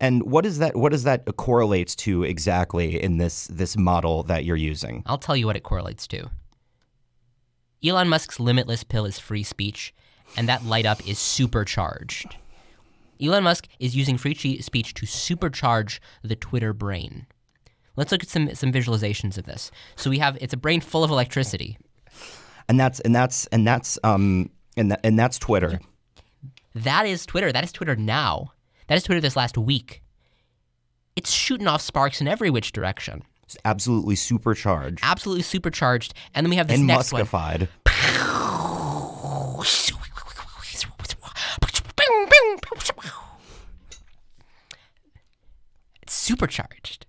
And 0.01 0.23
what 0.23 0.47
is 0.47 0.59
that 0.59 0.77
what 0.77 0.93
does 0.93 1.05
that 1.05 1.25
correlates 1.37 1.95
to 1.97 2.23
exactly 2.23 3.03
in 3.03 3.19
this 3.19 3.47
this 3.49 3.77
model 3.77 4.23
that 4.25 4.45
you're 4.45 4.57
using? 4.57 5.03
I'll 5.07 5.19
tell 5.19 5.37
you 5.37 5.47
what 5.47 5.57
it 5.57 5.63
correlates 5.63 6.07
to. 6.09 6.31
Elon 7.85 8.09
Musk's 8.09 8.41
limitless 8.41 8.85
pill 8.85 9.05
is 9.05 9.19
free 9.19 9.43
speech, 9.43 9.95
and 10.37 10.49
that 10.49 10.65
light 10.65 10.87
up 10.87 11.07
is 11.07 11.19
supercharged. 11.19 12.37
Elon 13.21 13.45
Musk 13.45 13.67
is 13.79 13.97
using 13.97 14.17
free 14.17 14.35
speech 14.35 14.95
to 14.95 15.07
supercharge 15.07 15.99
the 16.23 16.37
Twitter 16.37 16.73
brain. 16.73 17.27
Let's 17.97 18.13
look 18.13 18.23
at 18.23 18.29
some 18.29 18.55
some 18.55 18.73
visualizations 18.73 19.39
of 19.39 19.47
this. 19.47 19.71
So 19.97 20.11
we 20.11 20.19
have 20.19 20.39
it's 20.41 20.55
a 20.55 20.57
brain 20.59 20.81
full 20.81 21.03
of 21.03 21.11
electricity. 21.11 21.79
And 22.69 22.79
that's 22.79 23.01
and 23.01 23.15
that's 23.15 23.47
and 23.47 23.67
that's 23.67 23.99
um 24.05 24.51
and 24.77 24.93
that, 24.93 25.01
and 25.03 25.19
that's 25.19 25.39
Twitter. 25.39 25.81
That 26.75 27.07
is 27.07 27.27
Twitter. 27.27 27.51
That 27.51 27.65
is 27.65 27.73
Twitter 27.73 27.97
now. 27.97 28.53
That 28.89 28.97
is 28.97 29.05
Twitter 29.05 29.21
this 29.21 29.37
last 29.37 29.57
week. 29.57 30.03
It's 31.15 31.31
shooting 31.31 31.67
off 31.67 31.83
sparks 31.83 32.21
in 32.21 32.29
every 32.29 32.51
which 32.51 32.73
direction. 32.73 33.23
It's 33.45 33.57
absolutely 33.65 34.15
supercharged 34.15 35.01
Absolutely 35.03 35.43
supercharged. 35.43 36.13
And 36.35 36.45
then 36.45 36.51
we 36.51 36.57
have 36.57 36.69
this 36.69 36.79
and 36.79 36.87
next 36.87 37.13
one. 37.13 37.23
muskified. 37.23 37.69
It's 46.03 46.13
supercharged. 46.15 47.07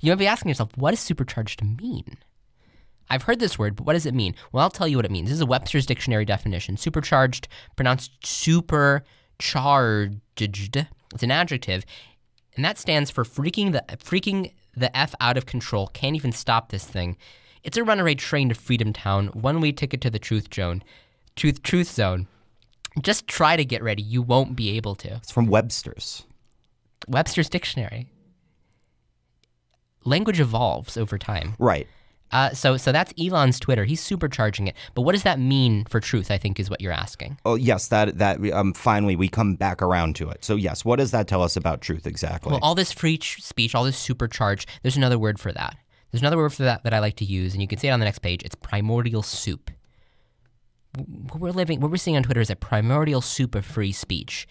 You 0.00 0.12
might 0.12 0.18
be 0.18 0.26
asking 0.26 0.48
yourself, 0.48 0.76
what 0.76 0.90
does 0.92 1.00
supercharged 1.00 1.62
mean? 1.62 2.16
I've 3.10 3.24
heard 3.24 3.40
this 3.40 3.58
word, 3.58 3.76
but 3.76 3.86
what 3.86 3.94
does 3.94 4.06
it 4.06 4.14
mean? 4.14 4.34
Well, 4.52 4.62
I'll 4.62 4.70
tell 4.70 4.86
you 4.88 4.96
what 4.96 5.04
it 5.04 5.10
means. 5.10 5.28
This 5.28 5.36
is 5.36 5.42
a 5.42 5.46
Webster's 5.46 5.84
dictionary 5.84 6.24
definition. 6.24 6.76
Supercharged, 6.76 7.48
pronounced 7.76 8.24
supercharged. 8.24 9.00
It's 11.14 11.22
an 11.22 11.30
adjective, 11.30 11.84
and 12.56 12.64
that 12.64 12.78
stands 12.78 13.10
for 13.10 13.24
freaking 13.24 13.72
the 13.72 13.84
freaking 13.96 14.52
the 14.76 14.96
f 14.96 15.14
out 15.20 15.36
of 15.36 15.46
control. 15.46 15.88
Can't 15.88 16.16
even 16.16 16.32
stop 16.32 16.70
this 16.70 16.84
thing. 16.84 17.16
It's 17.62 17.76
a 17.76 17.84
runaway 17.84 18.14
train 18.14 18.48
to 18.48 18.54
Freedom 18.54 18.92
Town, 18.92 19.28
one-way 19.28 19.72
ticket 19.72 20.00
to 20.02 20.10
the 20.10 20.18
truth 20.18 20.54
zone. 20.54 20.82
Truth 21.36 21.62
truth 21.62 21.90
zone. 21.90 22.26
Just 23.02 23.26
try 23.28 23.56
to 23.56 23.64
get 23.64 23.82
ready. 23.82 24.02
You 24.02 24.22
won't 24.22 24.56
be 24.56 24.76
able 24.76 24.94
to. 24.96 25.16
It's 25.16 25.30
from 25.30 25.46
Webster's. 25.46 26.24
Webster's 27.06 27.48
dictionary. 27.48 28.08
Language 30.04 30.40
evolves 30.40 30.96
over 30.96 31.18
time. 31.18 31.54
Right. 31.58 31.86
Uh, 32.32 32.50
so, 32.50 32.76
so 32.76 32.92
that's 32.92 33.12
Elon's 33.18 33.58
Twitter. 33.58 33.84
He's 33.84 34.00
supercharging 34.02 34.68
it. 34.68 34.76
But 34.94 35.02
what 35.02 35.12
does 35.12 35.24
that 35.24 35.38
mean 35.38 35.84
for 35.86 36.00
truth? 36.00 36.30
I 36.30 36.38
think 36.38 36.60
is 36.60 36.70
what 36.70 36.80
you're 36.80 36.92
asking. 36.92 37.38
Oh 37.44 37.56
yes, 37.56 37.88
that 37.88 38.18
that 38.18 38.38
um 38.52 38.72
finally 38.72 39.16
we 39.16 39.28
come 39.28 39.56
back 39.56 39.82
around 39.82 40.16
to 40.16 40.28
it. 40.30 40.44
So 40.44 40.56
yes, 40.56 40.84
what 40.84 40.98
does 40.98 41.10
that 41.10 41.26
tell 41.28 41.42
us 41.42 41.56
about 41.56 41.80
truth 41.80 42.06
exactly? 42.06 42.52
Well, 42.52 42.60
all 42.62 42.74
this 42.74 42.92
free 42.92 43.18
ch- 43.18 43.42
speech, 43.42 43.74
all 43.74 43.84
this 43.84 44.02
supercharge. 44.02 44.66
There's 44.82 44.96
another 44.96 45.18
word 45.18 45.40
for 45.40 45.52
that. 45.52 45.76
There's 46.10 46.22
another 46.22 46.36
word 46.36 46.52
for 46.52 46.64
that 46.64 46.84
that 46.84 46.94
I 46.94 46.98
like 46.98 47.16
to 47.16 47.24
use, 47.24 47.52
and 47.52 47.62
you 47.62 47.68
can 47.68 47.78
see 47.78 47.88
it 47.88 47.92
on 47.92 48.00
the 48.00 48.04
next 48.04 48.20
page. 48.20 48.42
It's 48.44 48.54
primordial 48.54 49.22
soup. 49.22 49.70
What 50.96 51.40
we're 51.40 51.50
living, 51.50 51.80
what 51.80 51.90
we're 51.90 51.98
seeing 51.98 52.16
on 52.16 52.24
Twitter 52.24 52.40
is 52.40 52.50
a 52.50 52.56
primordial 52.56 53.20
soup 53.20 53.54
of 53.54 53.64
free 53.64 53.92
speech. 53.92 54.48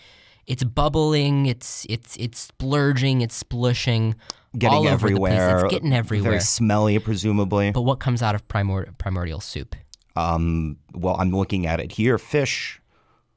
It's 0.47 0.63
bubbling. 0.63 1.45
It's 1.45 1.85
it's 1.89 2.15
it's 2.17 2.39
splurging. 2.39 3.21
It's 3.21 3.41
splushing. 3.41 4.15
Getting 4.57 4.77
all 4.77 4.83
over 4.87 4.93
everywhere. 4.93 5.31
The 5.31 5.53
place. 5.53 5.63
It's 5.63 5.71
getting 5.73 5.93
everywhere. 5.93 6.31
Very 6.31 6.41
smelly, 6.41 6.99
presumably. 6.99 7.71
But 7.71 7.81
what 7.81 7.99
comes 7.99 8.21
out 8.21 8.35
of 8.35 8.47
primor- 8.47 8.97
primordial 8.97 9.39
soup? 9.39 9.75
Um, 10.15 10.77
well, 10.93 11.15
I'm 11.19 11.31
looking 11.31 11.65
at 11.65 11.79
it 11.79 11.93
here. 11.93 12.17
Fish, 12.17 12.81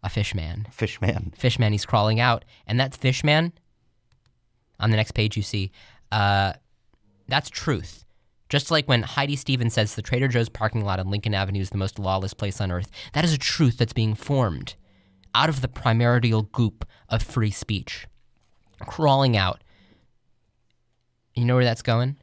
A 0.02 0.08
fish 0.08 0.34
man. 0.34 0.66
fish 0.72 1.00
man. 1.00 1.32
Fish 1.36 1.58
man, 1.58 1.72
he's 1.72 1.86
crawling 1.86 2.18
out. 2.18 2.44
And 2.66 2.80
that 2.80 2.94
fish 2.94 3.22
man, 3.22 3.52
on 4.80 4.90
the 4.90 4.96
next 4.96 5.12
page 5.12 5.36
you 5.36 5.42
see, 5.42 5.70
uh, 6.10 6.54
that's 7.28 7.48
truth. 7.50 8.04
Just 8.48 8.70
like 8.70 8.86
when 8.86 9.02
Heidi 9.02 9.36
Stevens 9.36 9.74
says 9.74 9.94
the 9.94 10.02
Trader 10.02 10.28
Joe's 10.28 10.48
parking 10.48 10.84
lot 10.84 10.98
on 11.00 11.10
Lincoln 11.10 11.34
Avenue 11.34 11.60
is 11.60 11.70
the 11.70 11.78
most 11.78 11.98
lawless 11.98 12.34
place 12.34 12.60
on 12.60 12.70
earth, 12.70 12.90
that 13.14 13.24
is 13.24 13.32
a 13.32 13.38
truth 13.38 13.78
that's 13.78 13.92
being 13.94 14.14
formed 14.14 14.74
out 15.34 15.48
of 15.48 15.62
the 15.62 15.68
primordial 15.68 16.42
goop 16.42 16.84
of 17.08 17.22
free 17.22 17.50
speech. 17.50 18.06
Crawling 18.80 19.36
out. 19.36 19.62
You 21.34 21.44
know 21.44 21.54
where 21.54 21.64
that's 21.64 21.82
going? 21.82 22.16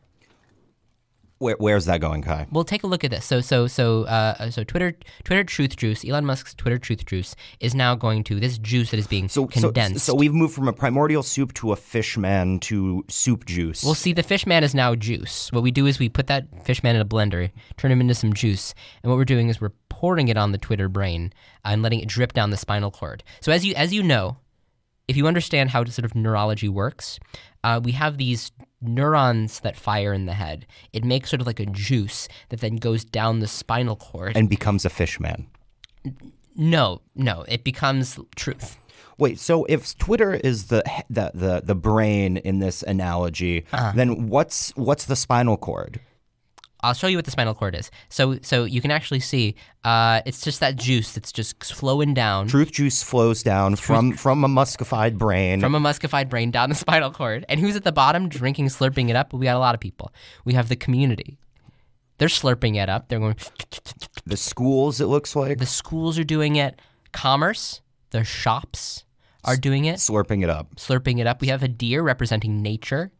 Where, 1.39 1.55
where's 1.57 1.85
that 1.85 2.01
going, 2.01 2.21
Kai? 2.21 2.47
Well, 2.51 2.65
take 2.65 2.83
a 2.83 2.87
look 2.87 3.05
at 3.05 3.11
this. 3.11 3.23
So, 3.23 3.39
so, 3.39 3.65
so, 3.65 4.03
uh, 4.03 4.51
so 4.51 4.65
Twitter, 4.65 4.97
Twitter 5.23 5.45
Truth 5.45 5.77
Juice, 5.77 6.03
Elon 6.03 6.25
Musk's 6.25 6.53
Twitter 6.53 6.77
Truth 6.77 7.05
Juice 7.05 7.33
is 7.61 7.73
now 7.73 7.95
going 7.95 8.25
to 8.25 8.41
this 8.41 8.57
juice 8.57 8.91
that 8.91 8.97
is 8.97 9.07
being 9.07 9.29
So, 9.29 9.43
so, 9.53 9.67
condensed. 9.67 10.05
so 10.05 10.13
we've 10.13 10.33
moved 10.33 10.53
from 10.53 10.67
a 10.67 10.73
primordial 10.73 11.23
soup 11.23 11.53
to 11.55 11.71
a 11.71 11.77
fish 11.77 12.17
man 12.17 12.59
to 12.61 13.05
soup 13.07 13.45
juice. 13.45 13.85
Well, 13.85 13.93
see, 13.93 14.11
the 14.11 14.21
fish 14.21 14.45
man 14.45 14.65
is 14.65 14.75
now 14.75 14.95
juice. 14.95 15.49
What 15.53 15.63
we 15.63 15.71
do 15.71 15.85
is 15.85 15.97
we 15.97 16.09
put 16.09 16.27
that 16.27 16.65
fish 16.65 16.83
man 16.83 16.95
in 16.97 17.01
a 17.01 17.05
blender, 17.05 17.51
turn 17.77 17.89
him 17.89 18.01
into 18.01 18.15
some 18.15 18.33
juice, 18.33 18.73
and 19.01 19.09
what 19.09 19.15
we're 19.15 19.23
doing 19.23 19.47
is 19.47 19.61
we're 19.61 19.71
pouring 19.87 20.27
it 20.27 20.35
on 20.35 20.51
the 20.51 20.57
Twitter 20.57 20.89
brain 20.89 21.31
and 21.63 21.81
letting 21.81 22.01
it 22.01 22.09
drip 22.09 22.33
down 22.33 22.49
the 22.49 22.57
spinal 22.57 22.91
cord. 22.91 23.23
So 23.39 23.53
as 23.53 23.65
you 23.65 23.73
as 23.75 23.93
you 23.93 24.03
know, 24.03 24.35
if 25.07 25.15
you 25.15 25.25
understand 25.25 25.69
how 25.69 25.85
sort 25.85 26.03
of 26.03 26.15
neurology 26.15 26.67
works, 26.67 27.17
uh, 27.63 27.79
we 27.81 27.93
have 27.93 28.17
these 28.17 28.51
neurons 28.81 29.59
that 29.61 29.75
fire 29.77 30.13
in 30.13 30.25
the 30.25 30.33
head. 30.33 30.65
It 30.93 31.03
makes 31.03 31.29
sort 31.29 31.41
of 31.41 31.47
like 31.47 31.59
a 31.59 31.65
juice 31.65 32.27
that 32.49 32.61
then 32.61 32.77
goes 32.77 33.03
down 33.03 33.39
the 33.39 33.47
spinal 33.47 33.95
cord. 33.95 34.35
and 34.37 34.49
becomes 34.49 34.85
a 34.85 34.89
fish 34.89 35.19
man. 35.19 35.47
no, 36.55 37.01
no, 37.15 37.43
it 37.47 37.63
becomes 37.63 38.19
truth. 38.35 38.77
Wait, 39.17 39.37
so 39.39 39.65
if 39.65 39.97
Twitter 39.97 40.33
is 40.33 40.67
the 40.67 40.81
the 41.09 41.31
the, 41.33 41.61
the 41.63 41.75
brain 41.75 42.37
in 42.37 42.59
this 42.59 42.83
analogy, 42.83 43.65
Uh-huh. 43.73 43.91
then 43.95 44.27
what's 44.27 44.71
what's 44.75 45.05
the 45.05 45.15
spinal 45.15 45.57
cord? 45.57 45.99
I'll 46.81 46.93
show 46.93 47.07
you 47.07 47.17
what 47.17 47.25
the 47.25 47.31
spinal 47.31 47.53
cord 47.53 47.75
is. 47.75 47.91
So, 48.07 48.39
so 48.41 48.63
you 48.63 48.79
can 48.79 48.89
actually 48.89 49.19
see 49.19 49.55
uh, 49.83 50.21
it's 50.25 50.41
just 50.41 50.61
that 50.61 50.77
juice 50.77 51.13
that's 51.13 51.31
just 51.31 51.61
flowing 51.73 52.13
down 52.13 52.47
Truth 52.47 52.71
juice 52.71 53.03
flows 53.03 53.43
down 53.43 53.75
from 53.75 54.13
from 54.13 54.43
a 54.43 54.47
muskified 54.47 55.17
brain. 55.17 55.59
from 55.59 55.75
a 55.75 55.79
muskified 55.79 56.29
brain 56.29 56.51
down 56.51 56.69
the 56.69 56.75
spinal 56.85 57.11
cord. 57.11 57.45
And 57.49 57.59
who's 57.59 57.75
at 57.75 57.83
the 57.83 57.91
bottom 57.91 58.29
drinking, 58.29 58.67
slurping 58.67 59.09
it 59.09 59.15
up? 59.15 59.33
We 59.33 59.45
got 59.45 59.55
a 59.55 59.59
lot 59.59 59.75
of 59.75 59.81
people. 59.81 60.13
We 60.45 60.53
have 60.53 60.69
the 60.69 60.75
community. 60.77 61.37
They're 62.17 62.27
slurping 62.27 62.75
it 62.75 62.89
up. 62.89 63.07
They're 63.07 63.19
going. 63.19 63.35
the 64.25 64.37
schools, 64.37 64.99
it 64.99 65.05
looks 65.05 65.35
like, 65.35 65.57
The 65.57 65.65
schools 65.65 66.19
are 66.19 66.23
doing 66.25 66.57
it. 66.57 66.79
Commerce, 67.13 67.81
the 68.11 68.23
shops 68.23 69.05
are 69.45 69.55
doing 69.55 69.85
it, 69.85 69.95
slurping 69.95 70.43
it 70.43 70.49
up. 70.49 70.75
slurping 70.75 71.19
it 71.19 71.27
up. 71.27 71.41
We 71.41 71.47
have 71.47 71.63
a 71.63 71.67
deer 71.69 72.01
representing 72.03 72.61
nature. 72.61 73.11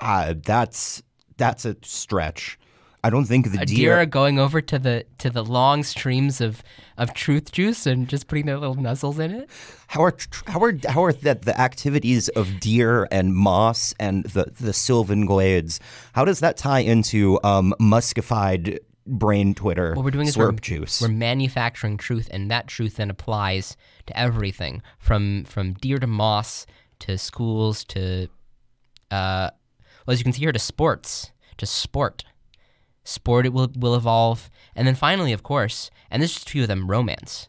Uh, 0.00 0.34
that's 0.36 1.02
that's 1.36 1.64
a 1.64 1.76
stretch. 1.82 2.58
I 3.02 3.10
don't 3.10 3.24
think 3.24 3.50
the 3.50 3.62
A 3.62 3.66
deer 3.66 3.76
deer. 3.76 3.96
are 3.96 4.06
going 4.06 4.38
over 4.38 4.60
to 4.60 4.78
the 4.78 5.06
to 5.18 5.30
the 5.30 5.42
long 5.42 5.82
streams 5.84 6.40
of, 6.40 6.62
of 6.98 7.14
truth 7.14 7.50
juice 7.50 7.86
and 7.86 8.08
just 8.08 8.26
putting 8.26 8.46
their 8.46 8.58
little 8.58 8.76
nuzzles 8.76 9.18
in 9.18 9.30
it. 9.30 9.50
How 9.88 10.02
are 10.02 10.16
how 10.46 10.62
are 10.62 10.74
how 10.88 11.04
are 11.04 11.12
that 11.12 11.42
the 11.42 11.58
activities 11.58 12.28
of 12.30 12.60
deer 12.60 13.08
and 13.10 13.34
moss 13.34 13.94
and 13.98 14.24
the 14.24 14.52
the 14.60 14.72
sylvan 14.72 15.24
glades? 15.24 15.80
How 16.12 16.24
does 16.24 16.40
that 16.40 16.56
tie 16.56 16.80
into 16.80 17.40
um, 17.42 17.74
muskified 17.80 18.78
brain 19.06 19.54
Twitter? 19.54 19.94
What 19.94 20.04
we're 20.04 20.10
doing 20.10 20.26
is 20.26 20.36
we're, 20.36 20.52
juice. 20.52 21.00
we're 21.00 21.08
manufacturing 21.08 21.96
truth, 21.96 22.28
and 22.30 22.50
that 22.50 22.66
truth 22.66 22.96
then 22.96 23.08
applies 23.08 23.76
to 24.06 24.18
everything 24.18 24.82
from 24.98 25.44
from 25.44 25.72
deer 25.72 25.98
to 25.98 26.06
moss 26.06 26.66
to 27.00 27.16
schools 27.16 27.82
to, 27.84 28.28
uh, 29.10 29.48
well, 30.06 30.12
as 30.12 30.18
you 30.18 30.24
can 30.24 30.34
see 30.34 30.40
here, 30.40 30.52
to 30.52 30.58
sports 30.58 31.32
to 31.56 31.66
sport. 31.66 32.24
Sport 33.10 33.44
it 33.46 33.52
will 33.52 33.70
will 33.76 33.94
evolve, 33.96 34.48
and 34.76 34.86
then 34.86 34.94
finally, 34.94 35.32
of 35.32 35.42
course, 35.42 35.90
and 36.10 36.22
this 36.22 36.30
is 36.30 36.34
just 36.36 36.48
a 36.48 36.52
few 36.52 36.62
of 36.62 36.68
them, 36.68 36.88
romance. 36.90 37.48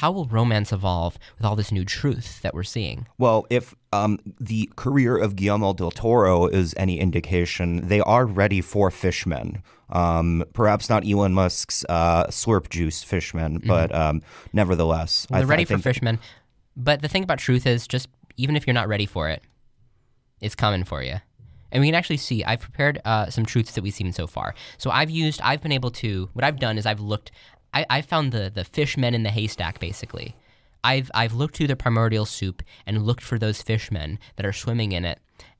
how 0.00 0.10
will 0.10 0.24
romance 0.24 0.72
evolve 0.72 1.18
with 1.36 1.44
all 1.44 1.54
this 1.54 1.70
new 1.70 1.84
truth 1.84 2.40
that 2.40 2.54
we're 2.54 2.62
seeing? 2.76 3.06
Well, 3.18 3.44
if 3.50 3.74
um, 3.92 4.18
the 4.40 4.70
career 4.74 5.18
of 5.18 5.36
Guillermo 5.36 5.74
del 5.74 5.90
Toro 5.90 6.46
is 6.46 6.72
any 6.78 6.98
indication, 6.98 7.88
they 7.88 8.00
are 8.00 8.24
ready 8.24 8.62
for 8.62 8.90
fishmen. 8.90 9.62
Um, 9.90 10.44
perhaps 10.54 10.88
not 10.88 11.06
Elon 11.06 11.34
Musk's 11.34 11.84
uh, 11.90 12.24
slurp 12.28 12.70
juice 12.70 13.02
fishmen, 13.02 13.60
but 13.66 13.94
um, 13.94 14.22
nevertheless, 14.54 15.26
Mm-hmm. 15.26 15.34
Well, 15.34 15.40
they're 15.40 15.46
th- 15.46 15.50
ready 15.50 15.62
I 15.62 15.64
for 15.66 15.74
think- 15.74 15.82
fishmen. 15.84 16.18
But 16.74 17.02
the 17.02 17.08
thing 17.08 17.22
about 17.24 17.38
truth 17.38 17.66
is 17.66 17.86
just 17.86 18.08
even 18.38 18.56
if 18.56 18.66
you're 18.66 18.72
not 18.80 18.88
ready 18.88 19.04
for 19.04 19.28
it, 19.28 19.42
it's 20.40 20.54
coming 20.54 20.84
for 20.84 21.02
you. 21.02 21.16
And 21.72 21.80
we 21.80 21.88
can 21.88 21.96
actually 21.96 22.18
see, 22.18 22.44
I've 22.44 22.60
prepared 22.60 23.00
uh, 23.04 23.30
some 23.30 23.44
truths 23.44 23.72
that 23.72 23.82
we've 23.82 23.92
seen 23.94 24.12
so 24.12 24.26
far. 24.28 24.54
So 24.78 24.90
I've 24.90 25.10
used, 25.10 25.40
I've 25.42 25.62
been 25.62 25.72
able 25.72 25.90
to, 25.92 26.30
what 26.34 26.44
I've 26.44 26.60
done 26.60 26.78
is 26.78 26.86
I've 26.86 27.00
looked, 27.00 27.32
I, 27.74 27.84
I 27.90 28.02
found 28.02 28.30
the, 28.30 28.52
the 28.54 28.64
fishmen 28.64 29.14
in 29.14 29.24
the 29.24 29.30
haystack 29.30 29.80
basically. 29.80 30.36
I've, 30.84 31.10
I've 31.14 31.32
looked 31.32 31.56
through 31.56 31.68
the 31.68 31.76
primordial 31.76 32.26
soup 32.26 32.62
and 32.86 33.04
looked 33.04 33.22
for 33.22 33.38
those 33.38 33.62
fishmen 33.62 34.18
that 34.36 34.46
are 34.46 34.52
swimming 34.52 34.92
in 34.92 35.04
it. 35.04 35.18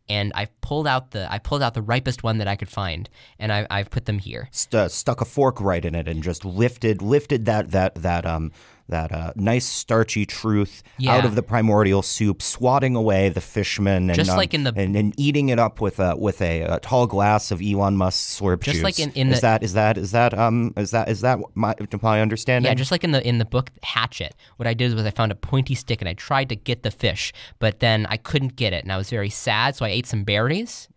And 0.09 0.33
I've 0.35 0.61
pulled 0.61 0.89
out 0.89 1.13
the 1.13 1.33
I 1.33 1.39
pulled 1.39 1.63
out 1.63 1.75
the 1.75 1.81
ripest 1.81 2.25
one 2.25 2.39
that 2.39 2.49
I 2.49 2.57
could 2.57 2.69
find, 2.69 3.09
and 3.39 3.53
I, 3.53 3.69
I've 3.71 3.89
put 3.89 4.05
them 4.07 4.19
here. 4.19 4.49
st- 4.51 4.75
uh, 4.75 4.89
stuck 4.89 5.21
a 5.21 5.25
fork 5.25 5.61
right 5.61 5.83
in 5.83 5.95
it 5.95 6.09
and 6.09 6.25
just 6.25 6.45
lifted 6.45 7.01
lifted 7.01 7.45
that 7.45 7.71
that 7.71 7.95
that 7.95 8.27
um 8.27 8.51
that 8.93 9.11
uh, 9.11 9.33
nice 9.35 9.67
starchy 9.67 10.25
truth 10.25 10.83
out 11.09 11.25
of 11.25 11.35
the 11.35 11.43
primordial 11.43 12.03
soup, 12.03 12.41
swatting 12.41 12.95
away 12.95 13.29
the 13.29 13.41
fishmen 13.41 14.09
and 14.09 14.15
Just 14.15 14.31
um, 14.31 14.37
like 14.37 14.55
in 14.55 14.63
the- 14.65 14.73
and, 14.77 14.95
and 14.95 15.13
eating 15.19 15.49
it 15.49 15.59
up 15.59 15.81
with 15.81 15.99
a 15.99 16.17
with 16.17 16.41
a, 16.41 16.63
a 16.63 16.79
tall 16.79 17.07
glass 17.09 17.51
of 17.51 17.61
Elon 17.61 17.97
Musk's 17.97 18.39
slurp 18.41 18.63
Just 18.63 18.77
juice. 18.77 18.85
like 18.85 18.99
in- 19.01 19.13
in 19.13 19.29
is 19.33 19.37
the- 19.41 19.41
that 19.49 19.63
is 19.65 19.73
that 19.73 19.99
is 19.99 20.13
that 20.13 20.33
um 20.39 20.73
is 20.77 20.93
that 20.93 21.09
is 21.09 21.21
that 21.23 21.39
my 21.55 21.75
my 22.01 22.21
understanding? 22.21 22.71
Yeah, 22.71 22.75
just 22.75 22.93
like 22.93 23.03
in 23.03 23.11
the 23.11 23.27
in 23.27 23.39
the 23.39 23.45
book 23.45 23.71
Hatchet, 23.83 24.35
what 24.57 24.67
I 24.69 24.75
did 24.75 24.95
was 24.95 25.05
I 25.05 25.11
found 25.11 25.33
a 25.33 25.35
pointy 25.35 25.75
stick 25.75 26.01
and 26.01 26.09
I 26.09 26.15
tried 26.15 26.49
to 26.51 26.57
get 26.57 26.85
the 26.85 26.91
fish, 26.93 27.33
but 27.59 27.81
then 27.81 28.07
I 28.09 28.17
couldn't 28.17 28.55
get 28.57 28.73
it, 28.73 28.85
and 28.85 28.93
I 28.93 28.97
was 28.97 29.11
very 29.11 29.31
sad. 29.31 29.75
So 29.75 29.85
I 29.85 29.89
ate 29.89 30.07
some 30.07 30.23
berries, 30.23 30.89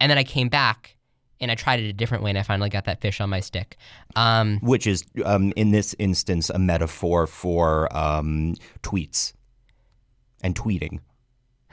and 0.00 0.10
then 0.10 0.18
I 0.18 0.24
came 0.24 0.48
back 0.48 0.95
and 1.40 1.50
I 1.50 1.54
tried 1.54 1.80
it 1.80 1.88
a 1.88 1.92
different 1.92 2.22
way, 2.24 2.30
and 2.30 2.38
I 2.38 2.42
finally 2.42 2.70
got 2.70 2.84
that 2.86 3.00
fish 3.00 3.20
on 3.20 3.30
my 3.30 3.40
stick. 3.40 3.76
Um, 4.14 4.58
which 4.60 4.86
is 4.86 5.04
um, 5.24 5.52
in 5.56 5.70
this 5.70 5.94
instance 5.98 6.50
a 6.50 6.58
metaphor 6.58 7.26
for 7.26 7.94
um, 7.96 8.54
tweets 8.82 9.32
and 10.42 10.54
tweeting. 10.54 11.00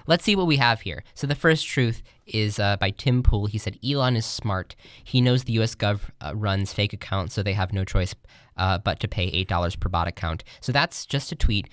let's 0.08 0.23
see 0.23 0.36
what 0.36 0.47
we 0.47 0.58
have 0.58 0.82
here. 0.82 1.04
So 1.13 1.28
the 1.28 1.36
first 1.36 1.65
truth 1.67 2.02
is 2.26 2.60
uh, 2.60 2.78
by 2.78 2.89
Tim 2.91 3.23
Pool. 3.23 3.45
He 3.45 3.58
said 3.58 3.78
Elon 3.84 4.15
is 4.15 4.26
smart. 4.26 4.76
He 5.04 5.21
knows 5.21 5.43
the 5.43 5.54
U.S. 5.54 5.76
Gov 5.76 6.02
uh, 6.21 6.34
runs 6.36 6.73
fake 6.73 6.93
accounts, 6.93 7.34
so 7.34 7.43
they 7.43 7.54
have 7.54 7.71
no 7.73 7.84
choice 7.86 8.13
uh, 8.58 8.78
but 8.80 8.99
to 8.99 9.08
pay 9.08 9.26
eight 9.26 9.47
dollars 9.47 9.76
per 9.76 9.89
bot 9.89 10.08
account. 10.08 10.43
So 10.62 10.71
that's 10.71 11.06
just 11.06 11.32
a 11.32 11.36
tweet, 11.36 11.69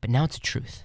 but 0.00 0.10
now 0.10 0.24
it's 0.24 0.36
a 0.36 0.40
truth. 0.40 0.84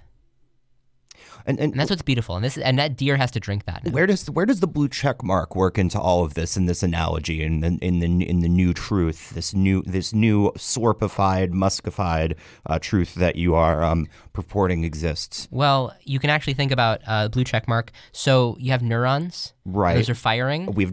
And, 1.46 1.58
and 1.58 1.72
And 1.72 1.80
that's 1.80 1.90
what's 1.90 2.02
beautiful. 2.02 2.36
And 2.36 2.44
this 2.44 2.58
and 2.58 2.78
that 2.78 2.96
deer 2.96 3.16
has 3.16 3.30
to 3.32 3.40
drink 3.40 3.64
that. 3.64 3.84
now. 3.84 3.90
where 3.92 4.06
does 4.06 4.28
where 4.30 4.46
does 4.46 4.60
the 4.60 4.66
blue 4.66 4.88
check 4.88 5.22
mark 5.22 5.56
work 5.56 5.78
into 5.78 5.98
all 5.98 6.24
of 6.24 6.34
this 6.34 6.56
in 6.56 6.66
this 6.66 6.82
analogy 6.82 7.42
in 7.42 7.60
the 7.60 7.78
in 7.80 8.00
the 8.00 8.28
in 8.28 8.40
the 8.40 8.48
new 8.48 8.72
truth 8.74 9.30
this 9.30 9.54
new 9.54 9.82
this 9.82 10.12
new 10.12 10.50
sorpified 10.56 11.50
muskified 11.50 12.36
uh, 12.66 12.78
truth 12.78 13.14
that 13.14 13.36
you 13.36 13.54
are 13.54 13.82
um, 13.82 14.06
purporting 14.32 14.84
exists 14.84 15.48
Well, 15.50 15.94
you 16.04 16.18
can 16.18 16.30
actually 16.30 16.54
think 16.54 16.72
about 16.72 17.00
uh, 17.06 17.28
blue 17.28 17.44
check 17.44 17.66
mark. 17.68 17.90
So 18.12 18.56
you 18.58 18.70
have 18.72 18.82
neurons. 18.82 19.52
Right. 19.64 19.94
Those 19.94 20.10
are 20.10 20.14
firing. 20.14 20.66
we've 20.72 20.92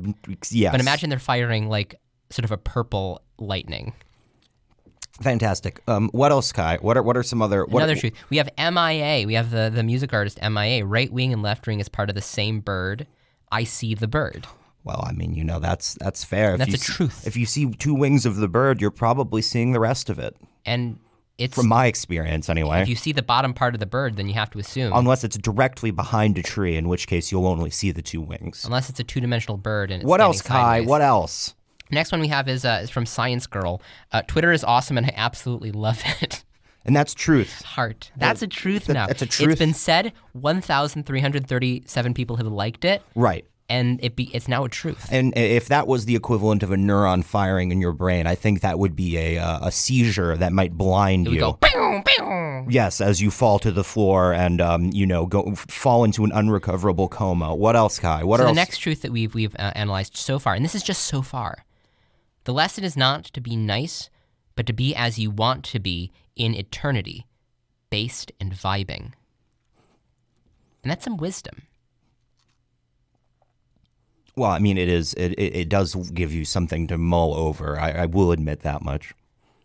yes 0.50 0.72
But 0.72 0.82
imagine 0.82 1.10
they're 1.10 1.20
firing 1.20 1.70
like 1.70 1.96
sort 2.30 2.46
of 2.46 2.52
a 2.52 2.58
purple 2.58 3.22
lightning. 3.38 3.94
Fantastic 5.21 5.82
um, 5.88 6.10
what 6.13 6.32
else 6.32 6.51
Kai 6.51 6.77
what 6.77 6.97
are 6.97 7.03
what 7.03 7.17
are 7.17 7.23
some 7.23 7.41
other 7.41 7.65
what 7.65 7.84
Another 7.84 7.95
truth. 7.99 8.13
We 8.30 8.38
have 8.38 8.49
MIA. 8.58 9.25
We 9.27 9.34
have 9.36 9.51
the, 9.51 9.71
the 9.73 9.84
music 9.84 10.13
artist 10.13 10.39
MIA. 10.41 10.86
Right 10.86 11.12
wing 11.12 11.34
and 11.34 11.41
left 11.41 11.67
wing 11.67 11.80
is 11.80 11.89
part 11.89 12.10
of 12.10 12.15
the 12.15 12.21
same 12.21 12.60
bird. 12.60 13.08
I 13.51 13.63
see 13.63 13.93
the 13.95 14.08
bird. 14.08 14.45
Well, 14.84 15.03
I 15.06 15.12
mean, 15.12 15.34
you 15.34 15.43
know, 15.43 15.60
that's 15.60 15.95
that's 15.99 16.23
fair. 16.23 16.53
If 16.53 16.60
That's 16.60 16.73
a 16.75 16.77
see- 16.77 16.93
truth. 16.93 17.27
If 17.27 17.36
you 17.36 17.45
see 17.45 17.69
two 17.71 17.93
wings 17.93 18.25
of 18.25 18.38
the 18.38 18.47
bird, 18.47 18.80
you're 18.82 18.91
probably 18.91 19.41
seeing 19.41 19.71
the 19.73 19.80
rest 19.80 20.10
of 20.10 20.17
it. 20.19 20.36
And 20.65 20.99
it's 21.38 21.56
From 21.56 21.67
my 21.67 21.86
experience, 21.88 22.49
anyway. 22.49 22.82
if 22.82 22.88
you 22.88 22.95
see 22.95 23.12
the 23.12 23.21
bottom 23.21 23.53
part 23.53 23.73
of 23.75 23.80
the 23.80 23.86
bird, 23.86 24.15
then 24.15 24.27
you 24.27 24.34
have 24.34 24.49
to 24.51 24.60
assume 24.60 24.91
Unless 24.95 25.23
it's 25.23 25.38
directly 25.38 25.91
behind 25.91 26.38
a 26.38 26.41
tree, 26.41 26.75
in 26.77 26.88
which 26.88 27.06
case 27.06 27.32
you'll 27.32 27.45
only 27.45 27.69
see 27.69 27.91
the 27.91 28.01
two 28.01 28.21
wings. 28.21 28.65
unless 28.65 28.89
it's 28.89 28.99
a 28.99 29.03
two 29.03 29.19
dimensional 29.21 29.58
bird 29.58 29.91
and 29.91 30.01
it's 30.01 30.08
What 30.10 30.19
else, 30.19 30.41
Kai? 30.41 30.53
sideways. 30.80 30.89
What 30.89 31.01
else? 31.01 31.53
Next 31.91 32.12
one 32.12 32.21
we 32.21 32.28
have 32.28 32.47
is 32.47 32.65
uh, 32.65 32.80
is 32.84 32.89
from 32.89 33.06
Science 33.06 33.47
Girl. 33.47 33.82
Uh, 34.12 34.21
Twitter 34.28 34.52
is 34.52 34.63
awesome 34.63 34.97
and 34.97 35.06
I 35.08 35.13
absolutely 35.15 35.71
love 35.71 36.02
it. 36.21 36.43
And 36.86 36.95
that's 36.95 37.13
truth. 37.13 37.63
Heart. 37.63 38.12
That's 38.15 38.41
a 38.41 38.47
truth 38.47 38.86
that- 38.86 38.93
now. 38.93 39.08
that's 39.08 39.21
a 39.21 39.26
truth. 39.26 39.52
It's 39.52 39.60
been 39.60 39.73
said. 39.73 40.13
One 40.34 40.62
thousand 40.62 41.06
three 41.06 41.19
hundred 41.19 41.47
thirty-seven 41.47 42.13
people 42.13 42.38
have 42.38 42.47
liked 42.47 42.86
it, 42.86 43.02
Right. 43.13 43.45
and 43.67 44.00
it 44.02 44.15
be 44.15 44.34
it's 44.34 44.47
now 44.47 44.63
a 44.63 44.69
truth. 44.69 45.06
And 45.12 45.36
if 45.38 45.67
that 45.67 45.86
was 45.88 46.06
the 46.06 46.15
equivalent 46.15 46.63
of 46.63 46.71
a 46.71 46.76
neuron 46.78 47.26
firing 47.26 47.71
in 47.73 47.82
your 47.82 47.91
brain, 47.91 48.26
I 48.26 48.36
think 48.36 48.62
that 48.62 48.80
would 48.80 48.95
be 48.95 49.17
a 49.17 49.38
uh, 49.38 49.67
a 49.67 49.71
seizure 49.71 50.38
that 50.38 50.54
might 50.54 50.73
blind 50.78 51.28
you. 51.28 51.39
go. 51.39 51.54
"Pew, 51.62 52.02
pew." 52.06 52.65
Yes, 52.69 53.02
as 53.02 53.21
you 53.21 53.32
fall 53.32 53.60
to 53.60 53.71
the 53.71 53.84
floor 53.84 54.32
and 54.34 54.62
um, 54.62 54.89
you 54.93 55.06
know 55.06 55.26
go 55.26 55.56
fall 55.56 56.06
into 56.06 56.23
an 56.23 56.32
unrecoverable 56.32 57.10
coma. 57.10 57.54
What 57.54 57.76
else, 57.76 58.00
Kai? 58.00 58.23
What 58.23 58.38
So 58.38 58.45
else? 58.45 58.52
the 58.52 58.56
next 58.56 58.78
truth 58.78 59.02
that 59.02 59.12
we've 59.12 59.34
we've 59.36 59.56
uh, 59.60 59.71
analyzed 59.76 60.15
so 60.15 60.39
far, 60.39 60.54
and 60.54 60.63
this 60.63 60.76
is 60.76 60.84
just 60.84 61.04
so 61.04 61.21
far, 61.21 61.65
the 62.47 62.53
lesson 62.53 62.86
is 62.86 62.95
not 62.95 63.25
to 63.25 63.41
be 63.41 63.57
nice, 63.57 64.10
but 64.55 64.65
to 64.67 64.71
be 64.71 64.95
as 64.95 65.19
you 65.19 65.29
want 65.29 65.65
to 65.65 65.79
be 65.79 66.13
in 66.38 66.55
eternity, 66.55 67.25
based 67.89 68.31
and 68.39 68.53
vibing. 68.53 69.12
And 70.81 70.89
that's 70.89 71.03
some 71.03 71.17
wisdom. 71.17 71.63
Well, 74.38 74.49
I 74.49 74.60
mean, 74.60 74.77
it 74.77 74.88
is. 74.88 75.13
It, 75.15 75.33
it, 75.33 75.57
it 75.57 75.69
does 75.69 75.93
give 76.12 76.31
you 76.31 76.45
something 76.45 76.88
to 76.88 76.97
mull 76.97 77.33
over. 77.33 77.77
I, 77.77 77.91
I 77.91 78.05
will 78.05 78.31
admit 78.31 78.62
that 78.62 78.81
much. 78.81 79.13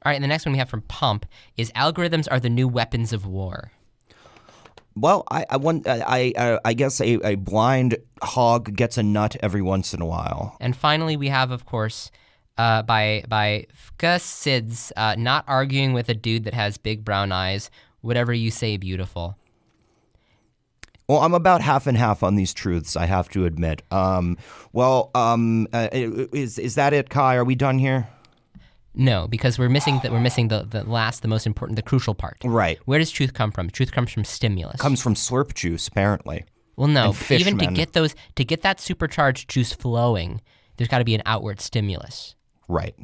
All 0.04 0.10
right, 0.10 0.16
and 0.16 0.24
the 0.24 0.28
next 0.28 0.44
one 0.44 0.52
we 0.52 0.58
have 0.58 0.68
from 0.68 0.82
Pump 0.82 1.24
is 1.56 1.70
algorithms 1.76 2.26
are 2.32 2.40
the 2.40 2.50
new 2.50 2.66
weapons 2.66 3.12
of 3.12 3.24
war. 3.24 3.70
Well, 4.96 5.22
I 5.30 5.46
I, 5.48 5.56
want, 5.56 5.86
I, 5.86 6.32
I, 6.36 6.58
I 6.64 6.72
guess 6.74 7.00
a, 7.00 7.24
a 7.24 7.36
blind 7.36 7.98
hog 8.22 8.74
gets 8.74 8.98
a 8.98 9.04
nut 9.04 9.36
every 9.40 9.62
once 9.62 9.94
in 9.94 10.02
a 10.02 10.06
while. 10.06 10.56
And 10.58 10.76
finally, 10.76 11.16
we 11.16 11.28
have, 11.28 11.52
of 11.52 11.64
course, 11.64 12.10
uh, 12.58 12.82
by 12.82 13.24
by 13.28 13.66
Fka 13.98 14.16
Sids, 14.18 14.92
uh, 14.96 15.14
not 15.18 15.44
arguing 15.46 15.92
with 15.92 16.08
a 16.08 16.14
dude 16.14 16.44
that 16.44 16.54
has 16.54 16.76
big 16.76 17.04
brown 17.04 17.32
eyes. 17.32 17.70
Whatever 18.00 18.32
you 18.32 18.50
say, 18.50 18.76
beautiful. 18.76 19.36
Well, 21.08 21.20
I'm 21.20 21.34
about 21.34 21.60
half 21.60 21.86
and 21.86 21.96
half 21.96 22.22
on 22.22 22.36
these 22.36 22.54
truths. 22.54 22.96
I 22.96 23.06
have 23.06 23.28
to 23.30 23.44
admit. 23.44 23.82
Um, 23.90 24.38
well, 24.72 25.10
um, 25.14 25.66
uh, 25.72 25.88
is 25.92 26.58
is 26.58 26.74
that 26.76 26.92
it, 26.92 27.10
Kai? 27.10 27.36
Are 27.36 27.44
we 27.44 27.54
done 27.54 27.78
here? 27.78 28.08
No, 28.94 29.26
because 29.26 29.58
we're 29.58 29.70
missing 29.70 30.00
the, 30.02 30.10
we're 30.12 30.20
missing 30.20 30.48
the, 30.48 30.66
the 30.68 30.84
last, 30.84 31.22
the 31.22 31.28
most 31.28 31.46
important, 31.46 31.76
the 31.76 31.82
crucial 31.82 32.14
part. 32.14 32.36
Right. 32.44 32.78
Where 32.84 32.98
does 32.98 33.10
truth 33.10 33.32
come 33.32 33.50
from? 33.50 33.70
Truth 33.70 33.92
comes 33.92 34.12
from 34.12 34.24
stimulus. 34.24 34.80
Comes 34.80 35.02
from 35.02 35.14
slurp 35.14 35.54
juice, 35.54 35.88
apparently. 35.88 36.44
well, 36.76 36.88
no, 36.88 37.14
even 37.30 37.56
to 37.58 37.66
get 37.68 37.94
those 37.94 38.14
to 38.34 38.44
get 38.44 38.62
that 38.62 38.80
supercharged 38.80 39.48
juice 39.48 39.72
flowing, 39.72 40.42
there's 40.76 40.88
got 40.88 40.98
to 40.98 41.04
be 41.04 41.14
an 41.14 41.22
outward 41.24 41.60
stimulus. 41.60 42.34
Right. 42.72 42.94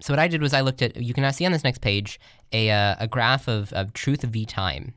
So 0.00 0.12
what 0.12 0.18
I 0.18 0.28
did 0.28 0.42
was 0.42 0.52
I 0.52 0.60
looked 0.60 0.82
at 0.82 0.96
you 0.96 1.14
can 1.14 1.22
now 1.22 1.30
see 1.30 1.46
on 1.46 1.52
this 1.52 1.64
next 1.64 1.80
page 1.80 2.20
a 2.52 2.70
uh, 2.70 2.96
a 2.98 3.08
graph 3.08 3.48
of, 3.48 3.72
of 3.72 3.94
truth 3.94 4.22
v 4.22 4.44
time. 4.44 4.94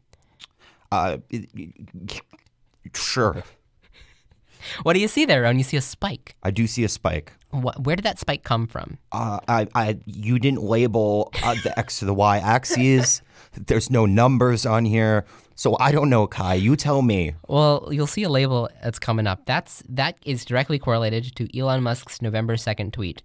Uh, 0.91 1.17
sure. 2.93 3.43
What 4.83 4.91
do 4.93 4.99
you 4.99 5.07
see 5.07 5.23
there, 5.23 5.43
Ron? 5.43 5.57
You 5.57 5.63
see 5.63 5.77
a 5.77 5.81
spike. 5.81 6.35
I 6.43 6.51
do 6.51 6.67
see 6.67 6.83
a 6.83 6.89
spike. 6.89 7.31
What, 7.51 7.81
where 7.85 7.95
did 7.95 8.03
that 8.03 8.19
spike 8.19 8.43
come 8.43 8.67
from? 8.67 8.97
Uh, 9.09 9.39
I, 9.47 9.67
I, 9.73 9.99
you 10.05 10.37
didn't 10.37 10.61
label 10.61 11.31
uh, 11.41 11.55
the 11.63 11.73
x 11.79 11.99
to 11.99 12.05
the 12.05 12.13
y 12.13 12.39
axes. 12.39 13.21
There's 13.53 13.89
no 13.89 14.05
numbers 14.05 14.65
on 14.65 14.83
here, 14.83 15.25
so 15.55 15.77
I 15.79 15.93
don't 15.93 16.09
know, 16.09 16.27
Kai. 16.27 16.55
You 16.55 16.75
tell 16.75 17.01
me. 17.01 17.35
Well, 17.47 17.87
you'll 17.89 18.05
see 18.05 18.23
a 18.23 18.29
label 18.29 18.69
that's 18.83 18.99
coming 18.99 19.27
up. 19.27 19.45
That's 19.45 19.81
that 19.87 20.17
is 20.25 20.43
directly 20.43 20.77
correlated 20.77 21.33
to 21.37 21.57
Elon 21.57 21.81
Musk's 21.81 22.21
November 22.21 22.57
2nd 22.57 22.91
tweet. 22.91 23.23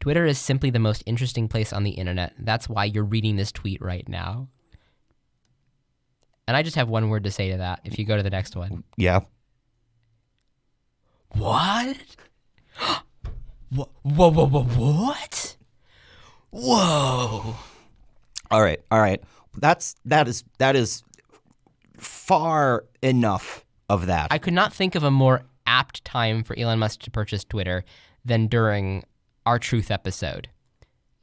Twitter 0.00 0.24
is 0.24 0.38
simply 0.38 0.70
the 0.70 0.78
most 0.78 1.02
interesting 1.06 1.46
place 1.46 1.72
on 1.72 1.84
the 1.84 1.90
internet. 1.90 2.32
That's 2.38 2.68
why 2.68 2.86
you're 2.86 3.04
reading 3.04 3.36
this 3.36 3.52
tweet 3.52 3.80
right 3.82 4.08
now. 4.08 4.48
And 6.48 6.56
I 6.56 6.62
just 6.62 6.76
have 6.76 6.88
one 6.88 7.10
word 7.10 7.24
to 7.24 7.30
say 7.30 7.50
to 7.52 7.58
that 7.58 7.80
if 7.84 7.98
you 7.98 8.04
go 8.04 8.16
to 8.16 8.22
the 8.22 8.30
next 8.30 8.56
one. 8.56 8.82
Yeah. 8.96 9.20
What? 11.36 11.96
Whoa, 13.72 13.88
whoa, 14.02 14.30
whoa, 14.32 14.46
whoa, 14.46 14.62
what? 14.64 15.56
Whoa. 16.50 17.54
All 18.50 18.62
right. 18.62 18.80
All 18.90 18.98
right. 18.98 19.22
That's 19.56 19.94
that 20.06 20.26
is 20.26 20.42
that 20.58 20.74
is 20.74 21.04
far 21.96 22.84
enough 23.00 23.64
of 23.88 24.06
that. 24.06 24.28
I 24.32 24.38
could 24.38 24.54
not 24.54 24.72
think 24.72 24.96
of 24.96 25.04
a 25.04 25.10
more 25.10 25.42
apt 25.66 26.04
time 26.04 26.42
for 26.42 26.58
Elon 26.58 26.80
Musk 26.80 27.02
to 27.02 27.12
purchase 27.12 27.44
Twitter 27.44 27.84
than 28.24 28.48
during 28.48 29.04
our 29.50 29.58
Truth 29.58 29.90
episode. 29.90 30.48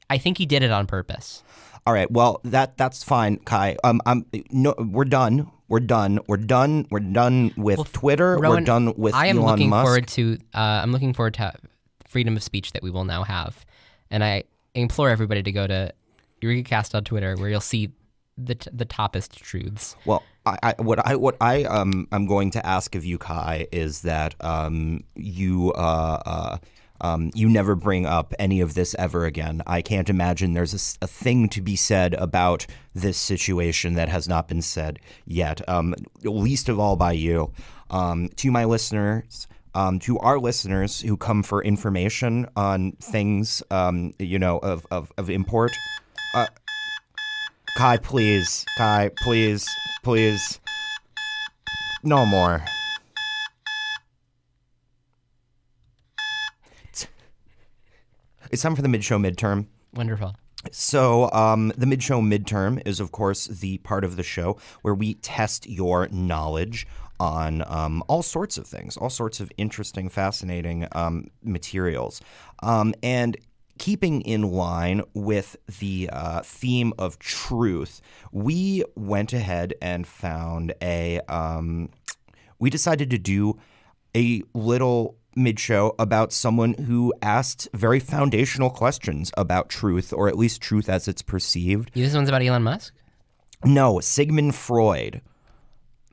I 0.10 0.18
think 0.18 0.38
he 0.38 0.46
did 0.46 0.62
it 0.62 0.70
on 0.70 0.86
purpose. 0.86 1.44
All 1.86 1.94
right. 1.94 2.12
Well, 2.12 2.42
that 2.44 2.76
that's 2.78 3.02
fine, 3.02 3.38
Kai. 3.38 3.78
Um, 3.86 4.02
I'm 4.06 4.26
no. 4.52 4.76
We're 4.78 5.06
done. 5.06 5.50
We're 5.70 5.80
done. 5.80 6.20
We're 6.28 6.36
done. 6.36 6.88
We're 6.92 7.00
done 7.00 7.54
with 7.56 7.94
Twitter. 7.94 8.38
Rowan, 8.38 8.50
we're 8.50 8.66
done 8.66 8.94
with 8.98 9.16
I 9.16 9.28
am 9.28 9.38
Elon 9.38 9.52
looking 9.52 9.70
Musk. 9.70 9.86
forward 9.86 10.08
to. 10.10 10.38
Uh, 10.54 10.60
I'm 10.60 10.92
looking 10.92 11.14
forward 11.14 11.36
to 11.36 11.54
freedom 12.06 12.36
of 12.36 12.44
speech 12.44 12.74
that 12.74 12.84
we 12.84 12.90
will 12.90 13.06
now 13.06 13.24
have, 13.24 13.66
and 14.12 14.26
I 14.26 14.44
implore 14.76 15.10
everybody 15.10 15.42
to 15.42 15.52
go 15.54 15.66
to 15.66 15.94
EurekaCast 16.42 16.94
on 16.96 17.06
Twitter, 17.06 17.38
where 17.38 17.50
you'll 17.50 17.62
see 17.62 17.94
the 18.38 18.56
t- 18.56 18.70
the 18.74 18.86
toppest 18.86 19.36
truths. 19.36 19.96
Well, 20.04 20.22
I, 20.46 20.58
I 20.64 20.76
what 20.80 21.00
I 21.08 21.16
what 21.16 21.38
I 21.40 21.64
um 21.64 22.10
I'm 22.12 22.26
going 22.28 22.52
to 22.52 22.66
ask 22.66 22.94
of 22.94 23.06
you, 23.06 23.18
Kai, 23.18 23.68
is 23.72 24.02
that 24.02 24.36
um 24.42 25.06
you 25.16 25.72
uh 25.72 26.22
uh. 26.26 26.58
Um, 27.02 27.32
you 27.34 27.50
never 27.50 27.76
bring 27.76 28.06
up 28.06 28.34
any 28.40 28.62
of 28.62 28.74
this 28.74 28.96
ever 28.98 29.26
again. 29.26 29.62
I 29.68 29.82
can't 29.82 30.10
imagine 30.10 30.54
there's 30.54 30.98
a 31.02 31.08
thing 31.08 31.50
to 31.50 31.62
be 31.62 31.76
said 31.76 32.14
about 32.16 32.66
this 32.94 33.18
situation 33.18 33.94
that 33.96 34.10
has 34.10 34.28
not 34.28 34.48
been 34.48 34.62
said 34.62 35.00
yet, 35.26 35.68
um, 35.70 35.96
least 36.24 36.70
of 36.70 36.80
all 36.80 36.96
by 36.96 37.14
you. 37.14 37.52
Um, 37.90 38.30
to 38.38 38.52
my 38.52 38.66
listeners, 38.66 39.48
um, 39.74 40.00
to 40.00 40.18
our 40.20 40.40
listeners 40.40 41.02
who 41.02 41.16
come 41.16 41.44
for 41.44 41.64
information 41.64 42.48
on 42.56 42.94
things, 42.94 43.64
um, 43.72 44.14
you 44.20 44.40
know, 44.40 44.58
of, 44.60 44.86
of, 44.92 45.12
of 45.18 45.30
import, 45.30 45.72
uh, 46.34 46.48
Kai, 47.78 47.98
please. 47.98 48.66
Kai, 48.76 49.12
please. 49.18 49.68
Please. 50.02 50.60
No 52.04 52.26
more. 52.26 52.66
It's 58.52 58.62
time 58.62 58.76
for 58.76 58.82
the 58.82 58.90
mid 58.90 59.04
show 59.04 59.18
midterm. 59.18 59.68
Wonderful. 59.94 60.36
So, 60.72 61.32
um, 61.32 61.72
the 61.78 61.86
mid 61.86 62.04
show 62.04 62.22
midterm 62.22 62.82
is, 62.86 63.00
of 63.00 63.12
course, 63.12 63.46
the 63.46 63.78
part 63.80 64.04
of 64.04 64.16
the 64.16 64.24
show 64.24 64.58
where 64.82 64.96
we 64.96 65.16
test 65.16 65.68
your 65.70 66.08
knowledge 66.10 66.88
on 67.20 67.64
um, 67.68 68.04
all 68.08 68.22
sorts 68.22 68.58
of 68.58 68.68
things, 68.68 68.98
all 68.98 69.10
sorts 69.10 69.40
of 69.40 69.52
interesting, 69.58 70.10
fascinating 70.10 70.88
um, 70.92 71.30
materials. 71.44 72.22
Um, 72.62 72.94
and 73.02 73.38
keeping 73.78 74.22
in 74.22 74.44
line 74.44 75.02
with 75.14 75.56
the 75.80 76.10
uh, 76.12 76.42
theme 76.42 76.94
of 76.98 77.20
truth, 77.20 78.02
we 78.32 78.84
went 78.96 79.34
ahead 79.34 79.74
and 79.82 80.06
found 80.08 80.74
a. 80.82 81.20
Um, 81.28 81.90
we 82.60 82.70
decided 82.72 83.12
to 83.12 83.20
do 83.20 83.60
a 84.16 84.42
little 84.56 85.16
mid 85.38 85.60
show 85.60 85.96
about 86.00 86.34
someone 86.34 86.74
who 86.74 87.14
asked 87.22 87.70
very 87.74 88.00
foundational 88.00 88.70
questions 88.70 89.32
about 89.38 89.70
truth, 89.70 90.12
or 90.12 90.28
at 90.28 90.38
least 90.38 90.62
truth 90.62 90.90
as 90.90 91.08
it's 91.08 91.22
perceived. 91.22 91.92
This 91.94 92.14
one's 92.16 92.28
about 92.30 92.42
Elon 92.42 92.64
Musk. 92.64 92.94
No, 93.64 94.00
Sigmund 94.00 94.54
Freud, 94.56 95.22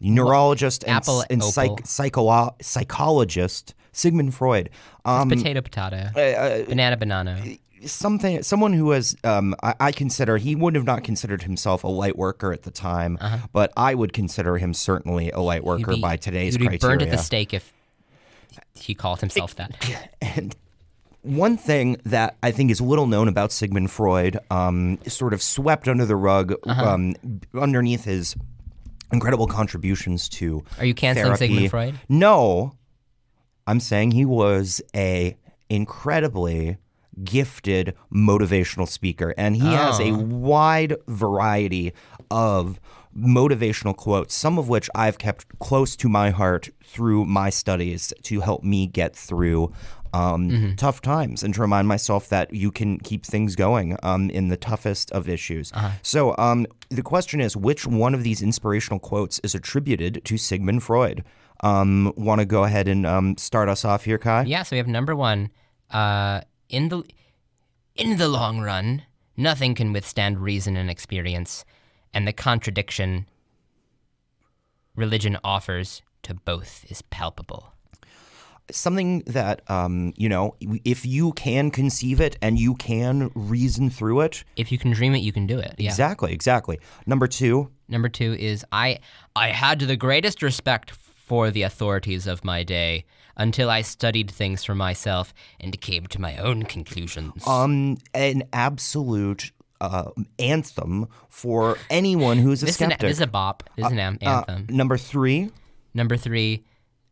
neurologist 0.01 0.85
and, 0.85 0.93
Apple 0.97 1.25
and 1.31 1.43
psych, 1.43 1.71
psycholo- 1.83 2.55
psychologist. 2.63 3.75
Sigmund 3.93 4.35
Freud. 4.35 4.71
Um, 5.05 5.29
Potato, 5.29 5.61
potato. 5.61 6.11
banana, 6.69 6.97
banana. 6.97 7.41
something 7.85 8.43
someone 8.43 8.73
who 8.73 8.87
was 8.87 9.15
um, 9.25 9.55
I, 9.63 9.75
I 9.79 9.93
consider 9.93 10.37
he 10.39 10.57
would 10.57 10.75
have 10.75 10.85
not 10.85 11.05
considered 11.05 11.43
himself 11.43 11.85
a 11.85 11.89
light 11.89 12.17
worker 12.17 12.53
at 12.53 12.63
the 12.63 12.71
time, 12.71 13.19
but 13.53 13.73
I 13.77 13.95
would 13.95 14.13
consider 14.13 14.57
him 14.57 14.73
certainly 14.75 15.31
a 15.31 15.41
light 15.41 15.63
worker 15.65 15.93
be- 15.95 16.01
by 16.01 16.17
today's 16.17 16.57
be 16.57 16.67
criteria. 16.67 16.97
burned 16.99 17.03
at 17.03 17.11
the 17.11 17.23
stake 17.23 17.53
if 17.55 17.73
he 18.75 18.95
called 18.95 19.21
himself 19.21 19.55
that. 19.57 19.73
And 20.23 20.55
one 21.23 21.57
thing 21.57 21.97
that 22.05 22.37
I 22.43 22.51
think 22.51 22.71
is 22.71 22.81
little 22.81 23.07
known 23.07 23.29
about 23.29 23.51
Sigmund 23.53 23.91
Freud, 23.91 24.39
um, 24.51 24.99
sort 25.07 25.33
of 25.33 25.43
swept 25.43 25.89
under 25.89 26.05
the 26.05 26.17
rug 26.17 26.53
Uh-huh. 26.67 26.85
um, 26.91 27.15
underneath 27.59 28.05
his 28.05 28.37
incredible 29.13 29.47
contributions 29.47 30.29
to 30.31 30.63
Are 30.79 30.85
you 30.85 30.95
canceling 30.95 31.27
therapy. 31.27 31.47
Sigmund 31.47 31.71
Freud? 31.71 32.01
No, 32.09 32.73
I'm 33.67 33.81
saying 33.81 34.11
he 34.11 34.25
was 34.27 34.83
a 34.95 35.37
incredibly 35.71 36.77
gifted 37.23 37.95
motivational 38.13 38.89
speaker, 38.89 39.33
and 39.39 39.55
he 39.57 39.63
has 39.73 40.01
a 40.01 40.11
Oh. 40.11 40.17
wide 40.19 40.97
variety 41.07 41.93
of 42.31 42.81
motivational 43.17 43.97
quotes, 43.97 44.35
some 44.35 44.59
of 44.59 44.69
which 44.69 44.91
I've 44.95 45.19
kept 45.19 45.59
close 45.59 45.97
to 45.97 46.09
my 46.09 46.31
heart 46.31 46.71
through 46.85 47.25
my 47.27 47.51
studies 47.51 48.13
to 48.25 48.41
help 48.41 48.63
me 48.65 48.87
get 48.87 49.15
through 49.17 49.73
um, 50.13 50.49
Mm-hmm. 50.51 50.75
tough 50.77 51.01
times 51.03 51.43
and 51.43 51.53
to 51.55 51.61
remind 51.61 51.89
myself 51.89 52.29
that 52.29 52.53
you 52.55 52.71
can 52.71 52.99
keep 53.01 53.27
things 53.27 53.57
going 53.57 53.97
um, 54.05 54.31
in 54.31 54.47
the 54.47 54.57
toughest 54.57 55.11
of 55.11 55.29
issues. 55.29 55.73
Uh-huh. 55.73 55.91
So 56.03 56.37
um, 56.39 56.67
the 56.89 57.03
question 57.03 57.41
is, 57.41 57.57
which 57.57 57.85
one 57.85 58.15
of 58.15 58.23
these 58.23 58.41
inspirational 58.41 59.01
quotes 59.01 59.41
is 59.41 59.57
attributed 59.57 60.25
to 60.25 60.39
Sigmund 60.39 60.85
Freud? 60.85 61.25
Um, 61.65 62.13
Want 62.17 62.41
to 62.41 62.45
go 62.45 62.63
ahead 62.63 62.87
and 62.87 63.05
um, 63.05 63.37
start 63.39 63.69
us 63.69 63.85
off 63.85 64.05
here, 64.05 64.19
Kai? 64.19 64.45
Yeah, 64.45 64.63
so 64.63 64.75
we 64.75 64.79
have 64.79 64.87
number 64.87 65.17
one. 65.17 65.51
Uh, 65.91 66.43
in 66.69 66.91
the 66.91 67.03
in 67.97 68.17
the 68.17 68.29
long 68.29 68.61
run, 68.61 69.03
nothing 69.37 69.75
can 69.75 69.93
withstand 69.93 70.39
reason 70.41 70.77
and 70.77 70.89
experience, 70.91 71.65
and 72.15 72.27
the 72.27 72.33
contradiction 72.33 73.27
religion 74.97 75.37
offers 75.45 76.03
to 76.23 76.35
both 76.35 76.85
is 76.89 77.03
palpable. 77.03 77.73
Something 78.71 79.21
that 79.27 79.61
um, 79.71 80.15
you 80.17 80.29
know, 80.29 80.55
if 80.85 81.05
you 81.05 81.33
can 81.33 81.71
conceive 81.71 82.19
it 82.19 82.39
and 82.41 82.59
you 82.59 82.75
can 82.75 83.31
reason 83.35 83.91
through 83.91 84.23
it, 84.23 84.43
If 84.57 84.73
you 84.73 84.79
can 84.79 84.93
dream 84.93 85.15
it, 85.15 85.19
you 85.19 85.33
can 85.33 85.47
do 85.47 85.59
it. 85.59 85.75
Yeah. 85.77 85.91
exactly, 85.91 86.33
exactly. 86.33 86.79
Number 87.07 87.27
two, 87.27 87.71
Number 87.89 88.09
two 88.09 88.33
is 88.33 88.65
I 88.73 89.01
I 89.37 89.49
had 89.49 89.81
the 89.81 89.97
greatest 89.97 90.43
respect 90.43 90.93
for 90.93 91.51
the 91.51 91.63
authorities 91.63 92.27
of 92.27 92.43
my 92.45 92.63
day 92.63 93.05
until 93.37 93.69
I 93.69 93.83
studied 93.83 94.31
things 94.31 94.65
for 94.65 94.75
myself 94.75 95.35
and 95.61 95.79
came 95.81 96.07
to 96.07 96.21
my 96.21 96.37
own 96.39 96.63
conclusions. 96.63 97.47
um, 97.47 97.99
an 98.15 98.45
absolute 98.53 99.53
uh, 99.85 100.11
anthem 100.39 101.07
for 101.29 101.77
anyone 101.91 102.39
who's 102.39 102.63
a 102.63 102.67
this, 102.67 102.77
is 102.77 102.81
an, 102.83 102.91
skeptic. 102.91 103.09
this 103.09 103.17
is 103.19 103.23
a 103.23 103.27
bop. 103.27 103.63
This 103.77 103.87
is 103.87 103.93
an 103.93 103.99
am- 103.99 104.19
Uh, 104.23 104.45
anthem. 104.49 104.67
number 104.75 104.97
three, 104.97 105.51
Number 105.97 106.17
three, 106.17 106.65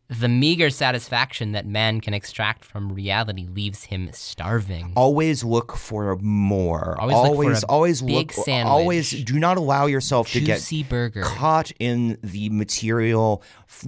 the 0.08 0.28
meager 0.28 0.68
satisfaction 0.68 1.52
that 1.52 1.64
man 1.66 2.00
can 2.00 2.12
extract 2.14 2.64
from 2.64 2.92
reality 2.92 3.46
leaves 3.46 3.84
him 3.84 4.10
starving. 4.12 4.92
always 4.96 5.42
look 5.44 5.76
for 5.76 6.16
more. 6.16 7.00
Always 7.00 7.14
look 7.16 7.24
for 7.24 7.28
always, 7.30 7.62
a 7.62 7.66
always 7.66 8.02
big 8.02 8.14
look. 8.36 8.44
sandwich. 8.44 8.70
Always 8.70 9.10
do 9.24 9.38
not 9.38 9.56
allow 9.56 9.86
yourself 9.86 10.30
to 10.32 10.40
get 10.40 10.56
Juicy 10.56 10.82
burger. 10.82 11.22
caught 11.22 11.70
in 11.78 12.18
the 12.22 12.50
material. 12.50 13.42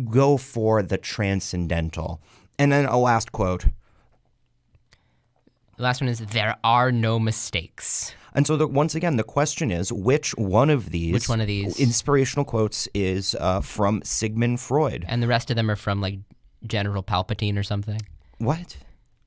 Go 0.08 0.36
for 0.38 0.82
the 0.82 0.96
transcendental. 0.96 2.22
And 2.58 2.70
then 2.72 2.86
a 2.86 2.96
last 2.96 3.32
quote. 3.32 3.66
The 5.76 5.82
last 5.82 6.00
one 6.00 6.08
is 6.08 6.20
there 6.20 6.56
are 6.62 6.92
no 6.92 7.18
mistakes. 7.18 8.14
And 8.34 8.46
so, 8.46 8.56
the, 8.56 8.66
once 8.66 8.94
again, 8.96 9.16
the 9.16 9.22
question 9.24 9.70
is 9.70 9.92
which 9.92 10.32
one 10.36 10.68
of 10.68 10.90
these, 10.90 11.12
Which 11.12 11.28
one 11.28 11.40
of 11.40 11.46
these? 11.46 11.78
inspirational 11.78 12.44
quotes 12.44 12.88
is 12.92 13.36
uh, 13.38 13.60
from 13.60 14.02
Sigmund 14.02 14.60
Freud? 14.60 15.04
And 15.08 15.22
the 15.22 15.28
rest 15.28 15.50
of 15.50 15.56
them 15.56 15.70
are 15.70 15.76
from 15.76 16.00
like 16.00 16.18
General 16.66 17.02
Palpatine 17.02 17.56
or 17.56 17.62
something. 17.62 18.00
What? 18.38 18.76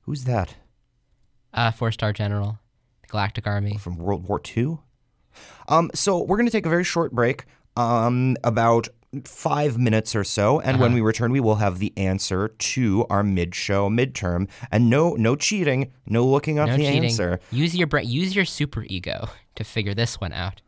Who's 0.02 0.24
that? 0.24 0.56
Uh, 1.54 1.70
four 1.70 1.90
star 1.90 2.12
general, 2.12 2.58
the 3.00 3.08
Galactic 3.08 3.46
Army. 3.46 3.78
From 3.78 3.96
World 3.96 4.28
War 4.28 4.40
II? 4.56 4.78
Um, 5.68 5.90
so, 5.94 6.22
we're 6.22 6.36
going 6.36 6.46
to 6.46 6.52
take 6.52 6.66
a 6.66 6.70
very 6.70 6.84
short 6.84 7.12
break, 7.12 7.44
um, 7.76 8.36
about 8.44 8.88
five 9.24 9.78
minutes 9.78 10.14
or 10.14 10.24
so. 10.24 10.60
And 10.60 10.76
Uh-huh. 10.76 10.82
when 10.82 10.94
we 10.94 11.00
return, 11.00 11.32
we 11.32 11.40
will 11.40 11.56
have 11.56 11.78
the 11.78 11.92
answer 11.96 12.48
to 12.48 13.06
our 13.08 13.22
mid 13.22 13.54
show 13.54 13.88
midterm. 13.88 14.48
And 14.70 14.90
no, 14.90 15.14
no 15.14 15.34
cheating, 15.36 15.92
no 16.06 16.24
looking 16.26 16.58
up 16.58 16.68
No 16.68 16.76
the 16.76 16.84
cheating. 16.84 17.04
answer. 17.04 17.40
Use 17.50 17.74
your 17.76 17.86
bra- 17.86 18.00
use 18.02 18.34
your 18.36 18.44
super 18.44 18.84
ego 18.88 19.28
to 19.56 19.64
figure 19.64 19.94
this 19.94 20.20
one 20.20 20.32
out. 20.32 20.60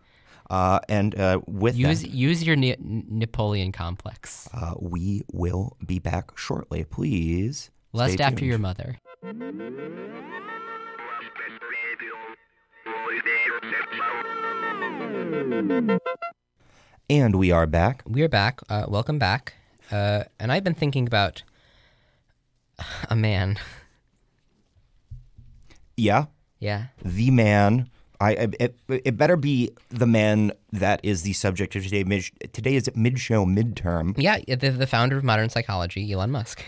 Uh, 0.48 0.80
and 0.88 1.14
uh, 1.18 1.40
with 1.46 1.76
Use 1.76 2.02
that, 2.02 2.10
use 2.10 2.42
your 2.42 2.56
ne- 2.56 2.74
Napoleon 2.80 3.70
complex. 3.70 4.48
uh, 4.52 4.74
we 4.80 5.22
will 5.32 5.76
be 5.86 6.00
back 6.00 6.36
shortly. 6.36 6.82
Please. 6.82 7.70
Lust 7.92 8.14
stay 8.14 8.24
after 8.24 8.44
your 8.44 8.58
mother. 8.58 8.96
And 17.10 17.34
we 17.34 17.50
are 17.50 17.66
back. 17.66 18.02
We're 18.06 18.28
back. 18.28 18.60
Uh, 18.68 18.84
welcome 18.86 19.18
back. 19.18 19.54
Uh, 19.90 20.22
and 20.38 20.52
I've 20.52 20.62
been 20.62 20.74
thinking 20.74 21.08
about 21.08 21.42
a 23.08 23.16
man. 23.16 23.58
Yeah, 25.96 26.26
Yeah. 26.60 26.86
the 27.04 27.32
man. 27.32 27.90
I, 28.20 28.30
I 28.32 28.48
it, 28.60 28.76
it 28.88 29.16
better 29.16 29.36
be 29.36 29.70
the 29.88 30.06
man 30.06 30.52
that 30.72 31.00
is 31.02 31.22
the 31.22 31.32
subject 31.32 31.74
of 31.74 31.82
today. 31.82 32.04
Mid, 32.04 32.30
today 32.52 32.76
is 32.76 32.88
mid 32.94 33.18
show 33.18 33.44
midterm. 33.44 34.14
Yeah, 34.16 34.38
the, 34.46 34.70
the 34.70 34.86
founder 34.86 35.16
of 35.16 35.24
modern 35.24 35.48
psychology, 35.50 36.12
Elon 36.12 36.30
Musk. 36.30 36.62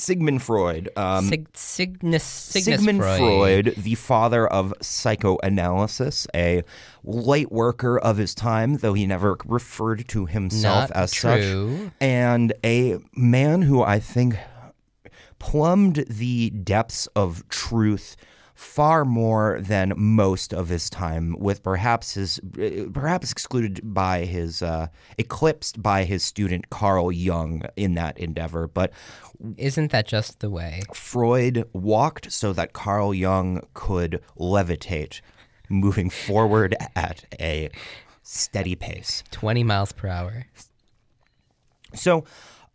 Sigmund 0.00 0.42
Freud. 0.42 0.88
Um, 0.96 1.28
Sig- 1.28 1.48
Cygnus, 1.54 2.24
Cygnus 2.24 2.78
Sigmund 2.80 3.00
Freud. 3.00 3.18
Freud, 3.18 3.74
the 3.76 3.94
father 3.94 4.46
of 4.46 4.72
psychoanalysis, 4.80 6.26
a 6.34 6.62
light 7.04 7.50
worker 7.52 7.98
of 7.98 8.16
his 8.16 8.34
time, 8.34 8.76
though 8.78 8.94
he 8.94 9.06
never 9.06 9.36
referred 9.44 10.06
to 10.08 10.26
himself 10.26 10.90
Not 10.90 10.96
as 10.96 11.12
true. 11.12 11.84
such, 11.84 11.92
and 12.00 12.52
a 12.64 12.98
man 13.14 13.62
who 13.62 13.82
I 13.82 13.98
think 14.00 14.36
plumbed 15.38 16.04
the 16.08 16.50
depths 16.50 17.06
of 17.16 17.48
truth 17.48 18.16
far 18.60 19.06
more 19.06 19.58
than 19.62 19.94
most 19.96 20.52
of 20.52 20.68
his 20.68 20.90
time 20.90 21.34
with 21.38 21.62
perhaps 21.62 22.12
his 22.12 22.38
perhaps 22.92 23.32
excluded 23.32 23.80
by 23.82 24.26
his 24.26 24.62
uh, 24.62 24.86
eclipsed 25.16 25.82
by 25.82 26.04
his 26.04 26.22
student 26.22 26.68
Carl 26.68 27.10
Jung 27.10 27.62
in 27.74 27.94
that 27.94 28.18
endeavor 28.18 28.68
but 28.68 28.92
Isn't 29.56 29.92
that 29.92 30.06
just 30.06 30.40
the 30.40 30.50
way? 30.50 30.82
Freud 30.92 31.64
walked 31.72 32.30
so 32.30 32.52
that 32.52 32.74
Carl 32.74 33.14
Jung 33.14 33.62
could 33.72 34.20
levitate, 34.38 35.22
moving 35.70 36.10
forward 36.10 36.76
at 36.94 37.24
a 37.40 37.70
steady 38.22 38.74
pace. 38.74 39.24
20 39.30 39.64
miles 39.64 39.92
per 39.92 40.08
hour. 40.08 40.44
So, 41.94 42.24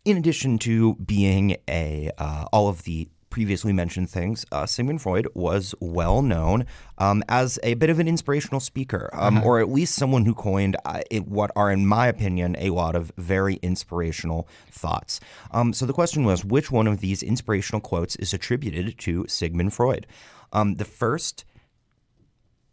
in 0.04 0.16
addition 0.16 0.58
to 0.58 0.96
being 0.96 1.58
a 1.68 2.10
uh, 2.18 2.46
all 2.52 2.68
of 2.68 2.82
the 2.82 3.08
previously 3.36 3.70
mentioned 3.70 4.08
things, 4.08 4.46
uh, 4.50 4.64
Sigmund 4.64 5.02
Freud 5.02 5.28
was 5.34 5.74
well 5.78 6.22
known 6.22 6.64
um, 6.96 7.22
as 7.28 7.58
a 7.62 7.74
bit 7.74 7.90
of 7.90 7.98
an 7.98 8.08
inspirational 8.08 8.60
speaker, 8.60 9.10
um, 9.12 9.42
or 9.44 9.60
at 9.60 9.68
least 9.70 9.94
someone 9.94 10.24
who 10.24 10.32
coined 10.34 10.74
uh, 10.86 11.02
it- 11.10 11.28
what 11.28 11.50
are, 11.54 11.70
in 11.70 11.86
my 11.86 12.06
opinion, 12.06 12.56
a 12.58 12.70
lot 12.70 12.96
of 12.96 13.12
very 13.18 13.56
inspirational 13.56 14.48
thoughts. 14.70 15.20
Um, 15.50 15.74
so 15.74 15.84
the 15.84 15.92
question 15.92 16.24
was, 16.24 16.46
which 16.46 16.70
one 16.70 16.86
of 16.86 17.00
these 17.00 17.22
inspirational 17.22 17.82
quotes 17.82 18.16
is 18.16 18.32
attributed 18.32 18.96
to 19.00 19.26
Sigmund 19.28 19.74
Freud? 19.74 20.06
Um, 20.54 20.76
the 20.76 20.86
first 20.86 21.44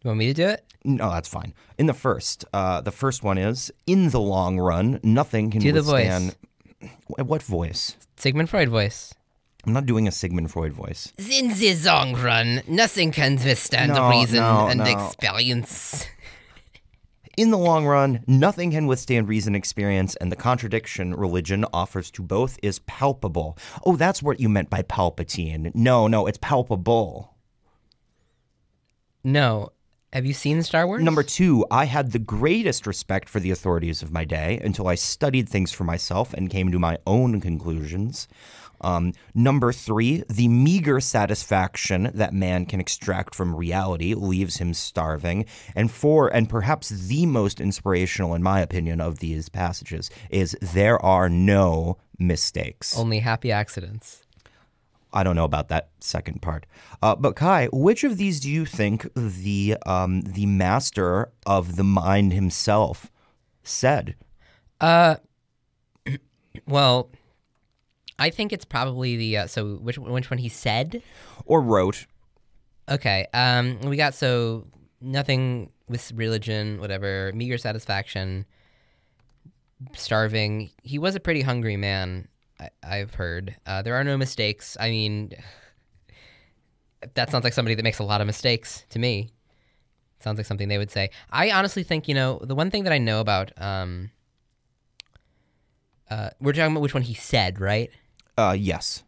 You 0.02 0.08
want 0.08 0.18
me 0.18 0.28
to 0.28 0.32
do 0.34 0.48
it? 0.48 0.64
no, 0.82 1.10
that's 1.10 1.28
fine. 1.28 1.52
In 1.76 1.84
the 1.84 1.92
first, 1.92 2.46
uh, 2.54 2.80
the 2.80 2.90
first 2.90 3.22
one 3.22 3.36
is 3.36 3.70
in 3.86 4.08
the 4.08 4.20
long 4.20 4.58
run, 4.58 4.98
nothing 5.02 5.50
can 5.50 5.60
Do 5.60 5.72
the 5.72 5.82
voice. 5.82 6.08
withstand. 6.08 6.36
What 7.28 7.42
voice? 7.42 7.96
Sigmund 8.16 8.48
Freud 8.48 8.70
voice. 8.70 9.12
I'm 9.66 9.72
not 9.72 9.86
doing 9.86 10.06
a 10.06 10.12
Sigmund 10.12 10.50
Freud 10.50 10.72
voice. 10.72 11.12
In 11.18 11.48
the 11.48 11.74
long 11.84 12.14
run, 12.14 12.62
nothing 12.68 13.12
can 13.12 13.36
withstand 13.36 13.92
No, 13.92 14.10
reason 14.10 14.40
no, 14.40 14.68
and 14.68 14.80
no. 14.80 14.84
experience. 14.84 16.06
In 17.36 17.50
the 17.50 17.58
long 17.58 17.84
run, 17.84 18.22
nothing 18.28 18.70
can 18.70 18.86
withstand 18.86 19.26
reason 19.28 19.54
experience, 19.56 20.14
and 20.16 20.30
the 20.30 20.36
contradiction 20.36 21.14
religion 21.14 21.64
offers 21.72 22.10
to 22.12 22.22
both 22.22 22.58
is 22.62 22.78
palpable. 22.80 23.58
Oh, 23.84 23.96
that's 23.96 24.22
what 24.22 24.38
you 24.38 24.48
meant 24.48 24.70
by 24.70 24.82
Palpatine. 24.82 25.74
No, 25.74 26.06
no, 26.06 26.26
it's 26.26 26.38
palpable. 26.38 27.34
No. 29.24 29.70
Have 30.12 30.26
you 30.26 30.32
seen 30.32 30.62
Star 30.62 30.86
Wars? 30.86 31.02
Number 31.02 31.24
two, 31.24 31.66
I 31.72 31.86
had 31.86 32.12
the 32.12 32.20
greatest 32.20 32.86
respect 32.86 33.28
for 33.28 33.40
the 33.40 33.50
authorities 33.50 34.00
of 34.00 34.12
my 34.12 34.24
day 34.24 34.60
until 34.62 34.86
I 34.86 34.94
studied 34.94 35.48
things 35.48 35.72
for 35.72 35.82
myself 35.82 36.32
and 36.34 36.48
came 36.48 36.70
to 36.70 36.78
my 36.78 36.98
own 37.04 37.40
conclusions. 37.40 38.28
Um, 38.84 39.14
number 39.34 39.72
three, 39.72 40.22
the 40.28 40.46
meager 40.48 41.00
satisfaction 41.00 42.10
that 42.14 42.34
man 42.34 42.66
can 42.66 42.80
extract 42.80 43.34
from 43.34 43.54
reality 43.54 44.14
leaves 44.14 44.58
him 44.58 44.74
starving. 44.74 45.46
And 45.74 45.90
four, 45.90 46.28
and 46.28 46.48
perhaps 46.48 46.90
the 46.90 47.24
most 47.24 47.60
inspirational, 47.60 48.34
in 48.34 48.42
my 48.42 48.60
opinion, 48.60 49.00
of 49.00 49.18
these 49.20 49.48
passages, 49.48 50.10
is 50.28 50.56
there 50.60 51.02
are 51.02 51.28
no 51.30 51.96
mistakes. 52.18 52.96
Only 52.96 53.20
happy 53.20 53.50
accidents. 53.50 54.24
I 55.14 55.22
don't 55.22 55.36
know 55.36 55.44
about 55.44 55.68
that 55.68 55.90
second 56.00 56.42
part. 56.42 56.66
Uh, 57.00 57.14
but 57.14 57.36
Kai, 57.36 57.68
which 57.72 58.04
of 58.04 58.18
these 58.18 58.40
do 58.40 58.50
you 58.50 58.66
think 58.66 59.08
the 59.14 59.76
um, 59.86 60.22
the 60.22 60.44
master 60.44 61.30
of 61.46 61.76
the 61.76 61.84
mind 61.84 62.32
himself 62.32 63.10
said? 63.62 64.16
Uh, 64.80 65.16
well, 66.66 67.10
I 68.18 68.30
think 68.30 68.52
it's 68.52 68.64
probably 68.64 69.16
the 69.16 69.38
uh, 69.38 69.46
so 69.46 69.76
which 69.76 69.98
which 69.98 70.30
one 70.30 70.38
he 70.38 70.48
said. 70.48 71.02
Or 71.46 71.60
wrote? 71.60 72.06
Okay, 72.88 73.26
um, 73.32 73.80
we 73.80 73.96
got 73.96 74.14
so 74.14 74.66
nothing 75.00 75.70
with 75.88 76.12
religion, 76.12 76.80
whatever, 76.80 77.32
meager 77.34 77.58
satisfaction, 77.58 78.44
starving. 79.94 80.70
He 80.82 80.98
was 80.98 81.14
a 81.14 81.20
pretty 81.20 81.42
hungry 81.42 81.76
man. 81.76 82.28
I, 82.60 82.70
I've 82.82 83.14
heard. 83.14 83.56
Uh, 83.66 83.82
there 83.82 83.94
are 83.94 84.04
no 84.04 84.16
mistakes. 84.16 84.76
I 84.78 84.90
mean, 84.90 85.32
that 87.14 87.30
sounds 87.30 87.44
like 87.44 87.52
somebody 87.52 87.74
that 87.74 87.82
makes 87.82 87.98
a 87.98 88.04
lot 88.04 88.20
of 88.20 88.26
mistakes 88.26 88.84
to 88.90 88.98
me. 88.98 89.30
Sounds 90.20 90.38
like 90.38 90.46
something 90.46 90.68
they 90.68 90.78
would 90.78 90.90
say. 90.90 91.10
I 91.30 91.50
honestly 91.50 91.82
think 91.82 92.08
you 92.08 92.14
know 92.14 92.38
the 92.42 92.54
one 92.54 92.70
thing 92.70 92.84
that 92.84 92.92
I 92.92 92.98
know 92.98 93.20
about. 93.20 93.50
Um, 93.60 94.10
uh, 96.10 96.30
we're 96.40 96.52
talking 96.52 96.72
about 96.72 96.82
which 96.82 96.94
one 96.94 97.02
he 97.02 97.14
said, 97.14 97.60
right? 97.60 97.90
Uh, 98.36 98.56
yes. 98.58 99.02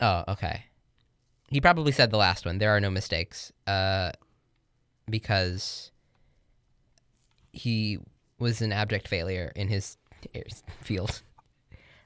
Oh, 0.00 0.24
okay. 0.28 0.64
He 1.50 1.60
probably 1.60 1.92
said 1.92 2.10
the 2.10 2.16
last 2.16 2.46
one. 2.46 2.58
There 2.58 2.74
are 2.74 2.80
no 2.80 2.90
mistakes. 2.90 3.52
Uh, 3.66 4.12
because 5.08 5.90
he 7.52 7.98
was 8.38 8.60
an 8.62 8.72
abject 8.72 9.08
failure 9.08 9.52
in 9.56 9.68
his 9.68 9.96
field. 10.82 11.22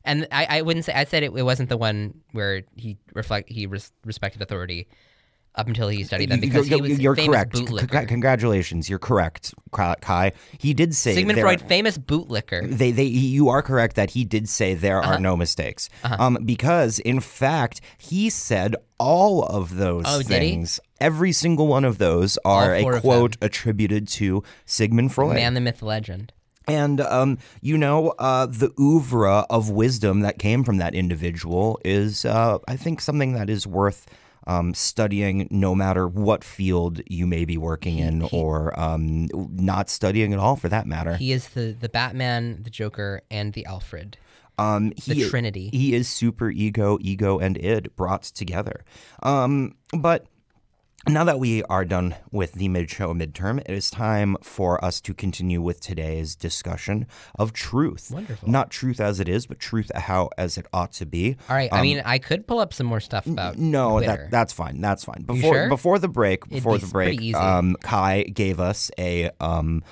And 0.05 0.27
I, 0.33 0.47
I 0.59 0.63
wouldn't 0.63 0.85
say 0.85 0.93
I 0.93 1.05
said 1.05 1.23
it, 1.23 1.33
it 1.35 1.43
wasn't 1.43 1.69
the 1.69 1.77
one 1.77 2.23
where 2.33 2.63
he 2.77 2.99
reflect 3.15 3.49
he 3.49 3.67
res, 3.67 3.93
respected 4.05 4.43
authority 4.43 4.89
up 5.55 5.67
until 5.67 5.89
he 5.89 6.03
studied 6.05 6.31
them 6.31 6.41
because 6.41 6.69
you're, 6.69 6.77
he 6.85 6.93
was 6.93 6.99
you're 7.01 7.15
correct. 7.17 7.57
C- 7.57 8.07
congratulations, 8.07 8.89
you're 8.89 8.99
correct, 8.99 9.53
Kai. 9.71 10.33
He 10.59 10.73
did 10.75 10.95
say 10.95 11.15
Sigmund 11.15 11.39
Freud, 11.41 11.61
famous 11.61 11.99
bootlicker. 11.99 12.69
They, 12.77 12.91
they, 12.91 13.05
you 13.05 13.49
are 13.51 13.63
correct 13.63 13.97
that 13.97 14.11
he 14.11 14.25
did 14.25 14.49
say 14.49 14.75
there 14.75 14.99
Uh-huh. 15.01 15.13
are 15.15 15.19
no 15.21 15.37
mistakes. 15.37 15.89
Um, 16.05 16.39
because 16.45 16.99
in 17.01 17.21
fact, 17.21 17.81
he 17.99 18.31
said 18.31 18.77
all 18.99 19.43
of 19.45 19.77
those 19.77 20.05
Oh, 20.07 20.23
things. 20.23 20.81
Every 21.01 21.33
single 21.33 21.67
one 21.67 21.85
of 21.85 21.99
those 21.99 22.39
are 22.45 22.75
a 22.75 23.01
quote 23.01 23.37
attributed 23.43 24.09
to 24.09 24.43
Sigmund 24.65 25.13
Freud. 25.13 25.35
Man, 25.35 25.55
the 25.55 25.61
myth, 25.61 25.83
legend. 25.83 26.33
And 26.69 27.01
um, 27.01 27.39
you 27.61 27.77
know, 27.77 28.15
uh, 28.21 28.47
the 28.47 28.71
oeuvre 28.79 29.45
of 29.51 29.69
wisdom 29.69 30.21
that 30.21 30.39
came 30.39 30.63
from 30.63 30.77
that 30.79 30.95
individual 30.95 31.81
is, 31.85 32.25
uh, 32.25 32.59
I 32.69 32.77
think, 32.77 33.01
something 33.01 33.33
that 33.35 33.51
is 33.51 33.67
worth 33.67 34.07
um, 34.47 34.75
studying, 34.75 35.49
no 35.51 35.75
matter 35.75 36.09
what 36.09 36.45
field 36.45 37.01
you 37.07 37.27
may 37.27 37.45
be 37.45 37.57
working 37.57 37.99
in, 37.99 38.29
or 38.33 38.79
um, 38.79 39.29
not 39.33 39.89
studying 39.89 40.33
at 40.33 40.39
all, 40.39 40.57
for 40.57 40.69
that 40.69 40.87
matter. 40.87 41.17
He 41.17 41.33
is 41.33 41.49
the, 41.51 41.77
the 41.79 41.89
Batman, 41.89 42.63
the 42.63 42.71
Joker, 42.71 43.23
and 43.31 43.53
the 43.53 43.65
Alfred. 43.67 44.17
Um, 44.59 44.93
The 45.07 45.29
Trinity. 45.29 45.71
He 45.73 45.95
is 45.95 46.09
super 46.09 46.51
ego, 46.51 46.99
ego, 47.01 47.39
and 47.39 47.57
id 47.57 47.97
brought 47.97 48.25
together. 48.25 48.85
Um, 49.23 49.75
but 49.97 50.27
now 51.09 51.25
that 51.25 51.39
we 51.39 51.63
are 51.65 51.85
done 51.85 52.15
with 52.31 52.53
the 52.53 52.69
mid 52.69 52.91
show 52.91 53.13
midterm, 53.13 53.61
it 53.61 53.71
is 53.71 53.91
time 53.91 54.37
for 54.43 54.83
us 54.85 55.01
to 55.03 55.15
continue 55.15 55.61
with 55.61 55.81
today's 55.81 56.37
discussion 56.37 57.07
of 57.39 57.53
truth. 57.53 58.11
Wonderful. 58.13 58.49
Not 58.49 58.71
truth 58.71 59.01
as 59.01 59.19
it 59.19 59.29
is, 59.29 59.47
but 59.47 59.59
truth 59.59 59.91
how 59.95 60.31
as 60.39 60.57
it 60.59 60.67
ought 60.73 60.93
to 60.93 61.07
be. 61.07 61.37
All 61.49 61.57
right. 61.57 61.73
I 61.73 61.83
mean, 61.83 62.03
I 62.05 62.19
could 62.19 62.47
pull 62.47 62.61
up 62.61 62.73
some 62.73 62.87
more 62.87 63.01
stuff 63.01 63.27
about 63.27 63.57
Um, 63.57 63.71
No, 63.71 64.01
that 64.01 64.31
that's 64.31 64.53
fine. 64.53 64.81
That's 64.81 65.05
fine. 65.05 65.23
Before 65.23 65.55
sure? 65.55 65.69
before 65.69 65.99
the 65.99 66.09
break, 66.09 66.49
before 66.49 66.79
be 66.79 66.85
the 66.85 66.87
break, 66.93 67.35
um, 67.35 67.77
Kai 67.83 68.23
gave 68.25 68.61
us 68.61 68.91
a 68.99 69.31
um, 69.41 69.83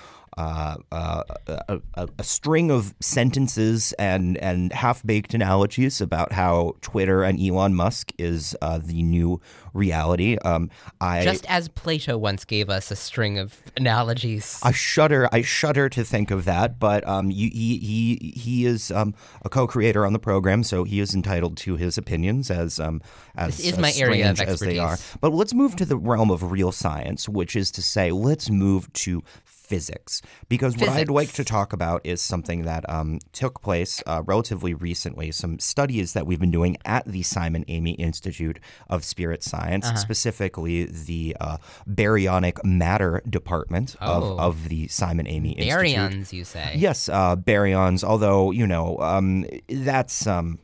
uh, 0.40 0.76
uh, 0.90 1.22
a, 1.46 1.81
a, 1.94 2.09
a 2.18 2.24
string 2.24 2.70
of 2.70 2.94
sentences 3.00 3.92
and 3.98 4.38
and 4.38 4.72
half 4.72 5.03
baked 5.05 5.35
analogies 5.35 6.00
about 6.00 6.33
how 6.33 6.76
Twitter 6.81 7.22
and 7.22 7.38
Elon 7.38 7.74
Musk 7.74 8.12
is 8.18 8.57
uh, 8.62 8.79
the 8.79 9.03
new 9.03 9.40
reality. 9.74 10.38
Um, 10.44 10.70
I 11.00 11.22
Just 11.24 11.44
as 11.46 11.68
Plato 11.68 12.16
once 12.16 12.44
gave 12.44 12.70
us 12.70 12.90
a 12.90 12.96
string 12.96 13.38
of 13.38 13.61
analogies. 13.76 14.59
I 14.62 14.72
shudder. 14.72 15.29
I 15.31 15.42
shudder 15.42 15.88
to 15.90 16.05
think 16.05 16.31
of 16.31 16.44
that. 16.46 16.79
But 16.79 17.07
um, 17.07 17.31
you, 17.31 17.50
he 17.50 17.79
he 17.79 18.33
he 18.35 18.66
is 18.66 18.90
um, 18.90 19.14
a 19.44 19.48
co-creator 19.50 20.07
on 20.07 20.12
the 20.14 20.18
program, 20.18 20.62
so 20.62 20.85
he 20.85 21.00
is 21.00 21.14
entitled 21.14 21.59
to 21.59 21.76
his 21.76 21.98
opinions 21.98 22.50
as 22.50 22.81
um 22.81 23.03
as 23.37 23.59
This 23.59 23.66
is 23.66 23.79
uh, 23.79 23.81
my 23.81 23.92
area 23.96 24.31
of 24.31 24.38
strange 24.38 24.53
as 24.53 24.61
they 24.61 24.79
are. 24.79 24.96
But 25.20 25.35
let's 25.35 25.53
move 25.53 25.76
to 25.76 25.85
the 25.85 25.98
realm 25.98 26.31
of 26.31 26.50
real 26.50 26.72
science, 26.72 27.29
which 27.29 27.55
is 27.57 27.70
to 27.72 27.83
say, 27.83 28.11
let's 28.11 28.48
move 28.48 28.90
to 29.05 29.22
physics 29.70 30.20
because 30.48 30.76
what 30.76 30.88
I'd 30.88 31.09
like 31.20 31.33
to 31.35 31.44
talk 31.44 31.72
about 31.72 32.00
is 32.04 32.20
something 32.20 32.62
that 32.64 32.83
um, 32.96 33.20
took 33.33 33.62
place 33.62 34.02
uh, 34.06 34.22
relatively 34.26 34.74
recently. 34.74 35.30
Some 35.30 35.59
studies 35.61 36.12
that 36.14 36.26
we've 36.26 36.40
been 36.40 36.50
doing 36.50 36.76
at 36.85 37.04
the 37.06 37.22
Simon 37.22 37.64
Amy 37.68 37.92
Institute 37.92 38.59
of 38.88 39.04
Spirit 39.04 39.42
Science, 39.44 39.87
Uh-huh. 39.87 39.96
specifically 39.96 40.85
the 40.87 41.37
uh, 41.40 41.56
baryonic 41.88 42.56
matter 42.64 43.22
department 43.28 43.96
Oh. 44.00 44.12
of, 44.16 44.38
of 44.40 44.68
the 44.68 44.88
Simon 44.88 45.26
Amy 45.28 45.52
Institute. 45.52 45.78
Baryons, 45.96 46.33
you 46.33 46.45
say? 46.45 46.74
Yes, 46.76 47.09
uh, 47.09 47.36
baryons. 47.36 48.03
Although 48.03 48.51
you 48.51 48.66
know 48.66 48.99
um, 48.99 49.47
that's 49.68 50.26
um, 50.26 50.59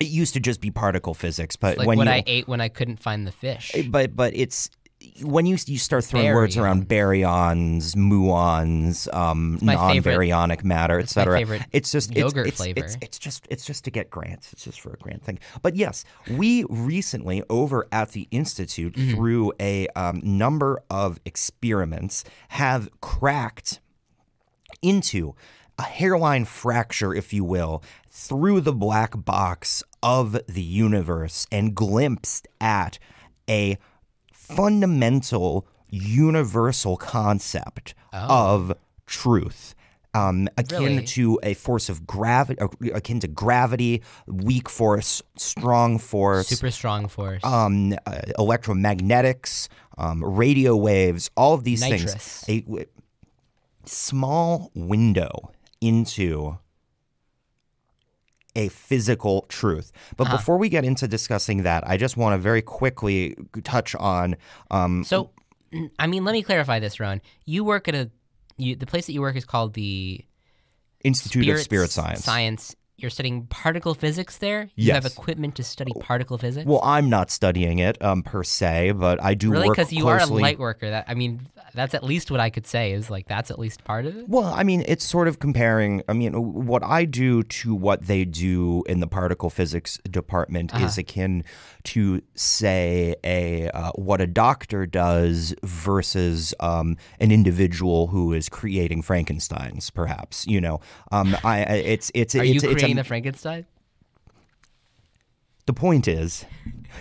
It 0.00 0.08
used 0.08 0.32
to 0.34 0.40
just 0.40 0.60
be 0.62 0.70
particle 0.70 1.12
physics, 1.14 1.56
but 1.56 1.76
Like 1.76 1.86
when 1.86 1.98
what 1.98 2.06
you 2.06 2.12
I 2.14 2.22
ate 2.26 2.48
when 2.48 2.60
I 2.62 2.68
couldn't 2.68 3.00
find 3.00 3.26
the 3.26 3.32
fish. 3.32 3.66
but 3.90 4.16
but 4.16 4.32
it's 4.34 4.70
when 5.22 5.46
you 5.46 5.56
you 5.66 5.78
start 5.78 6.04
throwing 6.04 6.34
words 6.34 6.56
around 6.56 6.88
baryons, 6.88 7.94
muons, 7.94 9.12
um, 9.14 9.58
non-baryonic 9.62 10.62
matter, 10.62 11.00
etc. 11.00 11.66
It's 11.72 11.90
just 11.90 12.14
yogurt 12.14 12.46
it's, 12.46 12.48
it's, 12.48 12.56
flavor. 12.56 12.84
It's, 12.84 12.98
it's 13.00 13.18
just 13.18 13.46
it's 13.50 13.64
just 13.64 13.84
to 13.84 13.90
get 13.90 14.10
grants. 14.10 14.52
It's 14.52 14.64
just 14.64 14.80
for 14.80 14.92
a 14.92 14.96
grant 14.96 15.24
thing. 15.24 15.38
But 15.62 15.74
yes, 15.74 16.04
we 16.30 16.64
recently 16.68 17.42
over 17.48 17.86
at 17.90 18.10
the 18.10 18.28
institute 18.30 18.90
Mm-hmm. 19.00 19.14
through 19.14 19.52
a 19.60 19.88
um, 19.96 20.20
number 20.22 20.82
of 20.90 21.20
experiments 21.24 22.24
have 22.48 22.88
cracked 23.00 23.80
into 24.82 25.34
a 25.78 25.82
hairline 25.82 26.44
fracture, 26.44 27.14
if 27.14 27.32
you 27.32 27.44
will, 27.44 27.82
through 28.10 28.60
the 28.60 28.72
black 28.72 29.24
box 29.24 29.82
of 30.02 30.32
the 30.46 30.62
universe 30.62 31.46
and 31.50 31.74
glimpsed 31.74 32.46
at 32.60 32.98
a 33.48 33.78
fundamental 34.56 35.66
universal 35.88 36.96
concept 36.96 37.94
of 38.12 38.72
truth. 39.06 39.74
Um, 40.12 40.48
akin 40.58 40.82
Really? 40.82 41.04
to 41.06 41.38
a 41.44 41.54
force 41.54 41.88
of 41.88 42.04
gravity, 42.04 42.60
akin 42.92 43.20
to 43.20 43.28
gravity, 43.28 44.02
weak 44.26 44.68
force, 44.68 45.22
strong 45.36 45.98
force, 45.98 46.48
Super 46.48 46.72
strong 46.72 47.06
force. 47.06 47.44
um, 47.44 47.92
uh, 48.06 48.20
electromagnetics, 48.36 49.68
um, 49.98 50.24
radio 50.24 50.74
waves, 50.74 51.30
all 51.36 51.54
of 51.54 51.62
these 51.62 51.80
Nitrous. 51.82 52.12
things. 52.42 52.44
A 52.48 52.60
w- 52.62 52.86
small 53.84 54.70
window 54.74 55.52
into 55.80 56.58
a 58.56 58.68
physical 58.68 59.42
truth. 59.48 59.92
But 60.16 60.26
Uh-huh. 60.26 60.36
before 60.36 60.58
we 60.58 60.68
get 60.68 60.84
into 60.84 61.06
discussing 61.06 61.62
that, 61.62 61.86
I 61.86 61.96
just 61.96 62.16
want 62.16 62.34
to 62.34 62.38
very 62.38 62.62
quickly 62.62 63.36
touch 63.64 63.94
on 63.94 64.36
um, 64.70 65.04
So, 65.04 65.30
I 65.98 66.06
mean, 66.06 66.24
let 66.24 66.32
me 66.32 66.42
clarify 66.42 66.80
this, 66.80 66.98
Ron. 66.98 67.20
You 67.44 67.64
work 67.64 67.86
at 67.88 67.94
a, 67.94 68.10
you, 68.56 68.76
the 68.76 68.86
place 68.86 69.06
that 69.06 69.12
you 69.12 69.20
work 69.20 69.36
is 69.36 69.44
called 69.44 69.74
the 69.74 70.24
Institute 71.04 71.42
of 71.42 71.58
Spirit 71.60 71.64
Spirit 71.64 71.90
Science. 71.90 72.24
Science. 72.24 72.76
You're 73.02 73.10
studying 73.10 73.46
particle 73.46 73.94
physics 73.94 74.38
there. 74.38 74.68
You 74.76 74.92
have 74.92 75.06
equipment 75.06 75.54
to 75.56 75.62
study 75.62 75.92
particle 76.00 76.38
physics. 76.38 76.66
Well, 76.66 76.80
I'm 76.82 77.08
not 77.10 77.30
studying 77.30 77.78
it 77.78 78.00
um, 78.02 78.22
per 78.22 78.42
se, 78.42 78.92
but 78.92 79.22
I 79.22 79.34
do 79.34 79.50
really, 79.50 79.68
because 79.68 79.92
you 79.92 80.02
closely. 80.04 80.34
are 80.34 80.38
a 80.38 80.42
light 80.42 80.58
worker. 80.58 80.90
That 80.90 81.04
I 81.08 81.14
mean, 81.14 81.48
that's 81.74 81.94
at 81.94 82.04
least 82.04 82.30
what 82.30 82.40
I 82.40 82.50
could 82.50 82.66
say 82.66 82.92
is 82.92 83.10
like 83.10 83.26
that's 83.28 83.50
at 83.50 83.58
least 83.58 83.84
part 83.84 84.06
of 84.06 84.16
it. 84.16 84.28
Well, 84.28 84.44
I 84.52 84.62
mean, 84.62 84.84
it's 84.86 85.04
sort 85.04 85.28
of 85.28 85.38
comparing. 85.38 86.02
I 86.08 86.12
mean, 86.12 86.32
what 86.66 86.82
I 86.82 87.04
do 87.04 87.42
to 87.42 87.74
what 87.74 88.06
they 88.06 88.24
do 88.24 88.82
in 88.86 89.00
the 89.00 89.06
particle 89.06 89.50
physics 89.50 89.98
department 90.10 90.74
Uh-huh. 90.74 90.84
is 90.86 90.98
akin 90.98 91.44
to, 91.84 92.22
say, 92.34 93.14
a 93.24 93.68
uh, 93.70 93.92
what 93.94 94.20
a 94.20 94.26
doctor 94.26 94.86
does 94.86 95.54
versus 95.62 96.54
um, 96.60 96.96
an 97.18 97.32
individual 97.32 98.08
who 98.08 98.32
is 98.32 98.48
creating 98.48 99.02
Frankenstein's, 99.02 99.90
perhaps. 99.90 100.46
You 100.46 100.60
know, 100.60 100.80
um, 101.12 101.36
I 101.44 101.60
it's 101.60 102.10
it's 102.14 102.34
Are 102.34 102.42
it's, 102.42 102.48
you 102.48 102.54
it's 102.56 102.64
creating 102.64 102.98
a, 102.98 103.02
the 103.02 103.04
Frankenstein? 103.04 103.66
the 105.66 105.74
point 105.74 106.08
is. 106.08 106.44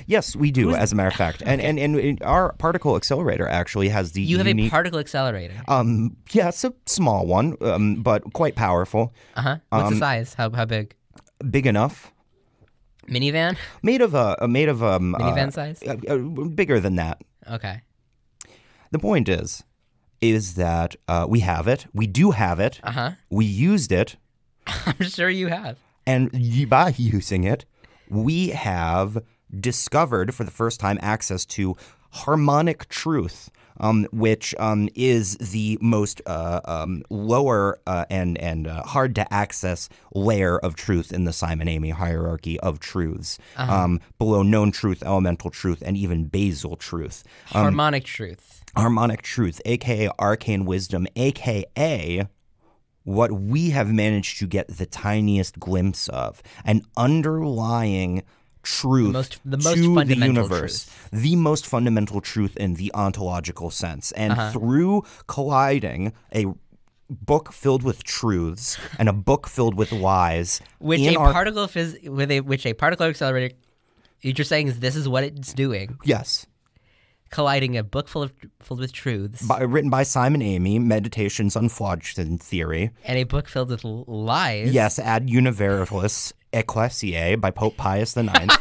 Yes, 0.06 0.36
we 0.36 0.52
do. 0.52 0.76
As 0.76 0.92
a 0.92 0.96
matter 0.96 1.08
of 1.08 1.16
fact, 1.16 1.42
and, 1.46 1.60
and 1.60 1.80
and 1.80 2.22
our 2.22 2.54
particle 2.54 2.96
accelerator 2.96 3.48
actually 3.48 3.90
has 3.90 4.12
the 4.12 4.22
You 4.22 4.38
have 4.38 4.48
a 4.48 4.70
particle 4.70 5.00
accelerator. 5.00 5.56
um, 5.68 6.16
yeah, 6.32 6.50
it's 6.50 6.64
a 6.64 6.74
small 6.86 7.26
one, 7.26 7.58
um, 7.62 7.96
but 8.04 8.34
quite 8.34 8.56
powerful, 8.56 9.14
Uh 9.36 9.42
huh. 9.42 9.58
What's 9.70 9.88
um, 9.88 9.94
the 9.96 10.00
size? 10.00 10.34
How 10.36 10.52
how 10.52 10.66
big? 10.66 10.96
big 11.50 11.66
enough. 11.66 12.12
Minivan? 13.10 13.58
made 13.82 14.02
of 14.02 14.14
a 14.14 14.48
made 14.48 14.70
of 14.70 14.84
um 14.84 15.16
uh, 15.16 15.20
Minivan 15.20 15.52
size? 15.52 15.82
uh, 15.84 15.96
uh, 16.08 16.18
bigger 16.50 16.80
than 16.80 16.96
that. 16.96 17.22
Okay. 17.50 17.82
The 18.92 19.00
point 19.00 19.30
is, 19.30 19.64
is 20.22 20.56
that 20.56 20.96
uh, 21.08 21.26
we 21.30 21.40
have 21.42 21.68
it. 21.68 21.86
We 21.94 22.08
do 22.08 22.32
have 22.32 22.60
it. 22.60 22.80
Uh 22.84 22.92
huh. 22.92 23.12
We 23.30 23.46
used 23.46 23.92
it, 23.92 24.16
I'm 24.68 25.04
sure 25.08 25.30
you 25.30 25.48
have. 25.48 25.78
and 26.06 26.32
by 26.70 26.94
using 26.98 27.44
it, 27.44 27.66
we 28.10 28.50
have 28.50 29.20
discovered 29.60 30.34
for 30.36 30.44
the 30.44 30.52
first 30.52 30.80
time 30.80 30.98
access 31.02 31.46
to 31.46 31.76
harmonic 32.12 32.88
truth. 32.90 33.50
Um, 33.80 34.08
which 34.12 34.54
um, 34.60 34.90
is 34.94 35.38
the 35.38 35.78
most 35.82 36.22
uh, 36.26 36.60
um, 36.66 37.04
lower 37.10 37.80
uh, 37.88 38.06
and 38.10 38.38
and 38.38 38.68
uh, 38.68 38.84
hard 38.84 39.16
to 39.16 39.34
access 39.34 39.88
layer 40.14 40.58
of 40.60 40.76
truth 40.76 41.14
in 41.14 41.24
the 41.24 41.32
Simon 41.34 41.68
Amy 41.68 41.92
hierarchy 41.92 42.60
of 42.60 42.80
truths, 42.80 43.38
um, 43.56 44.02
below 44.18 44.44
known 44.44 44.72
truth, 44.72 45.02
elemental 45.04 45.50
truth, 45.50 45.82
and 45.86 45.96
even 45.96 46.26
basal 46.26 46.76
truth. 46.76 47.24
Um, 47.54 47.62
Harmonic 47.64 48.04
truth. 48.04 48.64
harmonic 48.76 49.22
truth, 49.22 49.62
aka 49.66 50.10
arcane 50.20 50.66
wisdom, 50.66 51.08
aka 51.16 52.28
what 53.04 53.32
we 53.32 53.72
have 53.72 53.90
managed 53.92 54.38
to 54.40 54.46
get 54.46 54.68
the 54.68 54.86
tiniest 54.86 55.60
glimpse 55.60 56.10
of, 56.10 56.44
an 56.64 56.82
underlying 56.96 58.24
truth 58.64 59.14
most- 59.14 59.40
the 59.46 59.58
most 59.58 59.76
to 59.76 60.06
the 60.06 60.16
universe, 60.26 60.86
truth. 60.86 61.10
the 61.24 61.36
most 61.36 61.66
fundamental 61.66 62.22
truth 62.22 62.56
in 62.58 62.76
the 62.76 62.92
ontological 62.94 63.70
sense, 63.72 64.12
and 64.14 64.34
Uh-huh. 64.34 64.52
through 64.52 65.04
colliding 65.28 66.14
a 66.36 66.46
book 67.10 67.52
filled 67.52 67.82
with 67.84 68.04
truths 68.04 68.78
and 69.00 69.10
a 69.10 69.14
book 69.14 69.48
filled 69.48 69.74
with 69.76 69.92
lies 69.92 70.62
Which 70.80 71.02
a 71.02 71.16
our 71.16 71.32
particle 71.34 71.68
phys- 71.68 72.08
with 72.08 72.30
a 72.30 72.42
which 72.42 72.66
a 72.68 72.74
particle 72.74 73.08
accelerator 73.08 73.56
you're 74.22 74.44
saying 74.46 74.68
is 74.68 74.80
this 74.80 74.96
is 74.96 75.08
what 75.10 75.24
it's 75.24 75.54
doing. 75.54 75.98
yes 76.06 76.46
Colliding 77.32 77.78
a 77.78 77.84
book 77.84 78.08
full 78.08 78.24
of 78.24 78.34
filled 78.60 78.80
with 78.80 78.92
truths 78.92 79.44
by, 79.44 79.62
written 79.62 79.92
by 79.92 80.02
Simon 80.02 80.42
Amy, 80.42 80.80
Meditations 80.80 81.56
on 81.56 81.70
Phlogiston 81.70 82.40
Theory. 82.40 82.90
and 83.06 83.18
a 83.20 83.24
book 83.24 83.48
filled 83.48 83.70
with 83.70 83.84
lies. 83.84 84.72
Yes, 84.74 84.98
Ad 84.98 85.30
Universalis 85.30 86.34
Ecclesiae 86.54 87.36
by 87.40 87.52
Pope 87.52 87.78
Pius 87.78 88.16
IX. 88.18 88.56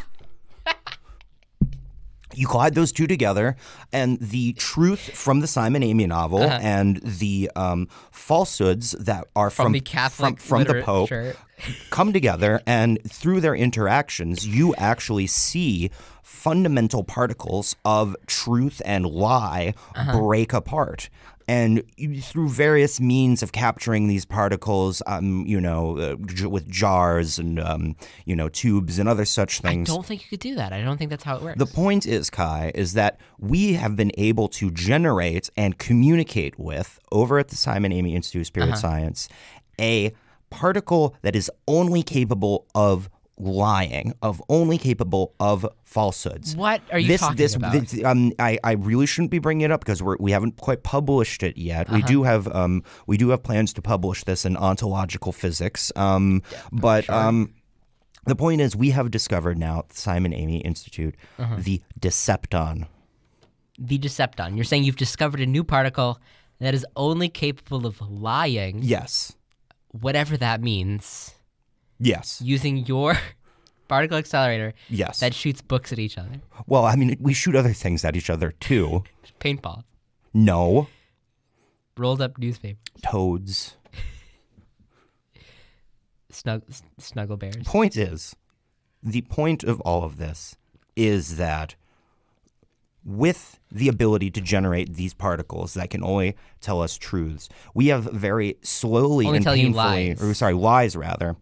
you 2.34 2.46
collide 2.46 2.74
those 2.74 2.92
two 2.92 3.06
together, 3.06 3.56
and 3.92 4.18
the 4.20 4.52
truth 4.52 5.10
from 5.14 5.40
the 5.40 5.46
Simon 5.46 5.82
Amy 5.82 6.06
novel 6.06 6.42
and 6.42 6.98
the 6.98 7.50
um, 7.56 7.88
falsehoods 8.12 8.92
that 8.92 9.26
are 9.34 9.50
From, 9.50 9.66
from, 9.66 9.72
the 9.72 9.80
Catholic 9.80 10.38
from, 10.38 10.64
from 10.64 10.76
the 10.76 10.82
Pope 10.82 11.10
come 11.90 12.12
together, 12.12 12.60
and 12.66 12.98
through 13.10 13.40
their 13.40 13.54
interactions, 13.56 14.46
you 14.46 14.74
actually 14.76 15.26
see 15.26 15.90
fundamental 16.22 17.02
particles 17.02 17.74
of 17.84 18.14
truth 18.26 18.80
and 18.84 19.06
lie 19.06 19.74
Uh-huh. 19.96 20.20
break 20.20 20.52
apart. 20.52 21.08
And 21.48 21.82
through 22.22 22.50
various 22.50 23.00
means 23.00 23.42
of 23.42 23.52
capturing 23.52 24.06
these 24.06 24.26
particles, 24.26 25.00
um, 25.06 25.46
you 25.46 25.58
know, 25.60 25.96
uh, 25.98 26.16
j- 26.26 26.44
with 26.44 26.68
jars 26.68 27.38
and 27.38 27.58
um, 27.58 27.96
you 28.26 28.36
know 28.36 28.50
tubes 28.50 28.98
and 28.98 29.08
other 29.08 29.24
such 29.24 29.60
things. 29.60 29.88
I 29.88 29.94
don't 29.94 30.04
think 30.04 30.20
you 30.22 30.28
could 30.28 30.40
do 30.40 30.54
that. 30.56 30.74
I 30.74 30.82
don't 30.82 30.98
think 30.98 31.08
that's 31.08 31.24
how 31.24 31.36
it 31.36 31.42
works. 31.42 31.58
The 31.58 31.64
point 31.64 32.04
is, 32.04 32.28
Kai, 32.28 32.70
is 32.74 32.92
that 32.92 33.18
we 33.38 33.72
have 33.72 33.96
been 33.96 34.12
able 34.18 34.48
to 34.48 34.70
generate 34.70 35.48
and 35.56 35.78
communicate 35.78 36.58
with, 36.58 36.98
over 37.10 37.38
at 37.38 37.48
the 37.48 37.56
Simon 37.56 37.92
Amy 37.92 38.14
Institute 38.14 38.42
of 38.42 38.46
Spirit 38.46 38.68
Uh-huh. 38.68 38.76
Science, 38.76 39.28
a 39.80 40.12
particle 40.50 41.14
that 41.22 41.34
is 41.34 41.50
only 41.66 42.02
capable 42.02 42.66
of 42.74 43.08
lying, 43.38 44.14
of 44.22 44.42
only 44.48 44.78
capable 44.78 45.34
of 45.38 45.66
falsehoods. 45.84 46.56
what 46.56 46.80
are 46.92 46.98
you 46.98 47.06
this, 47.08 47.20
talking 47.20 47.36
this, 47.36 47.54
about? 47.54 47.72
this- 47.72 48.04
um, 48.04 48.32
I, 48.38 48.58
I 48.64 48.72
really 48.72 49.06
shouldn't 49.06 49.30
be 49.30 49.38
bringing 49.38 49.64
it 49.64 49.70
up 49.70 49.80
because 49.80 50.02
we're, 50.02 50.16
we 50.18 50.32
haven't 50.32 50.56
quite 50.56 50.82
published 50.82 51.42
it 51.42 51.56
yet. 51.56 51.86
Uh-huh. 51.88 51.96
We 51.96 52.02
do 52.02 52.24
have 52.24 52.48
um, 52.54 52.82
we 53.06 53.16
do 53.16 53.28
have 53.30 53.42
plans 53.42 53.72
to 53.74 53.82
publish 53.82 54.24
this 54.24 54.44
in 54.44 54.56
ontological 54.56 55.32
physics. 55.32 55.92
Um, 55.96 56.42
but 56.72 57.08
um, 57.08 57.54
the 58.26 58.36
point 58.36 58.60
is, 58.60 58.74
we 58.76 58.90
have 58.90 59.10
discovered 59.10 59.56
now 59.56 59.78
at 59.80 59.88
the 59.90 59.96
Simon 59.96 60.32
Amy 60.34 60.58
Institute 60.58 61.14
Uh-huh. 61.38 61.56
the 61.58 61.80
Decepton. 62.00 62.86
the 63.78 63.98
Decepton. 63.98 64.56
You're 64.56 64.64
saying 64.64 64.84
you've 64.84 64.96
discovered 64.96 65.40
a 65.40 65.46
new 65.46 65.62
particle 65.64 66.18
that 66.58 66.74
is 66.74 66.84
only 66.96 67.28
capable 67.28 67.86
of 67.86 68.00
lying, 68.00 68.80
Yes. 68.82 69.36
whatever 69.92 70.36
that 70.36 70.60
means, 70.60 71.34
Yes. 71.98 72.40
using 72.44 72.86
your 72.86 73.14
particle 73.88 74.18
accelerator 74.18 74.74
Yes. 74.88 75.20
that 75.20 75.34
shoots 75.34 75.60
books 75.62 75.92
at 75.92 75.98
each 75.98 76.18
other. 76.18 76.40
well, 76.66 76.84
I 76.84 76.94
mean, 76.96 77.16
we 77.20 77.34
shoot 77.34 77.56
other 77.56 77.72
things 77.72 78.04
at 78.04 78.16
each 78.16 78.30
other 78.30 78.52
too. 78.52 79.04
Paintball. 79.40 79.84
No. 80.34 80.88
Rolled 81.96 82.20
up 82.22 82.38
newspaper. 82.38 82.78
Toads. 83.02 83.76
Snug, 86.30 86.62
snuggle 86.98 87.36
bears. 87.36 87.56
point 87.64 87.96
is, 87.96 88.36
the 89.02 89.22
point 89.22 89.64
of 89.64 89.80
all 89.80 90.04
of 90.04 90.18
this 90.18 90.56
is 90.94 91.36
that 91.36 91.74
with 93.04 93.58
the 93.72 93.88
ability 93.88 94.30
to 94.32 94.40
generate 94.40 94.94
these 94.94 95.14
particles 95.14 95.74
that 95.74 95.88
can 95.88 96.04
only 96.04 96.36
tell 96.60 96.82
us 96.82 96.98
truths, 96.98 97.48
we 97.72 97.86
have 97.86 98.04
very 98.04 98.56
slowly 98.62 99.24
Only 99.26 99.38
and 99.38 99.44
tell 99.44 99.56
you 99.56 99.66
painfully, 99.72 100.14
lies. 100.14 100.22
or 100.22 100.34
sorry, 100.34 100.52
lies 100.54 100.96
rather. 100.96 101.36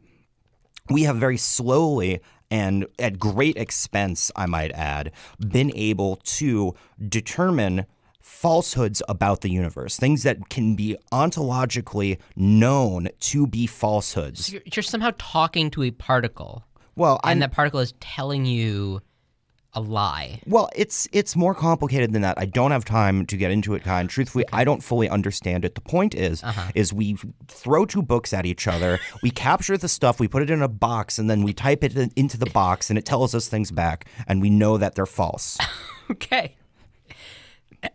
We 0.91 1.03
have 1.05 1.17
very 1.17 1.37
slowly 1.37 2.21
and 2.51 2.87
at 2.99 3.19
great 3.19 3.57
expense, 3.57 4.31
I 4.37 4.47
might 4.47 4.73
add, 4.73 5.13
been 5.41 5.73
able 5.75 6.17
to 6.17 6.75
determine 7.09 7.87
falsehoods 8.21 9.03
about 9.09 9.41
the 9.41 9.51
universe, 9.51 9.97
things 9.97 10.23
that 10.25 10.49
can 10.49 10.75
be 10.75 10.97
ontologically 11.13 12.19
known 12.35 13.09
to 13.21 13.47
be 13.47 13.67
falsehoods. 13.67 14.53
You're, 14.53 14.63
you're 14.73 14.83
somehow 14.83 15.13
talking 15.19 15.71
to 15.73 15.83
a 15.85 15.91
particle, 15.91 16.65
Well, 16.97 17.21
I'm 17.25 17.33
and 17.33 17.43
that 17.43 17.53
particle 17.53 17.81
is 17.81 17.95
telling 18.01 18.45
you 18.45 19.01
a 19.77 19.81
lie. 19.81 20.41
Well, 20.47 20.69
it's 20.75 21.07
it's 21.13 21.37
more 21.37 21.55
complicated 21.55 22.13
than 22.13 22.23
that. 22.23 22.39
I 22.39 22.47
don't 22.47 22.71
have 22.73 22.85
time 22.85 23.27
to 23.27 23.37
get 23.37 23.51
into 23.51 23.75
it, 23.75 23.85
Kai. 23.85 24.01
And 24.01 24.11
truthfully, 24.11 24.45
I 24.53 24.65
don't 24.65 24.83
fully 24.83 25.09
understand 25.09 25.65
it. 25.65 25.75
The 25.75 25.81
point 25.83 26.15
is, 26.15 26.43
Uh-huh. 26.43 26.73
is 26.75 26.93
we 26.93 27.17
throw 27.47 27.85
two 27.87 28.03
books 28.03 28.33
at 28.33 28.47
each 28.47 28.67
other, 28.67 28.99
we 29.23 29.31
capture 29.31 29.77
the 29.77 29.89
stuff, 29.89 30.19
we 30.19 30.29
put 30.29 30.43
it 30.43 30.51
in 30.51 30.63
a 30.63 30.69
box, 30.69 31.19
and 31.19 31.29
then 31.31 31.43
we 31.45 31.53
type 31.53 31.85
it 31.85 31.97
in- 31.97 32.11
into 32.17 32.37
the 32.39 32.51
box, 32.51 32.89
and 32.91 32.99
it 32.99 33.05
tells 33.05 33.35
us 33.35 33.49
things 33.49 33.71
back, 33.71 34.07
and 34.27 34.41
we 34.43 34.51
know 34.51 34.79
that 34.79 34.95
they're 34.97 35.07
false. 35.07 35.59
Okay. 36.11 36.57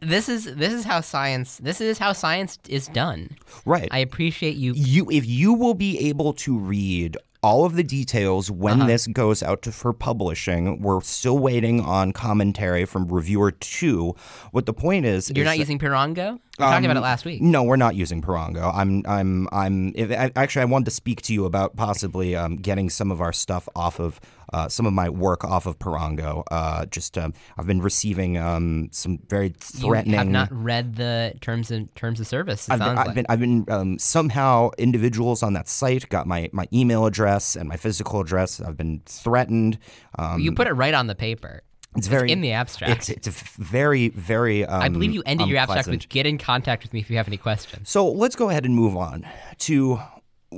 This 0.01 0.29
is 0.29 0.45
this 0.55 0.71
is 0.73 0.83
how 0.85 1.01
science 1.01 1.57
this 1.57 1.81
is 1.81 1.97
how 1.97 2.13
science 2.13 2.59
is 2.69 2.87
done. 2.87 3.29
right. 3.65 3.89
I 3.91 3.99
appreciate 3.99 4.55
you. 4.55 4.73
you 4.75 5.09
if 5.11 5.25
you 5.25 5.53
will 5.53 5.73
be 5.73 5.97
able 6.09 6.33
to 6.45 6.57
read 6.57 7.17
all 7.43 7.65
of 7.65 7.75
the 7.75 7.83
details 7.83 8.51
when 8.51 8.81
Uh-huh. 8.81 8.87
this 8.87 9.07
goes 9.07 9.41
out 9.41 9.63
to, 9.63 9.71
for 9.71 9.93
publishing. 9.93 10.79
We're 10.81 11.01
still 11.01 11.39
waiting 11.39 11.81
on 11.81 12.11
commentary 12.11 12.85
from 12.85 13.07
reviewer 13.07 13.51
two. 13.51 14.15
What 14.51 14.67
the 14.67 14.73
point 14.73 15.05
is, 15.05 15.29
You're 15.35 15.43
is 15.43 15.45
not 15.45 15.51
that- 15.53 15.57
using 15.59 15.79
Pirango. 15.79 16.39
We 16.59 16.65
talked 16.67 16.85
about 16.85 16.97
it 16.97 17.01
last 17.01 17.25
week. 17.25 17.41
No, 17.41 17.63
we're 17.63 17.75
not 17.77 17.95
using 17.95 18.21
Pirango. 18.21 18.69
I'm, 18.71 19.03
I'm, 19.07 19.47
I'm. 19.51 19.93
If, 19.95 20.11
I, 20.11 20.31
actually, 20.35 20.61
I 20.61 20.65
wanted 20.65 20.85
to 20.85 20.91
speak 20.91 21.23
to 21.23 21.33
you 21.33 21.45
about 21.45 21.75
possibly 21.75 22.35
um, 22.35 22.57
getting 22.57 22.91
some 22.91 23.09
of 23.09 23.19
our 23.19 23.33
stuff 23.33 23.67
off 23.75 23.99
of 23.99 24.19
uh, 24.53 24.67
some 24.69 24.85
of 24.85 24.93
my 24.93 25.09
work 25.09 25.43
off 25.43 25.65
of 25.65 25.79
Pirango. 25.79 26.43
Uh, 26.51 26.85
just, 26.85 27.17
um, 27.17 27.33
I've 27.57 27.67
been 27.67 27.81
receiving 27.81 28.37
um, 28.37 28.89
some 28.91 29.19
very 29.29 29.49
threatening. 29.49 30.13
You 30.13 30.17
have 30.19 30.27
not 30.27 30.49
read 30.51 30.95
the 30.95 31.33
terms 31.41 31.71
and 31.71 31.93
terms 31.95 32.19
of 32.19 32.27
service. 32.27 32.67
It 32.67 32.73
I've 32.73 32.79
been, 32.79 32.87
I've 32.97 33.07
like. 33.07 33.15
been, 33.15 33.25
I've 33.29 33.39
been 33.39 33.65
um, 33.69 33.99
somehow 33.99 34.71
individuals 34.77 35.43
on 35.43 35.53
that 35.53 35.67
site 35.67 36.07
got 36.09 36.27
my, 36.27 36.49
my 36.51 36.67
email 36.73 37.05
address 37.05 37.55
and 37.55 37.69
my 37.69 37.77
physical 37.77 38.19
address. 38.19 38.59
I've 38.61 38.77
been 38.77 39.01
threatened. 39.05 39.77
Um, 40.17 40.39
you 40.39 40.51
put 40.53 40.67
it 40.67 40.73
right 40.73 40.93
on 40.93 41.07
the 41.07 41.15
paper. 41.15 41.63
it's 41.95 42.07
very 42.07 42.31
in 42.31 42.41
the 42.41 42.53
abstract. 42.53 43.09
It's, 43.09 43.27
it's 43.27 43.27
very, 43.57 44.09
very. 44.09 44.65
Um, 44.65 44.81
I 44.81 44.89
believe 44.89 45.13
you 45.13 45.23
ended 45.25 45.47
your 45.47 45.57
abstract 45.57 45.87
with 45.87 46.07
"Get 46.09 46.25
in 46.25 46.37
contact 46.37 46.83
with 46.83 46.93
me 46.93 46.99
if 46.99 47.09
you 47.09 47.17
have 47.17 47.27
any 47.27 47.37
questions." 47.37 47.89
So 47.89 48.07
let's 48.09 48.35
go 48.35 48.49
ahead 48.49 48.65
and 48.65 48.75
move 48.75 48.95
on 48.95 49.27
to 49.59 49.99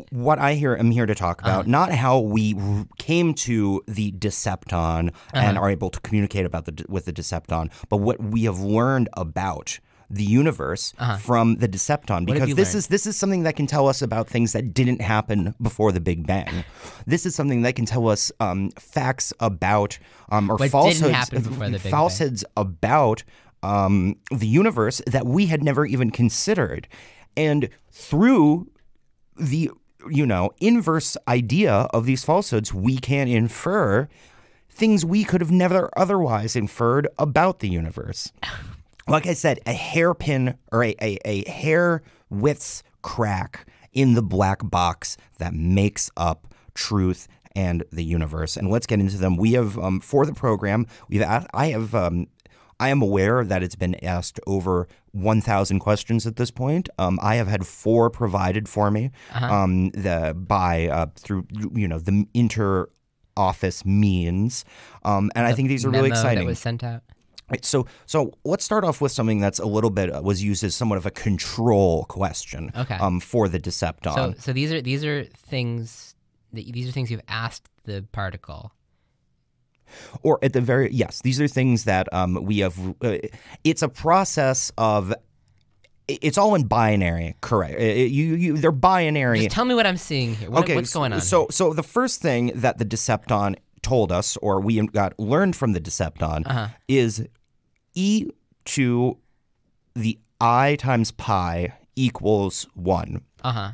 what 0.10 0.40
I 0.40 0.54
here 0.56 0.76
am 0.76 0.92
here 0.92 1.06
to 1.06 1.16
talk 1.16 1.42
Uh-huh. 1.44 1.52
about. 1.62 1.68
Not 1.68 1.92
how 1.92 2.20
we 2.20 2.56
r- 2.60 2.86
came 2.98 3.34
to 3.36 3.82
the 3.88 4.12
Decepton 4.14 5.10
and 5.34 5.58
Uh-huh. 5.58 5.60
are 5.66 5.70
able 5.70 5.90
to 5.90 6.00
communicate 6.02 6.46
about 6.46 6.66
the 6.66 6.86
with 6.90 7.06
the 7.06 7.14
Decepton, 7.14 7.70
but 7.90 7.98
what 7.98 8.22
we 8.24 8.44
have 8.46 8.60
learned 8.60 9.10
about 9.14 9.80
the 10.10 10.24
universe 10.24 10.94
from 11.22 11.56
the 11.56 11.68
Decepton. 11.68 12.12
Uh-huh. 12.12 12.26
Because 12.26 12.56
this 12.56 12.70
learned? 12.74 12.78
is 12.80 12.88
this 12.88 13.06
is 13.08 13.16
something 13.18 13.44
that 13.44 13.56
can 13.56 13.66
tell 13.68 13.88
us 13.88 14.02
about 14.02 14.28
things 14.28 14.52
that 14.54 14.74
didn't 14.74 15.02
happen 15.02 15.56
before 15.62 15.92
the 15.92 16.00
Big 16.02 16.28
Bang. 16.28 16.64
This 17.08 17.26
is 17.26 17.34
something 17.36 17.62
that 17.64 17.76
can 17.76 17.86
tell 17.86 18.08
us 18.10 18.32
um, 18.40 18.70
facts 18.80 19.34
about 19.40 19.98
um, 20.30 20.52
or 20.52 20.58
What 20.58 20.70
falsehoods, 20.72 21.14
happen 21.16 21.42
before 21.42 21.66
the 21.70 21.80
Big 21.80 21.84
Bang. 21.84 21.92
about 22.58 23.24
um, 23.64 24.16
the 24.30 24.46
universe 24.48 25.02
that 25.08 25.26
we 25.26 25.46
had 25.48 25.64
never 25.64 25.86
even 25.86 26.12
considered. 26.12 26.88
And 27.38 27.70
through 27.92 28.68
the 29.38 29.72
you 30.10 30.26
know 30.26 30.52
inverse 30.60 31.18
idea 31.28 31.74
of 31.94 32.06
these 32.06 32.24
falsehoods, 32.24 32.74
we 32.74 32.98
can 32.98 33.28
infer 33.28 34.08
things 34.70 35.06
we 35.06 35.24
could 35.24 35.42
have 35.42 35.52
never 35.52 35.90
otherwise 35.96 36.56
inferred 36.56 37.08
about 37.18 37.60
the 37.60 37.70
universe. 37.70 38.32
Like 39.06 39.28
I 39.28 39.34
said, 39.34 39.60
a 39.66 39.74
hairpin 39.74 40.58
or 40.72 40.82
a, 40.82 40.96
a, 41.02 41.20
a 41.26 41.50
hair 41.50 42.04
width 42.30 42.84
crack 43.02 43.68
in 43.92 44.14
the 44.14 44.22
black 44.22 44.60
box 44.64 45.18
that 45.40 45.54
makes 45.54 46.10
up 46.16 46.48
truth 46.74 47.28
and 47.54 47.84
the 47.92 48.04
universe. 48.04 48.56
And 48.56 48.70
let's 48.70 48.88
get 48.88 49.02
into 49.02 49.18
them. 49.18 49.36
We 49.36 49.54
have 49.54 49.78
um, 49.78 50.00
for 50.00 50.26
the 50.26 50.34
program, 50.34 50.88
we've 51.10 51.22
asked, 51.22 51.48
I 51.54 51.68
have 51.68 51.94
um, 51.94 52.28
I 52.80 52.90
am 52.90 53.02
aware 53.02 53.44
that 53.46 53.64
it's 53.64 53.76
been 53.76 53.96
asked 54.04 54.40
over 54.48 54.88
1,000 55.14 55.80
questions 55.80 56.28
at 56.28 56.36
this 56.36 56.52
point. 56.52 56.90
Um, 56.98 57.20
I 57.22 57.36
have 57.36 57.48
had 57.48 57.66
four 57.66 58.10
provided 58.10 58.68
for 58.68 58.92
me 58.92 59.12
um, 59.34 59.90
the 59.92 60.36
by 60.36 60.88
uh, 60.88 61.08
through 61.16 61.48
you 61.74 61.88
know 61.88 62.00
the 62.00 62.26
inter 62.34 62.90
office 63.38 63.86
means, 63.86 64.66
um, 65.04 65.32
and 65.36 65.46
I 65.46 65.54
think 65.54 65.70
these 65.70 65.86
are 65.86 65.90
really 65.90 66.10
exciting. 66.10 66.44
That 66.46 66.50
was 66.50 66.60
sent 66.60 66.84
out. 66.84 67.02
Right, 67.50 67.64
so 67.64 67.86
so 68.06 68.32
let's 68.46 68.64
start 68.64 68.84
off 68.84 69.02
with 69.02 69.12
something 69.12 69.40
that's 69.40 69.60
a 69.60 69.66
little 69.66 69.90
bit 69.90 70.14
uh, 70.14 70.22
was 70.24 70.44
used 70.44 70.64
as 70.64 70.76
somewhat 70.76 70.98
of 70.98 71.06
a 71.06 71.12
control 71.12 72.06
question 72.06 72.72
Okay. 72.76 72.96
um, 72.96 73.20
for 73.20 73.48
the 73.48 73.60
Decepton. 73.60 74.14
So, 74.14 74.34
so 74.40 74.54
these 74.54 74.72
are 74.72 74.82
these 74.82 75.04
are 75.04 75.26
things 75.26 76.16
that 76.54 76.72
these 76.72 76.88
are 76.88 76.92
things 76.92 77.12
you've 77.12 77.22
asked 77.28 77.70
the 77.84 78.06
particle. 78.12 78.72
Or 80.22 80.40
at 80.44 80.54
the 80.54 80.62
very 80.62 80.92
yes, 80.92 81.22
these 81.24 81.40
are 81.42 81.48
things 81.48 81.84
that 81.86 82.12
um, 82.14 82.36
we 82.44 82.60
have. 82.60 82.78
Uh, 83.02 83.18
it's 83.64 83.82
a 83.82 83.90
process 83.90 84.72
of. 84.78 85.14
It's 86.10 86.38
all 86.38 86.54
in 86.54 86.66
binary, 86.66 87.38
correct? 87.40 87.80
You, 87.80 88.36
you, 88.36 88.58
they're 88.58 88.74
binary. 88.74 89.40
Just 89.44 89.56
tell 89.56 89.64
me 89.64 89.74
what 89.74 89.88
I'm 89.88 89.96
seeing 89.96 90.36
here. 90.36 90.52
What, 90.52 90.68
what's 90.68 90.94
going 90.94 91.14
on? 91.14 91.22
So, 91.22 91.48
so 91.50 91.72
the 91.72 91.82
first 91.82 92.22
thing 92.22 92.52
that 92.56 92.78
the 92.78 92.84
Decepton 92.84 93.56
told 93.82 94.12
us, 94.12 94.36
or 94.38 94.60
we 94.60 94.86
got 94.88 95.18
learned 95.18 95.56
from 95.56 95.72
the 95.72 95.80
Decepton, 95.80 96.46
Uh-huh. 96.46 96.68
is 96.90 97.26
e 97.96 98.28
to 98.66 99.18
the 99.96 100.20
i 100.42 100.76
times 100.76 101.12
pi 101.12 101.74
equals 101.96 102.68
one, 102.74 103.22
uh 103.42 103.52
huh. 103.54 103.72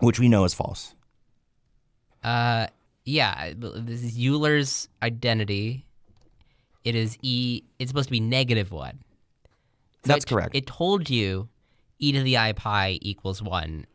which 0.00 0.20
we 0.20 0.28
know 0.28 0.44
is 0.44 0.52
false. 0.52 0.94
Uh, 2.22 2.66
yeah. 3.04 3.52
This 3.56 4.02
is 4.02 4.16
Euler's 4.18 4.88
identity. 5.02 5.84
It 6.84 6.94
is 6.94 7.16
e. 7.22 7.62
It's 7.78 7.90
supposed 7.90 8.08
to 8.08 8.12
be 8.12 8.20
negative 8.20 8.70
one. 8.72 8.98
So 10.04 10.08
That's 10.12 10.24
it- 10.24 10.28
correct. 10.28 10.54
It 10.54 10.66
told 10.66 11.08
you 11.08 11.48
e 11.98 12.12
to 12.12 12.22
the 12.22 12.36
i 12.38 12.52
pi 12.52 12.98
equals 13.02 13.42
one, 13.42 13.86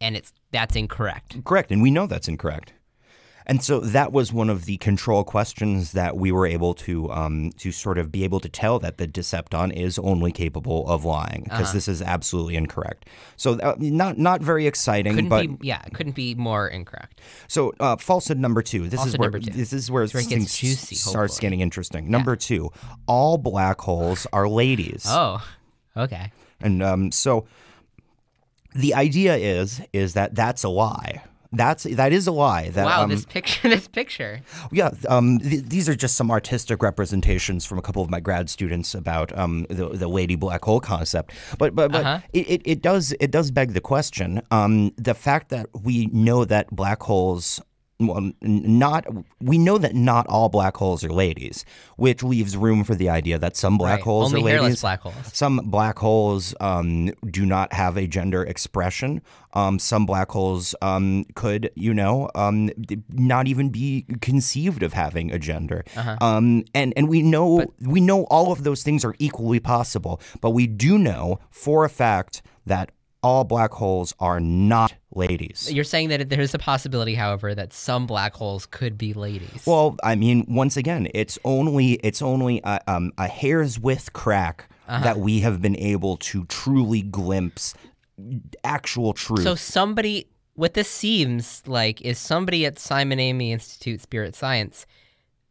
and 0.00 0.16
it's 0.16 0.32
that's 0.52 0.76
incorrect. 0.76 1.42
Correct, 1.44 1.70
and 1.70 1.80
we 1.82 1.90
know 1.90 2.06
that's 2.06 2.28
incorrect. 2.28 2.72
And 3.46 3.62
so 3.62 3.80
that 3.80 4.10
was 4.10 4.32
one 4.32 4.48
of 4.48 4.64
the 4.64 4.78
control 4.78 5.22
questions 5.22 5.92
that 5.92 6.16
we 6.16 6.32
were 6.32 6.46
able 6.46 6.72
to 6.74 7.12
um, 7.12 7.50
to 7.58 7.72
sort 7.72 7.98
of 7.98 8.10
be 8.10 8.24
able 8.24 8.40
to 8.40 8.48
tell 8.48 8.78
that 8.78 8.96
the 8.96 9.06
Decepton 9.06 9.70
is 9.70 9.98
only 9.98 10.32
capable 10.32 10.88
of 10.88 11.04
lying 11.04 11.42
because 11.44 11.60
Uh-huh. 11.64 11.72
this 11.74 11.86
is 11.88 12.00
absolutely 12.00 12.56
incorrect. 12.56 13.06
So 13.36 13.58
uh, 13.60 13.74
not 13.78 14.16
not 14.16 14.40
very 14.40 14.66
exciting, 14.66 15.14
Couldn't 15.14 15.28
but 15.28 15.58
be. 15.60 15.68
Yeah. 15.68 15.82
Couldn't 15.92 16.14
be 16.14 16.34
more 16.34 16.66
incorrect. 16.68 17.20
So 17.46 17.74
uh, 17.80 17.96
falsehood 17.96 18.38
number 18.38 18.62
two. 18.62 18.88
This 18.88 19.04
is 19.04 19.18
where 19.18 19.30
this 19.30 19.74
is 19.74 19.90
where 19.90 20.06
where 20.06 20.22
it 20.22 20.26
things 20.26 20.56
juicy, 20.56 20.94
starts 20.94 21.38
getting 21.38 21.60
interesting. 21.60 22.10
Number 22.10 22.36
two, 22.36 22.70
all 23.06 23.36
black 23.36 23.78
holes 23.82 24.26
are 24.32 24.48
ladies, 24.48 25.04
Oh. 25.06 25.46
Okay. 25.96 26.32
and 26.62 26.82
um, 26.82 27.12
so 27.12 27.44
the 28.74 28.94
idea 28.94 29.36
is 29.36 29.82
is 29.92 30.14
that 30.14 30.34
that's 30.34 30.64
a 30.64 30.68
lie. 30.70 31.22
That's 31.56 31.84
that 31.84 32.12
is 32.12 32.26
a 32.26 32.32
lie. 32.32 32.68
That 32.70 32.86
wow. 32.86 33.02
um, 33.04 33.10
this 33.10 33.24
picture. 33.24 33.68
This 33.74 33.88
picture. 33.88 34.40
yeah, 34.72 34.90
um, 35.08 35.38
th- 35.38 35.64
these 35.64 35.88
are 35.88 35.94
just 35.94 36.14
some 36.16 36.30
artistic 36.30 36.82
representations 36.82 37.64
from 37.64 37.78
a 37.78 37.82
couple 37.82 38.02
of 38.02 38.10
my 38.10 38.20
grad 38.20 38.48
students 38.50 38.94
about 38.94 39.36
um, 39.38 39.66
the 39.70 39.88
the 39.88 40.08
lady 40.08 40.36
black 40.36 40.64
hole 40.64 40.80
concept. 40.80 41.32
But 41.58 41.74
but 41.74 41.90
but 41.92 42.04
Uh-huh. 42.04 42.20
it, 42.32 42.50
it, 42.50 42.62
it 42.64 42.82
does 42.82 43.12
it 43.20 43.30
does 43.30 43.50
beg 43.50 43.72
the 43.72 43.80
question. 43.80 44.42
Um, 44.50 44.92
the 44.96 45.14
fact 45.14 45.48
that 45.50 45.66
we 45.82 46.06
know 46.06 46.44
that 46.44 46.70
black 46.70 47.02
holes. 47.02 47.60
Well, 48.00 48.32
not 48.42 49.06
we 49.40 49.56
know 49.56 49.78
that 49.78 49.94
not 49.94 50.26
all 50.26 50.48
black 50.48 50.76
holes 50.76 51.04
are 51.04 51.10
ladies, 51.12 51.64
which 51.96 52.24
leaves 52.24 52.56
room 52.56 52.82
for 52.82 52.96
the 52.96 53.08
idea 53.08 53.38
that 53.38 53.56
some 53.56 53.78
black 53.78 53.98
Right. 53.98 54.02
holes 54.04 54.34
Only 54.34 54.52
are 54.52 54.62
ladies. 54.62 54.80
black 54.80 55.00
holes. 55.00 55.14
Some 55.32 55.58
black 55.66 55.98
holes 56.00 56.56
um, 56.60 57.10
do 57.30 57.46
not 57.46 57.72
have 57.72 57.96
a 57.96 58.08
gender 58.08 58.42
expression. 58.42 59.22
Um, 59.52 59.78
some 59.78 60.06
black 60.06 60.32
holes 60.32 60.74
um, 60.82 61.24
could, 61.36 61.70
you 61.76 61.94
know, 61.94 62.28
um, 62.34 62.70
not 63.10 63.46
even 63.46 63.68
be 63.68 64.06
conceived 64.20 64.82
of 64.82 64.92
having 64.92 65.30
a 65.30 65.38
gender. 65.38 65.84
Uh-huh. 65.96 66.16
Um, 66.20 66.64
and 66.74 66.92
and 66.96 67.08
we 67.08 67.22
know 67.22 67.64
we 67.80 68.00
know 68.00 68.24
all 68.24 68.50
of 68.50 68.64
those 68.64 68.82
things 68.82 69.04
are 69.04 69.14
equally 69.20 69.60
possible, 69.60 70.20
but 70.40 70.50
we 70.50 70.66
do 70.66 70.98
know 70.98 71.38
for 71.52 71.84
a 71.84 71.88
fact 71.88 72.42
that 72.66 72.90
all 73.24 73.42
black 73.44 73.72
holes 73.72 74.14
are 74.20 74.38
not 74.38 74.94
ladies. 75.14 75.72
You're 75.72 75.84
saying 75.84 76.10
that 76.10 76.28
there 76.28 76.40
is 76.40 76.54
a 76.54 76.58
possibility, 76.58 77.14
however, 77.14 77.54
that 77.54 77.72
some 77.72 78.06
black 78.06 78.34
holes 78.34 78.66
could 78.66 78.98
be 78.98 79.12
ladies. 79.14 79.64
Well, 79.66 79.96
I 80.04 80.14
mean, 80.14 80.44
once 80.48 80.76
again, 80.76 81.08
it's 81.14 81.38
only 81.44 81.94
it's 81.94 82.20
only 82.22 82.60
a, 82.64 82.80
um, 82.86 83.12
a 83.18 83.26
hair's 83.26 83.78
width 83.80 84.12
crack 84.12 84.68
Uh-huh. 84.86 85.02
that 85.02 85.16
we 85.18 85.40
have 85.40 85.62
been 85.62 85.76
able 85.78 86.18
to 86.18 86.44
truly 86.44 87.00
glimpse 87.02 87.74
actual 88.62 89.12
truth. 89.14 89.42
so 89.42 89.54
somebody 89.54 90.26
what 90.54 90.74
this 90.74 90.88
seems 90.88 91.62
like 91.66 92.00
is 92.02 92.16
somebody 92.18 92.64
at 92.66 92.78
Simon 92.78 93.18
Amey 93.18 93.50
Institute 93.50 94.00
Spirit 94.00 94.36
Science. 94.36 94.86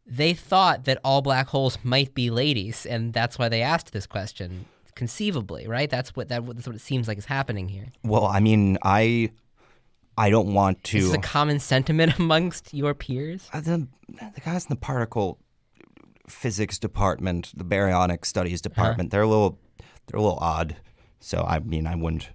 They 0.05 0.33
thought 0.33 0.83
that 0.85 0.97
all 1.03 1.21
black 1.21 1.47
holes 1.47 1.77
might 1.83 2.13
be 2.13 2.29
ladies, 2.29 2.85
and 2.85 3.11
that's 3.13 3.37
why 3.39 3.49
they 3.49 3.61
asked 3.61 3.91
this 3.93 4.05
question. 4.07 4.65
Conceivably, 4.95 5.67
right? 5.67 5.89
That's 5.89 6.15
what 6.15 6.29
that, 6.29 6.45
that's 6.45 6.67
what 6.67 6.75
it 6.75 6.81
seems 6.81 7.07
like 7.07 7.17
is 7.17 7.25
happening 7.25 7.67
here. 7.67 7.91
Well, 8.03 8.25
I 8.25 8.39
mean, 8.39 8.77
I 8.83 9.31
I 10.17 10.29
don't 10.29 10.53
want 10.53 10.83
to. 10.85 10.97
Is 10.97 11.05
this 11.07 11.15
a 11.15 11.19
common 11.19 11.59
sentiment 11.59 12.13
amongst 12.19 12.73
your 12.73 12.93
peers? 12.93 13.49
Uh, 13.53 13.61
the, 13.61 13.87
the 14.07 14.41
guys 14.41 14.65
in 14.65 14.69
the 14.69 14.75
particle 14.75 15.39
physics 16.27 16.79
department, 16.79 17.51
the 17.55 17.65
baryonic 17.65 18.25
studies 18.25 18.61
department, 18.61 19.11
they're 19.11 19.23
a 19.23 19.27
little 19.27 19.59
they're 20.07 20.19
a 20.19 20.23
little 20.23 20.39
odd. 20.39 20.77
So 21.23 21.45
I 21.47 21.59
mean, 21.59 21.87
I 21.87 21.95
wouldn't 21.95 22.29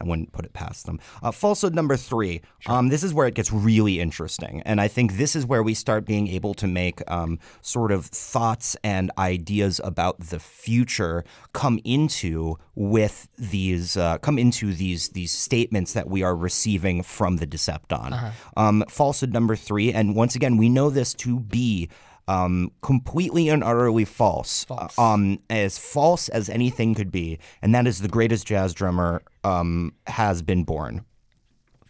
I 0.00 0.04
wouldn't 0.04 0.32
put 0.32 0.44
it 0.44 0.52
past 0.52 0.86
them. 0.86 0.98
Uh, 1.22 1.30
falsehood 1.30 1.74
number 1.74 1.96
three. 1.96 2.40
Um, 2.66 2.88
this 2.88 3.02
is 3.02 3.12
where 3.12 3.26
it 3.26 3.34
gets 3.34 3.52
really 3.52 4.00
interesting, 4.00 4.62
and 4.64 4.80
I 4.80 4.88
think 4.88 5.16
this 5.16 5.36
is 5.36 5.44
where 5.44 5.62
we 5.62 5.74
start 5.74 6.06
being 6.06 6.28
able 6.28 6.54
to 6.54 6.66
make 6.66 7.02
um, 7.10 7.38
sort 7.60 7.92
of 7.92 8.06
thoughts 8.06 8.76
and 8.82 9.10
ideas 9.18 9.80
about 9.84 10.20
the 10.20 10.38
future 10.38 11.24
come 11.52 11.80
into 11.84 12.56
with 12.74 13.28
these 13.36 13.96
uh, 13.96 14.18
come 14.18 14.38
into 14.38 14.72
these 14.72 15.10
these 15.10 15.32
statements 15.32 15.92
that 15.92 16.08
we 16.08 16.22
are 16.22 16.36
receiving 16.36 17.02
from 17.02 17.36
the 17.36 17.46
Decepticon. 17.46 18.12
Um, 18.56 18.84
falsehood 18.88 19.32
number 19.32 19.56
three, 19.56 19.92
and 19.92 20.14
once 20.16 20.34
again, 20.34 20.56
we 20.56 20.68
know 20.68 20.90
this 20.90 21.12
to 21.14 21.40
be 21.40 21.88
um, 22.28 22.70
completely 22.82 23.48
and 23.48 23.64
utterly 23.64 24.04
false, 24.04 24.64
False. 24.64 24.96
um, 24.98 25.40
as 25.50 25.78
false 25.78 26.28
as 26.28 26.48
anything 26.48 26.94
could 26.94 27.10
be, 27.10 27.38
and 27.62 27.74
that 27.74 27.86
is 27.86 28.00
the 28.00 28.08
greatest 28.08 28.46
jazz 28.46 28.74
drummer 28.74 29.22
um, 29.42 29.92
has 30.06 30.42
been 30.42 30.62
born. 30.62 31.04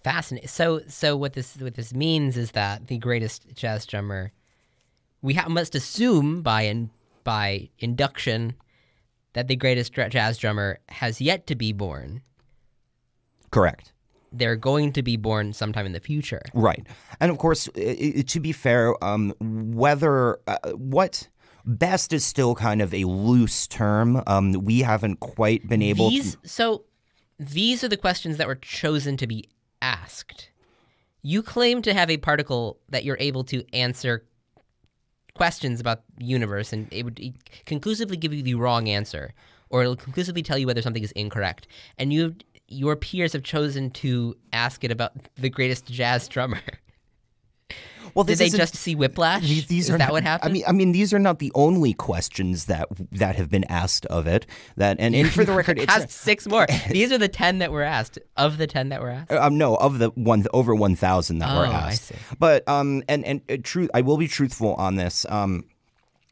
Fascinating. 0.05 0.49
So, 0.49 0.80
so 0.86 1.16
what 1.16 1.32
this 1.34 1.57
what 1.57 1.74
this 1.74 1.93
means 1.93 2.36
is 2.36 2.53
that 2.53 2.86
the 2.86 2.99
greatest 2.99 3.55
jazz 3.55 3.84
drummer, 3.84 4.32
we 5.20 5.34
ha- 5.34 5.49
must 5.49 5.74
assume 5.74 6.41
by 6.41 6.62
in, 6.62 6.91
by 7.24 7.68
induction, 7.80 8.55
that 9.32 9.49
the 9.49 9.57
greatest 9.57 9.93
jazz 9.93 10.39
drummer 10.39 10.78
has 10.89 11.20
yet 11.20 11.47
to 11.49 11.57
be 11.57 11.72
born. 11.72 12.22
Correct. 13.51 13.93
They're 14.32 14.56
going 14.56 14.92
to 14.92 15.02
be 15.02 15.16
born 15.16 15.52
sometime 15.52 15.86
in 15.86 15.92
the 15.92 16.00
future. 16.00 16.42
Right, 16.54 16.86
and 17.20 17.30
of 17.30 17.38
course, 17.38 17.68
i 17.76 18.14
i 18.18 18.22
to 18.26 18.40
be 18.40 18.52
fair, 18.52 18.94
um, 19.04 19.34
whether 19.40 20.38
uh, 20.46 20.58
what 20.72 21.28
best 21.64 22.12
is 22.12 22.24
still 22.24 22.54
kind 22.54 22.80
of 22.80 22.94
a 22.94 23.04
loose 23.04 23.66
term. 23.66 24.22
Um, 24.26 24.52
we 24.52 24.80
haven't 24.80 25.20
quite 25.20 25.68
been 25.68 25.82
able 25.82 26.10
these 26.10 26.36
to. 26.36 26.48
so 26.48 26.84
these 27.38 27.84
are 27.84 27.88
the 27.88 27.96
questions 27.96 28.36
that 28.38 28.46
were 28.46 28.56
chosen 28.56 29.16
to 29.18 29.26
be 29.26 29.48
asked. 29.82 30.50
You 31.22 31.42
claim 31.42 31.82
to 31.82 31.94
have 31.94 32.10
a 32.10 32.16
particle 32.16 32.78
that 32.88 33.04
you're 33.04 33.18
able 33.20 33.44
to 33.44 33.64
answer 33.72 34.24
questions 35.34 35.80
about 35.80 36.02
the 36.16 36.24
universe, 36.24 36.72
and 36.72 36.88
it 36.92 37.04
would 37.04 37.34
conclusively 37.66 38.16
give 38.16 38.32
you 38.32 38.42
the 38.42 38.54
wrong 38.54 38.88
answer, 38.88 39.32
or 39.70 39.82
it'll 39.82 39.96
conclusively 39.96 40.42
tell 40.42 40.58
you 40.58 40.66
whether 40.66 40.82
something 40.82 41.02
is 41.02 41.12
incorrect. 41.12 41.68
And 41.98 42.12
you, 42.12 42.34
your 42.68 42.96
peers 42.96 43.32
have 43.32 43.42
chosen 43.42 43.90
to 43.90 44.36
ask 44.52 44.84
it 44.84 44.90
about 44.90 45.12
the 45.36 45.48
greatest 45.50 45.86
jazz 45.86 46.28
drummer. 46.28 46.60
Well, 48.14 48.24
Did 48.24 48.38
they 48.38 48.48
just 48.48 48.74
see 48.74 48.94
Whiplash? 48.94 49.42
These, 49.42 49.66
these 49.66 49.84
is 49.88 49.94
are 49.94 49.98
that 49.98 50.06
not- 50.06 50.12
what 50.12 50.22
happened? 50.22 50.50
I 50.50 50.52
mean, 50.52 50.64
I 50.66 50.72
mean, 50.72 50.92
these 50.92 51.12
are 51.12 51.18
not 51.18 51.38
the 51.40 51.52
only 51.54 51.92
questions 51.92 52.64
that 52.64 52.88
that 53.12 53.36
have 53.36 53.50
been 53.50 53.64
asked 53.64 54.06
of 54.06 54.26
it. 54.26 54.46
That 54.76 54.96
and, 54.98 55.14
and 55.14 55.30
for 55.30 55.44
the 55.44 55.52
record, 55.60 55.78
it's 55.78 55.92
asked 55.92 56.10
six 56.24 56.48
more. 56.48 56.66
These 56.90 57.12
are 57.12 57.18
the 57.18 57.28
ten 57.28 57.58
that 57.58 57.70
were 57.70 57.82
asked. 57.82 58.18
Of 58.36 58.56
the 58.56 58.66
ten 58.66 58.88
that 58.88 59.02
were 59.02 59.10
asked, 59.10 59.30
Um, 59.30 59.58
no, 59.58 59.76
of 59.76 59.98
the 59.98 60.08
one 60.10 60.44
over 60.54 60.74
one 60.74 60.96
thousand 60.96 61.38
that 61.40 61.54
were 61.54 61.66
Oh, 61.66 61.70
I 61.70 61.90
asked. 61.90 62.04
see. 62.06 62.14
But 62.38 62.66
um, 62.66 63.02
and 63.08 63.24
and 63.26 63.42
uh, 63.48 63.58
truth, 63.62 63.90
I 63.92 64.00
will 64.00 64.16
be 64.16 64.26
truthful 64.26 64.74
on 64.76 64.96
this. 64.96 65.26
Um, 65.28 65.66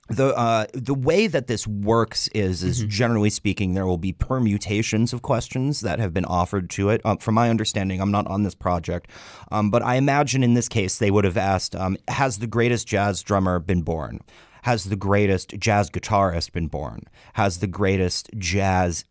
the 0.08 0.36
uh, 0.36 0.66
the 0.72 0.94
way 0.94 1.26
that 1.26 1.46
this 1.48 1.66
works 1.66 2.28
is 2.28 2.62
is 2.62 2.80
Mm-hmm. 2.80 2.88
generally 2.88 3.30
speaking, 3.30 3.74
there 3.74 3.86
will 3.86 3.98
be 3.98 4.12
permutations 4.12 5.12
of 5.12 5.22
questions 5.22 5.80
that 5.80 5.98
have 5.98 6.14
been 6.14 6.24
offered 6.24 6.70
to 6.70 6.90
it. 6.90 7.00
Um, 7.04 7.18
from 7.18 7.34
my 7.34 7.50
understanding, 7.50 8.00
I'm 8.00 8.12
not 8.12 8.26
on 8.28 8.42
this 8.44 8.54
project, 8.54 9.10
um, 9.50 9.70
but 9.70 9.82
I 9.82 9.96
imagine 9.96 10.42
in 10.44 10.54
this 10.54 10.68
case 10.68 10.98
they 10.98 11.10
would 11.10 11.24
have 11.24 11.36
asked, 11.36 11.74
um, 11.74 11.96
"Has 12.08 12.38
the 12.38 12.46
greatest 12.46 12.86
jazz 12.86 13.22
drummer 13.22 13.58
been 13.58 13.82
born? 13.82 14.20
Has 14.62 14.84
the 14.84 14.96
greatest 14.96 15.58
jazz 15.58 15.90
guitarist 15.90 16.52
been 16.52 16.66
born? 16.68 17.02
Has 17.34 17.58
the 17.58 17.66
greatest 17.68 18.30
jazz 18.38 19.04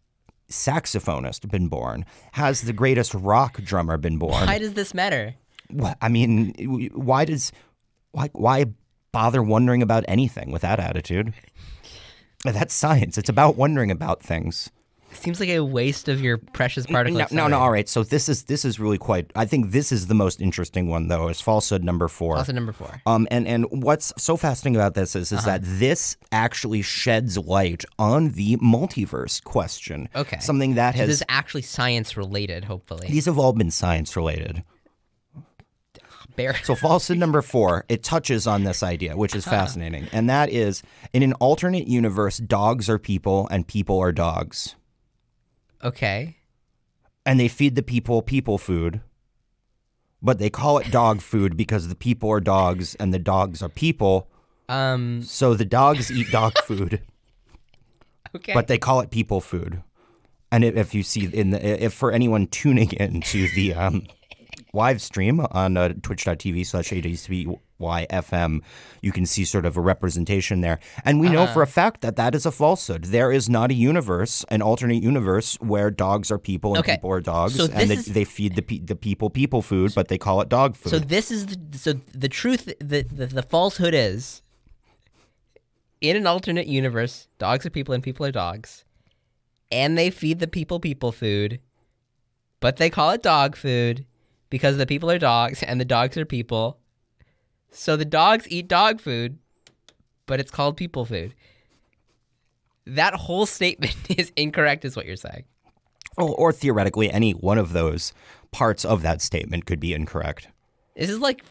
saxophonist 0.50 1.50
been 1.50 1.68
born? 1.68 2.06
Has 2.34 2.62
the 2.62 2.74
greatest 2.74 3.14
rock 3.14 3.62
drummer 3.64 3.98
been 3.98 4.18
born? 4.18 4.46
why 4.46 4.60
does 4.60 4.74
this 4.74 4.94
matter? 4.94 5.36
I 6.02 6.10
mean, 6.10 6.54
why 6.94 7.26
does 7.26 7.52
why 8.12 8.30
why 8.34 8.66
bother 9.16 9.42
wondering 9.42 9.82
about 9.82 10.04
anything 10.08 10.52
with 10.52 10.62
that 10.64 10.80
attitude? 10.80 11.34
That's 12.44 12.74
science. 12.74 13.18
It's 13.18 13.30
about 13.30 13.56
wondering 13.56 13.90
about 13.92 14.22
things. 14.22 14.70
Seems 15.14 15.40
like 15.40 15.48
a 15.48 15.62
waste 15.64 16.10
of 16.10 16.20
your 16.20 16.38
precious 16.38 16.86
particle. 16.86 17.18
No, 17.20 17.26
no, 17.32 17.48
no. 17.48 17.58
All 17.60 17.72
right. 17.72 17.88
So 17.88 18.04
this 18.04 18.28
is 18.28 18.44
this 18.44 18.66
is 18.66 18.82
really 18.82 18.98
quite. 18.98 19.32
I 19.34 19.46
think 19.46 19.72
this 19.72 19.94
is 19.94 20.08
the 20.08 20.14
most 20.14 20.42
interesting 20.42 20.90
one, 20.90 21.08
though. 21.08 21.30
Is 21.30 21.40
falsehood 21.40 21.86
number 21.86 22.10
four. 22.10 22.36
Also 22.36 22.52
number 22.52 22.74
four. 22.74 23.02
Um, 23.06 23.26
and 23.32 23.48
and 23.48 23.66
what's 23.72 24.12
so 24.18 24.36
fascinating 24.36 24.76
about 24.76 24.94
this 24.94 25.16
is 25.16 25.32
is 25.32 25.40
Uh-huh. 25.40 25.52
that 25.52 25.62
this 25.64 26.18
actually 26.34 26.82
sheds 26.82 27.38
light 27.38 27.86
on 27.98 28.32
the 28.32 28.58
multiverse 28.58 29.42
question. 29.42 30.10
Okay. 30.14 30.40
Something 30.42 30.76
that 30.76 30.96
So 30.96 31.00
has 31.00 31.08
this 31.08 31.18
is 31.22 31.24
actually 31.30 31.62
science 31.62 32.18
related, 32.18 32.66
hopefully. 32.66 33.08
these 33.10 33.26
have 33.26 33.40
all 33.40 33.54
been 33.54 33.72
science 33.72 34.18
related. 34.18 34.64
Bear. 36.36 36.56
So 36.64 36.76
falsehood 36.76 37.18
number 37.18 37.42
four, 37.42 37.86
it 37.90 38.04
touches 38.04 38.46
on 38.48 38.64
this 38.64 38.84
idea, 38.84 39.16
which 39.16 39.36
is 39.36 39.46
fascinating, 39.46 40.08
and 40.12 40.30
that 40.30 40.50
is 40.50 40.84
in 41.14 41.24
an 41.24 41.34
alternate 41.34 41.88
universe, 41.88 42.38
dogs 42.38 42.90
are 42.90 43.00
people 43.00 43.48
and 43.52 43.68
people 43.68 44.00
are 44.00 44.12
dogs, 44.12 44.76
Okay. 45.84 46.38
and 47.26 47.40
they 47.40 47.48
feed 47.48 47.76
the 47.76 47.84
people 47.84 48.22
people 48.22 48.58
food, 48.58 49.02
but 50.22 50.40
they 50.40 50.50
call 50.50 50.78
it 50.78 50.92
dog 50.92 51.22
food 51.22 51.56
because 51.56 51.88
the 51.88 51.96
people 51.96 52.30
are 52.32 52.40
dogs 52.42 52.96
and 52.96 53.14
the 53.14 53.20
dogs 53.20 53.62
are 53.62 53.70
people. 53.70 54.28
Um. 54.68 55.22
So 55.24 55.54
the 55.54 55.66
dogs 55.66 56.12
eat 56.12 56.32
dog 56.32 56.54
food, 56.66 57.02
Okay. 58.36 58.54
but 58.54 58.68
they 58.68 58.78
call 58.78 59.00
it 59.02 59.12
people 59.12 59.40
food. 59.42 59.84
And 60.52 60.64
if, 60.64 60.76
if 60.76 60.94
you 60.96 61.04
see 61.04 61.26
in 61.26 61.52
the 61.52 61.84
if 61.86 61.94
for 61.94 62.12
anyone 62.12 62.48
tuning 62.48 62.92
in 62.94 63.22
to 63.22 63.48
the 63.56 63.74
um, 63.74 64.08
live 64.76 65.02
stream 65.02 65.40
on 65.52 65.78
uh, 65.78 65.94
twitch.tv 66.04 66.66
slash 66.66 66.90
awcyfm, 66.92 68.62
you 69.02 69.12
can 69.12 69.26
see 69.26 69.46
sort 69.46 69.66
of 69.66 69.78
a 69.78 69.82
representation 69.82 70.62
there. 70.62 70.80
And 71.04 71.20
we 71.20 71.30
know 71.30 71.48
for 71.48 71.62
a 71.62 71.68
fact 71.68 72.02
that 72.02 72.16
that 72.18 72.36
is 72.36 72.46
a 72.46 72.52
falsehood. 72.52 73.06
There 73.06 73.32
is 73.32 73.50
not 73.50 73.72
a 73.72 73.74
universe, 73.74 74.46
an 74.50 74.62
alternate 74.62 75.02
universe, 75.02 75.56
where 75.62 75.90
dogs 75.90 76.32
are 76.32 76.38
people 76.38 76.72
and 76.72 76.80
Okay. 76.80 76.96
people 76.96 77.12
are 77.12 77.22
dogs, 77.22 77.56
So 77.56 77.66
and 77.74 77.90
they, 77.90 77.96
is- 77.96 78.06
they 78.06 78.24
feed 78.26 78.56
the, 78.56 78.62
pe- 78.62 78.80
the 78.80 78.96
people 78.96 79.30
people 79.30 79.62
food, 79.62 79.94
but 79.96 80.10
they 80.10 80.18
call 80.18 80.42
it 80.42 80.50
dog 80.50 80.76
food. 80.76 80.90
so 80.92 81.00
this 81.00 81.32
is 81.32 81.46
the, 81.48 81.78
so 81.78 81.94
the 82.14 82.30
truth. 82.30 82.66
The, 82.80 83.04
the 83.04 83.26
the 83.28 83.44
falsehood 83.44 83.94
is. 83.94 84.42
In 86.02 86.16
an 86.18 86.28
alternate 86.28 86.68
universe, 86.68 87.28
dogs 87.40 87.66
are 87.66 87.70
people 87.72 87.94
and 87.96 88.04
people 88.04 88.26
are 88.26 88.32
dogs, 88.32 88.84
and 89.72 89.98
they 89.98 90.10
feed 90.12 90.40
the 90.40 90.48
people 90.48 90.80
people 90.80 91.12
food, 91.12 91.60
but 92.60 92.78
they 92.78 92.90
call 92.90 93.12
it 93.12 93.24
dog 93.24 93.56
food 93.56 94.06
because 94.50 94.78
the 94.78 94.86
people 94.86 95.10
are 95.12 95.20
dogs 95.20 95.64
and 95.64 95.80
the 95.80 95.86
dogs 95.86 96.18
are 96.18 96.26
people. 96.26 96.78
So 97.72 97.96
the 97.96 98.06
dogs 98.06 98.48
eat 98.50 98.68
dog 98.68 99.02
food, 99.02 99.38
but 100.26 100.40
it's 100.40 100.52
called 100.52 100.78
people 100.78 101.06
food. 101.06 101.34
That 102.86 103.14
whole 103.14 103.46
statement 103.46 103.96
is 104.10 104.32
incorrect, 104.36 104.86
is 104.86 104.96
what 104.96 105.06
you're 105.06 105.16
saying. 105.16 105.44
or, 106.18 106.30
or 106.36 106.54
theoretically, 106.54 107.12
any 107.12 107.32
one 107.32 107.58
of 107.58 107.74
those 107.74 108.14
parts 108.52 108.86
of 108.86 109.02
that 109.02 109.22
statement 109.22 109.66
could 109.66 109.80
be 109.80 109.94
incorrect. 109.94 110.48
This 110.96 111.10
is 111.10 111.20
like 111.20 111.44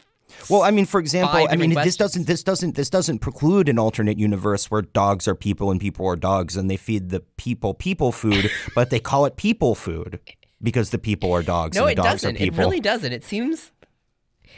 Well, 0.49 0.63
I 0.63 0.71
mean, 0.71 0.85
for 0.85 0.99
example, 0.99 1.47
I 1.47 1.55
mean, 1.55 1.75
this 1.75 1.97
doesn't 1.97 2.25
this 2.25 2.41
doesn't 2.41 2.75
this 2.75 2.89
doesn't 2.89 3.19
preclude 3.19 3.69
an 3.69 3.77
alternate 3.77 4.17
universe 4.17 4.71
where 4.71 4.81
dogs 4.81 5.27
are 5.27 5.35
people 5.35 5.69
and 5.69 5.79
people 5.79 6.07
are 6.07 6.15
dogs, 6.15 6.55
and 6.55 6.69
they 6.69 6.77
feed 6.77 7.09
the 7.09 7.19
people 7.37 7.73
people 7.73 8.11
food, 8.11 8.49
but 8.75 8.89
they 8.89 8.99
call 8.99 9.25
it 9.25 9.35
people 9.35 9.75
food 9.75 10.19
because 10.65 10.89
the 10.89 10.97
people 10.97 11.31
are 11.31 11.41
dogs 11.43 11.75
no, 11.77 11.83
and 11.85 11.87
the 11.89 11.91
it 11.93 11.95
dogs 12.03 12.21
doesn't. 12.23 12.41
are 12.41 12.43
It 12.43 12.55
really 12.57 12.81
doesn't. 12.81 13.13
It 13.13 13.23
seems, 13.23 13.71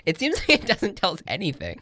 it 0.05 0.17
seems 0.17 0.37
like 0.39 0.61
it 0.63 0.65
doesn't 0.65 0.95
tell 0.95 1.13
us 1.13 1.21
anything. 1.27 1.79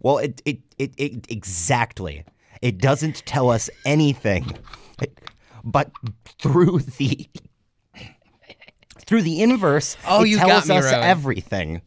Well, 0.00 0.18
it, 0.18 0.40
it 0.46 0.60
it 0.78 0.94
it 0.96 1.26
exactly. 1.28 2.24
It 2.62 2.78
doesn't 2.78 3.26
tell 3.26 3.50
us 3.50 3.68
anything, 3.84 4.56
but 5.64 5.90
through 6.40 6.78
the 6.80 7.28
through 9.06 9.22
the 9.22 9.42
inverse, 9.42 9.96
Oh, 10.06 10.22
it 10.24 10.28
you 10.30 10.38
tells 10.38 10.66
got 10.66 10.68
me, 10.68 10.76
us 10.76 10.84
Rowan. 10.92 11.04
everything. 11.04 11.82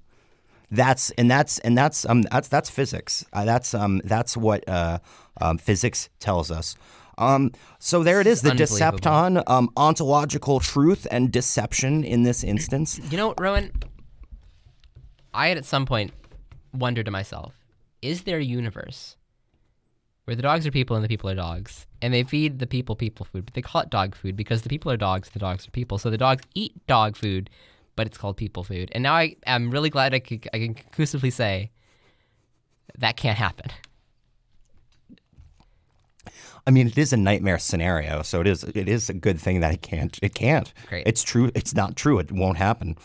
That's 0.70 1.10
and 1.12 1.30
that's 1.30 1.60
and 1.60 1.78
that's 1.78 2.06
um 2.06 2.22
that's 2.24 2.48
that's 2.48 2.70
physics. 2.70 3.26
Uh, 3.34 3.46
that's 3.46 3.74
um 3.74 4.02
that's 4.06 4.38
what 4.38 4.68
uh 4.70 5.00
um, 5.40 5.58
physics 5.58 6.10
tells 6.20 6.52
us. 6.52 6.76
Um, 7.22 7.52
so 7.80 8.04
there 8.04 8.20
it 8.20 8.28
is, 8.28 8.42
the. 8.42 8.52
Decepticon, 8.52 9.44
um, 9.48 9.70
ontological 9.78 10.60
truth 10.60 11.08
and 11.12 11.32
deception 11.32 12.04
in 12.04 12.24
this 12.24 12.44
instance. 12.44 13.00
You 13.10 13.18
know, 13.18 13.34
Rowan, 13.38 13.72
I 15.34 15.48
had 15.48 15.58
at 15.58 15.66
some 15.66 15.86
point 15.86 16.12
wondered 16.74 17.06
to 17.06 17.12
myself, 17.12 17.54
is 18.02 18.24
there 18.24 18.40
a 18.40 18.44
universe 18.44 19.16
where 20.26 20.36
the 20.36 20.42
dogs 20.42 20.66
are 20.66 20.72
people 20.72 20.96
and 20.96 21.04
the 21.04 21.08
people 21.08 21.30
are 21.30 21.36
dogs, 21.36 21.88
and 22.02 22.14
they 22.14 22.24
feed 22.24 22.60
the 22.60 22.68
people 22.68 22.96
people 22.96 23.26
food, 23.26 23.46
but 23.46 23.54
they 23.54 23.62
call 23.62 23.82
it 23.82 23.90
dog 23.90 24.16
food 24.16 24.36
because 24.36 24.64
the 24.64 24.70
people 24.70 24.92
are 24.92 24.98
dogs, 24.98 25.30
the 25.30 25.40
dogs 25.40 25.68
are 25.68 25.72
people. 25.72 25.98
So 25.98 26.10
the 26.10 26.18
dogs 26.18 26.44
eat 26.56 26.74
dog 26.88 27.16
food, 27.16 27.50
but 27.96 28.08
it's 28.08 28.18
called 28.18 28.38
people 28.38 28.64
food. 28.64 28.92
And 28.94 29.04
now 29.04 29.14
I 29.14 29.36
am 29.46 29.72
really 29.72 29.90
glad 29.90 30.14
I, 30.14 30.20
could, 30.20 30.48
I 30.54 30.60
can 30.60 30.74
conclusively 30.74 31.30
say 31.30 31.72
that 32.98 33.18
can't 33.18 33.38
happen. 33.38 33.72
I 36.68 36.72
mean, 36.72 36.88
it 36.88 36.98
is 36.98 37.12
a 37.12 37.18
nightmare 37.18 37.58
scenario, 37.60 38.22
so 38.22 38.40
it 38.42 38.48
is 38.48 38.64
it 38.64 38.88
is 38.88 39.10
a 39.10 39.14
good 39.14 39.40
thing 39.40 39.60
that 39.62 39.74
it 39.74 39.82
can't. 39.82 40.18
It 40.22 40.34
can't. 40.36 40.72
Great. 40.88 41.08
It's 41.08 41.24
true. 41.24 41.52
It's 41.56 41.74
not 41.74 41.96
true. 41.96 42.20
It 42.20 42.32
won't 42.32 42.58
happen. 42.58 42.98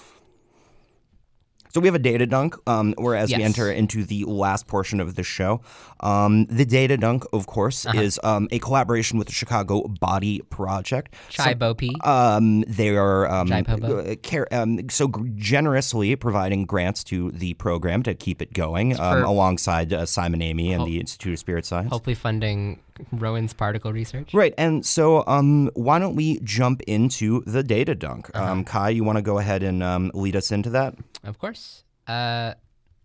So 1.73 1.81
we 1.81 1.89
have 1.89 1.95
a 1.95 1.99
data 1.99 2.25
dunk, 2.27 2.57
um, 2.67 2.95
whereas 2.97 3.29
we 3.29 3.37
Yes. 3.41 3.45
enter 3.45 3.71
into 3.71 4.03
the 4.03 4.25
last 4.25 4.67
portion 4.67 4.99
of 4.99 5.15
the 5.15 5.23
show. 5.23 5.61
Um, 6.01 6.47
the 6.47 6.65
data 6.65 6.97
dunk, 6.97 7.25
of 7.35 7.47
course, 7.47 7.85
Uh-huh. 7.85 8.01
is 8.01 8.19
um, 8.25 8.49
a 8.51 8.59
collaboration 8.61 9.19
with 9.19 9.27
the 9.27 9.35
Chicago 9.35 9.87
Body 10.01 10.41
Project. 10.49 11.15
Chai 11.29 11.53
Bopi. 11.53 11.91
Um, 12.07 12.63
they 12.63 12.97
are 12.97 13.31
um, 13.31 13.53
uh, 13.53 14.15
care, 14.23 14.47
um, 14.55 14.89
so 14.89 15.13
generously 15.35 16.17
providing 16.17 16.65
grants 16.65 17.05
to 17.05 17.31
the 17.33 17.53
program 17.55 18.03
to 18.05 18.15
keep 18.15 18.41
it 18.41 18.55
going, 18.55 18.99
um, 18.99 19.23
alongside 19.25 19.93
uh, 19.93 20.07
Simon 20.07 20.41
Amy 20.41 20.73
and 20.73 20.87
the 20.87 20.99
Institute 20.99 21.35
of 21.35 21.39
Spirit 21.39 21.67
Science. 21.67 21.91
hopefully 21.93 22.15
funding 22.15 22.81
Rowan's 23.13 23.53
particle 23.53 23.93
research. 23.93 24.33
Right, 24.35 24.55
and 24.59 24.85
so 24.85 25.25
um, 25.27 25.71
why 25.75 25.99
don't 25.99 26.17
we 26.17 26.41
jump 26.41 26.83
into 26.83 27.43
the 27.47 27.63
data 27.63 27.95
dunk? 27.95 28.31
Uh-huh. 28.35 28.53
Um, 28.53 28.65
Kai, 28.65 28.91
you 28.91 29.05
want 29.05 29.17
to 29.17 29.23
go 29.23 29.39
ahead 29.39 29.63
and 29.63 29.83
um, 29.83 30.11
lead 30.15 30.37
us 30.37 30.51
into 30.53 30.71
that? 30.71 30.95
Of 31.25 31.39
course. 31.39 31.85
Uh, 32.07 32.55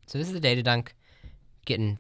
so 0.08 0.18
this 0.18 0.28
is 0.28 0.34
the 0.34 0.40
data 0.40 0.64
dunk, 0.64 0.94
getting 1.66 2.00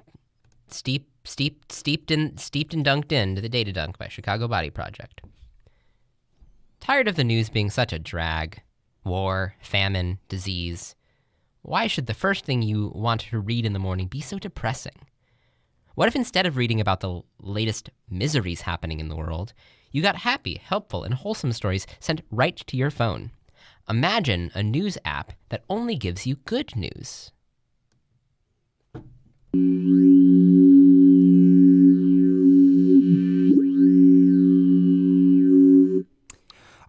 steep, 0.67 1.09
steep, 1.23 1.71
steeped 1.71 2.11
in, 2.11 2.37
steeped 2.37 2.73
and 2.73 2.85
dunked 2.85 3.11
into 3.11 3.41
the 3.41 3.49
data 3.49 3.71
dunk 3.71 3.97
by 3.97 4.07
Chicago 4.07 4.47
Body 4.47 4.69
Project. 4.69 5.21
Tired 6.79 7.07
of 7.07 7.15
the 7.15 7.23
news 7.23 7.49
being 7.49 7.69
such 7.69 7.93
a 7.93 7.99
drag, 7.99 8.61
war, 9.03 9.55
famine, 9.61 10.19
disease. 10.29 10.95
Why 11.61 11.87
should 11.87 12.07
the 12.07 12.13
first 12.15 12.43
thing 12.43 12.63
you 12.63 12.91
want 12.95 13.21
to 13.21 13.39
read 13.39 13.65
in 13.65 13.73
the 13.73 13.79
morning 13.79 14.07
be 14.07 14.19
so 14.19 14.39
depressing? 14.39 15.05
What 15.95 16.07
if 16.07 16.15
instead 16.15 16.45
of 16.45 16.55
reading 16.55 16.79
about 16.79 17.01
the 17.01 17.21
latest 17.41 17.89
miseries 18.09 18.61
happening 18.61 18.99
in 18.99 19.09
the 19.09 19.15
world, 19.15 19.53
you 19.91 20.01
got 20.01 20.15
happy, 20.17 20.55
helpful, 20.63 21.03
and 21.03 21.13
wholesome 21.13 21.51
stories 21.51 21.85
sent 21.99 22.21
right 22.31 22.55
to 22.55 22.77
your 22.77 22.91
phone? 22.91 23.31
Imagine 23.89 24.51
a 24.53 24.63
news 24.63 24.97
app 25.03 25.33
that 25.49 25.63
only 25.69 25.95
gives 25.95 26.25
you 26.25 26.37
good 26.45 26.75
news. 26.75 27.31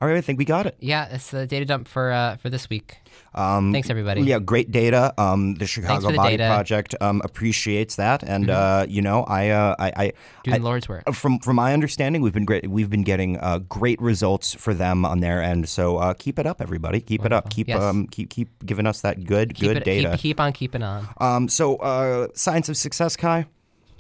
All 0.03 0.09
right, 0.09 0.17
I 0.17 0.21
think 0.21 0.41
we 0.41 0.45
got 0.45 0.67
it. 0.67 0.77
Yeah, 0.81 1.07
it's 1.13 1.31
the 1.31 1.47
data 1.47 1.65
dump 1.65 1.87
for 1.87 2.11
uh, 2.11 2.35
for 2.39 2.51
this 2.51 2.69
week. 2.69 2.97
Um, 3.37 3.73
Thanks, 3.73 3.89
everybody. 3.89 4.23
Yeah, 4.23 4.41
great 4.41 4.73
data. 4.73 5.15
Um, 5.17 5.55
the 5.55 5.65
Chicago 5.65 6.11
the 6.11 6.17
Body 6.17 6.39
data. 6.39 6.43
Mm-hmm. 6.43 6.55
Project 6.57 6.95
um, 7.01 7.23
appreciates 7.25 7.95
that, 7.95 8.25
and 8.25 8.51
uh, 8.51 8.85
you 8.89 9.01
know, 9.01 9.23
I, 9.23 9.51
uh, 9.51 9.77
I, 9.79 9.93
I, 9.97 10.13
Doing 10.43 10.59
the 10.59 10.65
Lord's 10.65 10.89
work. 10.89 11.05
from 11.15 11.39
from 11.39 11.55
my 11.55 11.73
understanding, 11.73 12.21
we've 12.21 12.33
been 12.33 12.45
great. 12.45 12.69
We've 12.69 12.91
been 12.91 13.05
getting 13.05 13.39
uh, 13.39 13.59
great 13.59 14.03
results 14.03 14.55
for 14.55 14.75
them 14.75 15.05
on 15.05 15.21
their 15.21 15.41
end. 15.41 15.69
So 15.69 15.99
uh, 15.99 16.15
keep 16.15 16.41
it 16.41 16.47
up, 16.47 16.61
everybody. 16.61 17.01
Keep 17.01 17.25
it 17.25 17.33
up. 17.33 17.51
Keep 17.51 17.69
Yes. 17.69 17.81
um, 17.81 18.09
keep 18.09 18.29
keep 18.29 18.49
giving 18.67 18.89
us 18.89 19.03
that 19.03 19.23
good 19.23 19.55
Keep 19.55 19.69
good 19.69 19.77
it, 19.77 19.85
data. 19.85 20.11
Keep, 20.11 20.21
keep 20.21 20.41
on 20.41 20.53
keeping 20.53 20.83
on. 20.83 21.07
Um, 21.21 21.49
so 21.49 21.77
uh, 21.77 22.27
science 22.35 22.69
of 22.69 22.77
success, 22.77 23.15
Kai. 23.15 23.47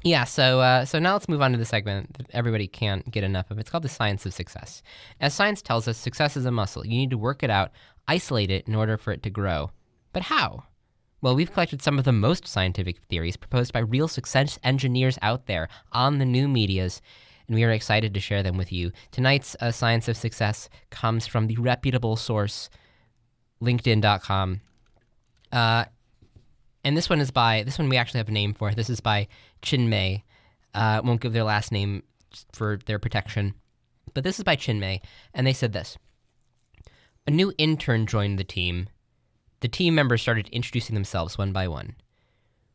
Yeah, 0.05 0.25
so 0.25 0.61
uh, 0.61 0.85
so 0.85 0.99
now 0.99 1.13
let's 1.13 1.29
move 1.29 1.43
on 1.43 1.53
to 1.53 1.59
the 1.59 1.65
segment 1.65 2.15
that 2.15 2.27
everybody 2.33 2.67
can't 2.67 3.09
get 3.11 3.23
enough 3.23 3.51
of. 3.51 3.59
It's 3.59 3.71
called 3.71 3.85
the 3.85 3.89
science 3.89 4.27
of 4.27 4.35
success. 4.35 4.83
As 5.21 5.33
science 5.33 5.63
tells 5.63 5.87
us, 5.87 5.97
success 5.97 6.37
is 6.37 6.45
a 6.45 6.51
muscle. 6.51 6.85
You 6.85 6.97
need 6.97 7.11
to 7.11 7.19
work 7.19 7.43
it 7.43 7.51
out, 7.51 7.71
isolate 8.09 8.51
it 8.51 8.67
in 8.67 8.75
order 8.75 8.97
for 8.97 9.13
it 9.13 9.23
to 9.23 9.31
grow. 9.31 9.71
But 10.13 10.25
how? 10.25 10.65
Well, 11.21 11.37
we've 11.37 11.53
collected 11.53 11.83
some 11.83 12.01
of 12.01 12.05
the 12.05 12.13
most 12.13 12.49
scientific 12.49 12.99
theories 13.05 13.37
proposed 13.37 13.73
by 13.73 13.79
real 13.79 14.09
success 14.09 14.59
engineers 14.65 15.21
out 15.23 15.47
there 15.47 15.69
on 15.93 16.19
the 16.19 16.25
new 16.25 16.49
medias, 16.49 17.01
and 17.47 17.55
we 17.55 17.63
are 17.63 17.71
excited 17.71 18.13
to 18.13 18.21
share 18.21 18.43
them 18.43 18.57
with 18.57 18.73
you. 18.73 18.91
Tonight's 19.13 19.55
uh, 19.61 19.71
science 19.71 20.09
of 20.09 20.17
success 20.17 20.69
comes 20.91 21.29
from 21.29 21.47
the 21.47 21.57
reputable 21.57 22.17
source, 22.17 22.69
LinkedIn.com. 23.63 24.63
Uh, 25.53 25.85
and 26.85 26.97
this 26.97 27.09
one 27.09 27.21
is 27.21 27.31
by 27.31 27.63
this 27.63 27.79
one 27.79 27.89
we 27.89 27.97
actually 27.97 28.19
have 28.19 28.29
a 28.29 28.33
name 28.33 28.55
for. 28.55 28.73
This 28.73 28.91
is 28.91 29.01
by 29.01 29.29
Chinmay. 29.63 30.23
Uh, 30.75 31.01
won't 31.05 31.21
give 31.21 31.33
their 31.33 31.45
last 31.45 31.71
name 31.71 32.03
for 32.53 32.79
their 32.87 32.99
protection, 32.99 33.55
but 34.15 34.25
this 34.25 34.39
is 34.39 34.45
by 34.45 34.57
Chinmay, 34.57 35.01
and 35.35 35.47
they 35.47 35.53
said 35.53 35.73
this: 35.73 35.97
A 37.27 37.31
new 37.31 37.53
intern 37.59 38.07
joined 38.07 38.39
the 38.39 38.45
team. 38.45 38.89
The 39.61 39.69
team 39.69 39.95
members 39.95 40.23
started 40.23 40.49
introducing 40.49 40.95
themselves 40.95 41.39
one 41.39 41.53
by 41.53 41.69
one. 41.69 41.95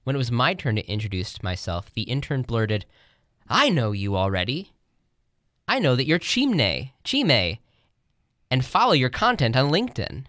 When 0.03 0.16
it 0.16 0.20
was 0.20 0.32
my 0.32 0.53
turn 0.53 0.78
to 0.78 0.88
introduce 0.88 1.43
myself, 1.43 1.91
the 1.93 2.03
intern 2.03 2.43
blurted, 2.43 2.86
"I 3.49 3.70
know 3.70 3.91
you 3.91 4.16
already. 4.16 4.72
I 5.68 5.80
know 5.80 5.97
that 5.97 6.05
you're 6.05 6.20
Chimney, 6.20 6.93
Chime, 7.03 7.58
and 8.49 8.64
follow 8.64 8.93
your 8.93 9.10
content 9.10 9.58
on 9.58 9.70
LinkedIn." 9.70 10.26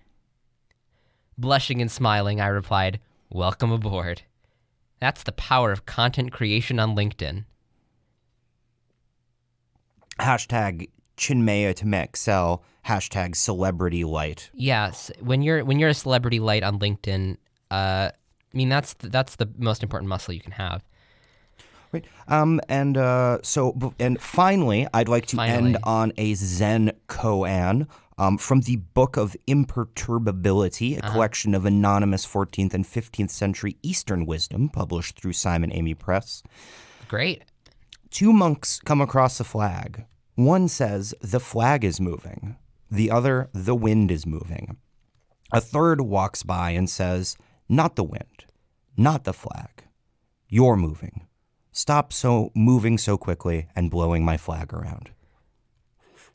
Blushing 1.37 1.81
and 1.81 1.93
smiling, 1.93 2.41
I 2.41 2.49
replied, 2.49 2.99
Welcome 3.31 3.71
aboard. 3.71 4.23
That's 5.01 5.23
the 5.23 5.33
power 5.33 5.71
of 5.71 5.85
content 5.85 6.33
creation 6.33 6.81
on 6.81 6.97
LinkedIn. 6.97 7.45
Hashtag 10.19 10.89
Chinmaya 11.17 11.75
to 11.77 12.03
Excel. 12.03 12.65
Hashtag 12.87 13.37
celebrity 13.37 14.03
light. 14.05 14.51
Yes, 14.55 15.11
when 15.21 15.43
you're 15.43 15.63
when 15.63 15.79
you're 15.79 15.91
a 15.91 15.95
celebrity 15.95 16.41
light 16.41 16.63
on 16.63 16.79
LinkedIn, 16.79 17.37
uh, 17.71 18.11
I 18.11 18.57
mean 18.57 18.71
that's 18.71 18.95
the, 18.95 19.11
that's 19.11 19.37
the 19.37 19.49
most 19.59 19.83
important 19.83 20.09
muscle 20.09 20.33
you 20.33 20.41
can 20.41 20.53
have. 20.53 20.83
Right. 21.93 22.05
Um, 22.29 22.61
and 22.69 22.97
uh, 22.97 23.39
so, 23.43 23.95
and 23.99 24.21
finally, 24.21 24.87
I'd 24.93 25.09
like 25.09 25.27
to 25.27 25.37
Finally. 25.37 25.75
end 25.75 25.79
on 25.85 26.13
a 26.19 26.35
Zen 26.35 26.93
koan 27.09 27.87
um, 28.19 28.37
from 28.37 28.63
the 28.63 28.77
Book 28.77 29.17
of 29.17 29.37
Imperturbability, 29.47 30.97
a 30.97 31.03
collection 31.03 31.55
of 31.55 31.65
anonymous 31.65 32.27
14th 32.27 32.75
and 32.75 32.85
15th 32.85 33.31
century 33.31 33.77
Eastern 33.83 34.27
wisdom 34.27 34.69
published 34.69 35.19
through 35.19 35.33
Simon 35.33 35.73
Amy 35.73 35.95
Press. 35.95 36.43
Great. 37.07 37.45
Two 38.11 38.33
monks 38.33 38.81
come 38.81 39.01
across 39.01 39.39
a 39.39 39.45
flag. 39.45 40.05
One 40.35 40.69
says, 40.69 41.15
The 41.21 41.41
flag 41.41 41.85
is 41.85 42.01
moving. 42.01 42.57
The 42.91 43.11
other, 43.11 43.49
The 43.53 43.75
wind 43.75 44.11
is 44.11 44.27
moving. 44.27 44.77
A 45.53 45.61
third 45.61 46.01
walks 46.01 46.43
by 46.43 46.71
and 46.71 46.91
says, 46.91 47.37
Not 47.69 47.97
the 47.97 48.05
wind, 48.05 48.47
not 48.97 49.25
the 49.25 49.33
flag. 49.33 49.85
You're 50.49 50.77
moving. 50.77 51.27
Stop 51.71 52.13
so 52.13 52.51
moving 52.55 52.99
so 52.99 53.17
quickly 53.17 53.69
and 53.77 53.91
blowing 53.91 54.25
my 54.25 54.37
flag 54.37 54.75
around. 54.75 55.11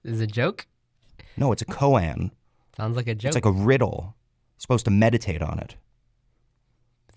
This 0.04 0.16
is 0.16 0.22
a 0.22 0.28
joke. 0.28 0.68
No, 1.38 1.52
it's 1.52 1.62
a 1.62 1.66
koan. 1.66 2.32
Sounds 2.76 2.96
like 2.96 3.08
a 3.08 3.16
joke 3.16 3.30
It's 3.30 3.36
like 3.36 3.46
a 3.46 3.52
riddle. 3.52 4.16
supposed 4.58 4.86
to 4.86 4.92
meditate 4.92 5.42
on 5.42 5.60
it. 5.60 5.76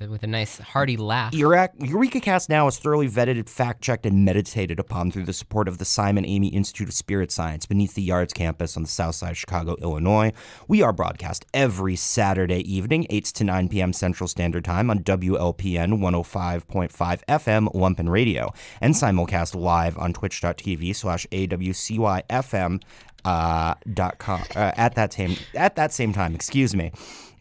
With 0.01 0.23
a- 0.23 0.27
nice 0.27 0.59
hearty 0.59 0.97
laugh. 0.97 1.33
Eureka, 1.35 2.21
Cast 2.21 2.49
now 2.49 2.67
is 2.67 2.79
thoroughly 2.79 3.09
vetted, 3.09 3.49
fact 3.49 3.83
checked, 3.83 4.05
and 4.07 4.25
meditated 4.25 4.79
upon 4.79 5.11
through 5.11 5.25
the 5.25 5.33
support 5.33 5.69
of 5.69 5.79
the 5.79 5.85
Simon 5.85 6.25
Amy 6.25 6.49
Institute 6.49 6.89
of 6.89 6.95
Spirit 6.95 7.31
Science 7.31 7.67
beneath 7.67 7.95
the 7.95 8.03
Yards 8.03 8.33
campus 8.33 8.77
on 8.77 8.83
the 8.83 8.89
south 8.89 9.15
side 9.15 9.31
of 9.33 9.39
Chicago, 9.39 9.77
Illinois. 9.81 10.33
We 10.69 10.83
are 10.83 10.93
broadcast 10.93 11.47
every 11.55 11.97
Saturday 11.97 12.61
evening, 12.71 13.07
8 13.11 13.25
to 13.27 13.45
9 13.45 13.69
p.m. 13.69 13.93
Central 13.93 14.29
Standard 14.29 14.65
Time 14.65 14.91
on 14.91 15.01
WLPN 15.01 15.99
105.5 15.99 17.25
FM 17.29 17.75
Lumpen 17.75 18.09
Radio, 18.11 18.53
and 18.81 18.95
simulcast 18.95 19.55
live 19.55 19.97
on 19.99 20.13
twitch.tv 20.13 20.95
slash 20.95 21.27
AWCYFM 21.29 22.83
uh, 23.25 23.75
dot 23.93 24.19
com, 24.19 24.41
uh, 24.55 24.73
at 24.77 24.95
that 24.95 25.13
same 25.13 25.37
at 25.55 25.75
that 25.77 25.93
same 25.93 26.13
time. 26.13 26.35
Excuse 26.35 26.77
me. 26.77 26.93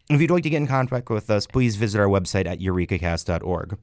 If 0.09 0.21
you'd 0.21 0.31
like 0.31 0.43
to 0.43 0.49
get 0.49 0.57
in 0.57 0.67
contact 0.67 1.09
with 1.09 1.29
us, 1.29 1.47
please 1.47 1.75
visit 1.75 1.99
our 1.99 2.07
website 2.07 2.45
at 2.45 2.59
eurekacast.org. 2.59 3.77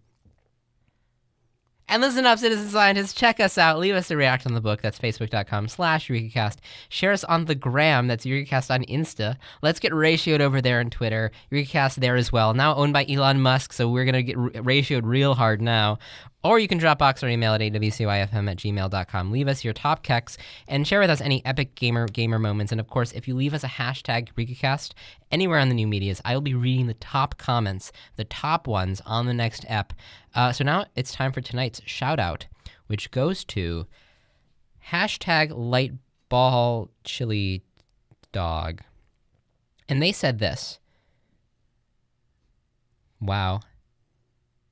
And 1.89 2.01
listen 2.01 2.25
up, 2.25 2.39
citizen 2.39 2.71
scientists. 2.71 3.13
Check 3.13 3.39
us 3.39 3.59
out. 3.59 3.79
Leave 3.79 3.95
us 3.95 4.11
a 4.11 4.17
react 4.17 4.47
on 4.47 4.55
the 4.55 4.63
book. 4.63 4.81
That's 4.81 4.99
facebook.com 4.99 5.69
slash 5.69 6.09
EurekaCast. 6.09 6.57
Share 6.89 7.13
us 7.13 7.23
on 7.25 7.45
the 7.45 7.55
gram. 7.55 8.07
That's 8.07 8.25
EurekaCast 8.25 8.73
on 8.73 8.85
Insta. 8.85 9.37
Let's 9.61 9.79
get 9.79 9.93
ratioed 9.93 10.41
over 10.41 10.63
there 10.63 10.81
on 10.81 10.89
Twitter. 10.89 11.33
EurekaCast 11.51 11.97
there 11.97 12.17
as 12.17 12.33
well. 12.33 12.55
Now 12.55 12.77
owned 12.77 12.95
by 12.95 13.05
Elon 13.07 13.43
Musk, 13.43 13.75
so 13.75 13.91
we're 13.91 14.07
going 14.07 14.15
to 14.15 14.23
get 14.23 14.37
ratioed 14.37 15.03
real 15.05 15.35
hard 15.35 15.61
now. 15.61 15.99
Or 16.45 16.59
you 16.59 16.67
can 16.67 16.81
Dropbox 16.81 17.23
or 17.23 17.29
email 17.29 17.55
at 17.55 17.61
awcyfm 17.61 18.51
at 18.51 18.57
gmail.com. 18.57 19.31
Leave 19.31 19.47
us 19.47 19.63
your 19.63 19.73
top 19.73 20.05
keks 20.05 20.37
and 20.67 20.87
share 20.87 20.99
with 20.99 21.11
us 21.11 21.21
any 21.21 21.45
epic 21.47 21.77
gamer 21.77 22.09
gamer 22.09 22.41
moments. 22.41 22.73
And 22.73 22.81
of 22.81 22.89
course, 22.89 23.13
if 23.13 23.29
you 23.29 23.37
leave 23.37 23.55
us 23.55 23.63
a 23.63 23.69
hashtag 23.69 24.33
EurekaCast 24.33 24.93
anywhere 25.31 25.61
on 25.61 25.69
the 25.69 25.75
new 25.75 25.87
medias, 25.87 26.21
I 26.25 26.35
will 26.35 26.41
be 26.41 26.55
reading 26.55 26.89
the 26.89 26.95
top 26.95 27.39
comments, 27.39 27.93
the 28.17 28.25
top 28.25 28.67
ones 28.67 29.01
on 29.07 29.27
the 29.27 29.35
next 29.35 29.65
ep. 29.69 29.93
Uh, 30.35 30.51
so 30.51 30.65
now 30.65 30.87
it's 30.97 31.13
time 31.13 31.31
for 31.31 31.41
tonight's 31.41 31.81
shout 31.85 32.19
out, 32.19 32.47
which 32.89 33.13
goes 33.13 33.45
to 33.45 33.87
hashtag 34.91 35.51
lightball 35.51 36.89
chili 37.05 37.63
dog. 38.33 38.83
And 39.89 40.03
they 40.03 40.11
said 40.11 40.41
this. 40.41 40.81
Wow. 43.21 43.61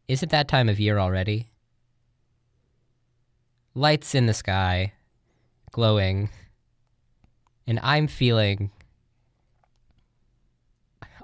Is 0.09 0.25
it 0.25 0.31
that 0.31 0.49
time 0.49 0.69
of 0.69 0.81
year 0.81 0.99
already? 0.99 1.50
Lights 3.75 4.15
in 4.15 4.27
the 4.27 4.35
sky, 4.35 4.93
glowing, 5.71 6.31
and 7.67 7.79
I'm 7.83 8.09
feeling 8.09 8.71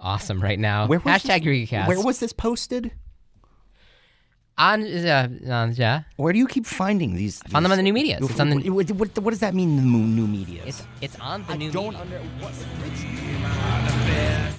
awesome 0.01 0.40
right 0.40 0.59
now. 0.59 0.86
Where 0.86 1.01
was 1.01 1.22
Hashtag 1.22 1.44
this. 1.44 1.88
Where 1.88 2.01
was 2.01 2.20
this 2.20 2.32
posted? 2.32 2.92
on, 4.59 4.82
uh, 4.84 5.28
uh, 5.49 5.72
yeah. 5.74 6.03
Where 6.16 6.32
do 6.32 6.38
you 6.38 6.47
keep 6.47 6.66
finding 6.66 7.14
these? 7.14 7.40
Found 7.49 7.64
them 7.64 7.72
on 7.72 7.78
the 7.78 7.82
new 7.82 7.92
media. 7.92 8.18
It's 8.20 8.40
on 8.40 8.51
the. 8.51 8.70
What, 8.70 8.90
what, 8.92 9.18
what 9.18 9.30
does 9.30 9.40
that 9.40 9.55
mean? 9.55 9.76
The 9.76 9.82
new, 9.82 10.26
media. 10.26 10.62
It's 10.64 10.82
it's 11.01 11.18
on 11.20 11.44
the 11.44 11.53
I 11.53 11.57
new 11.57 11.70
don't 11.70 11.92
media. 11.92 12.01
under. 12.01 12.18
What, 12.40 12.53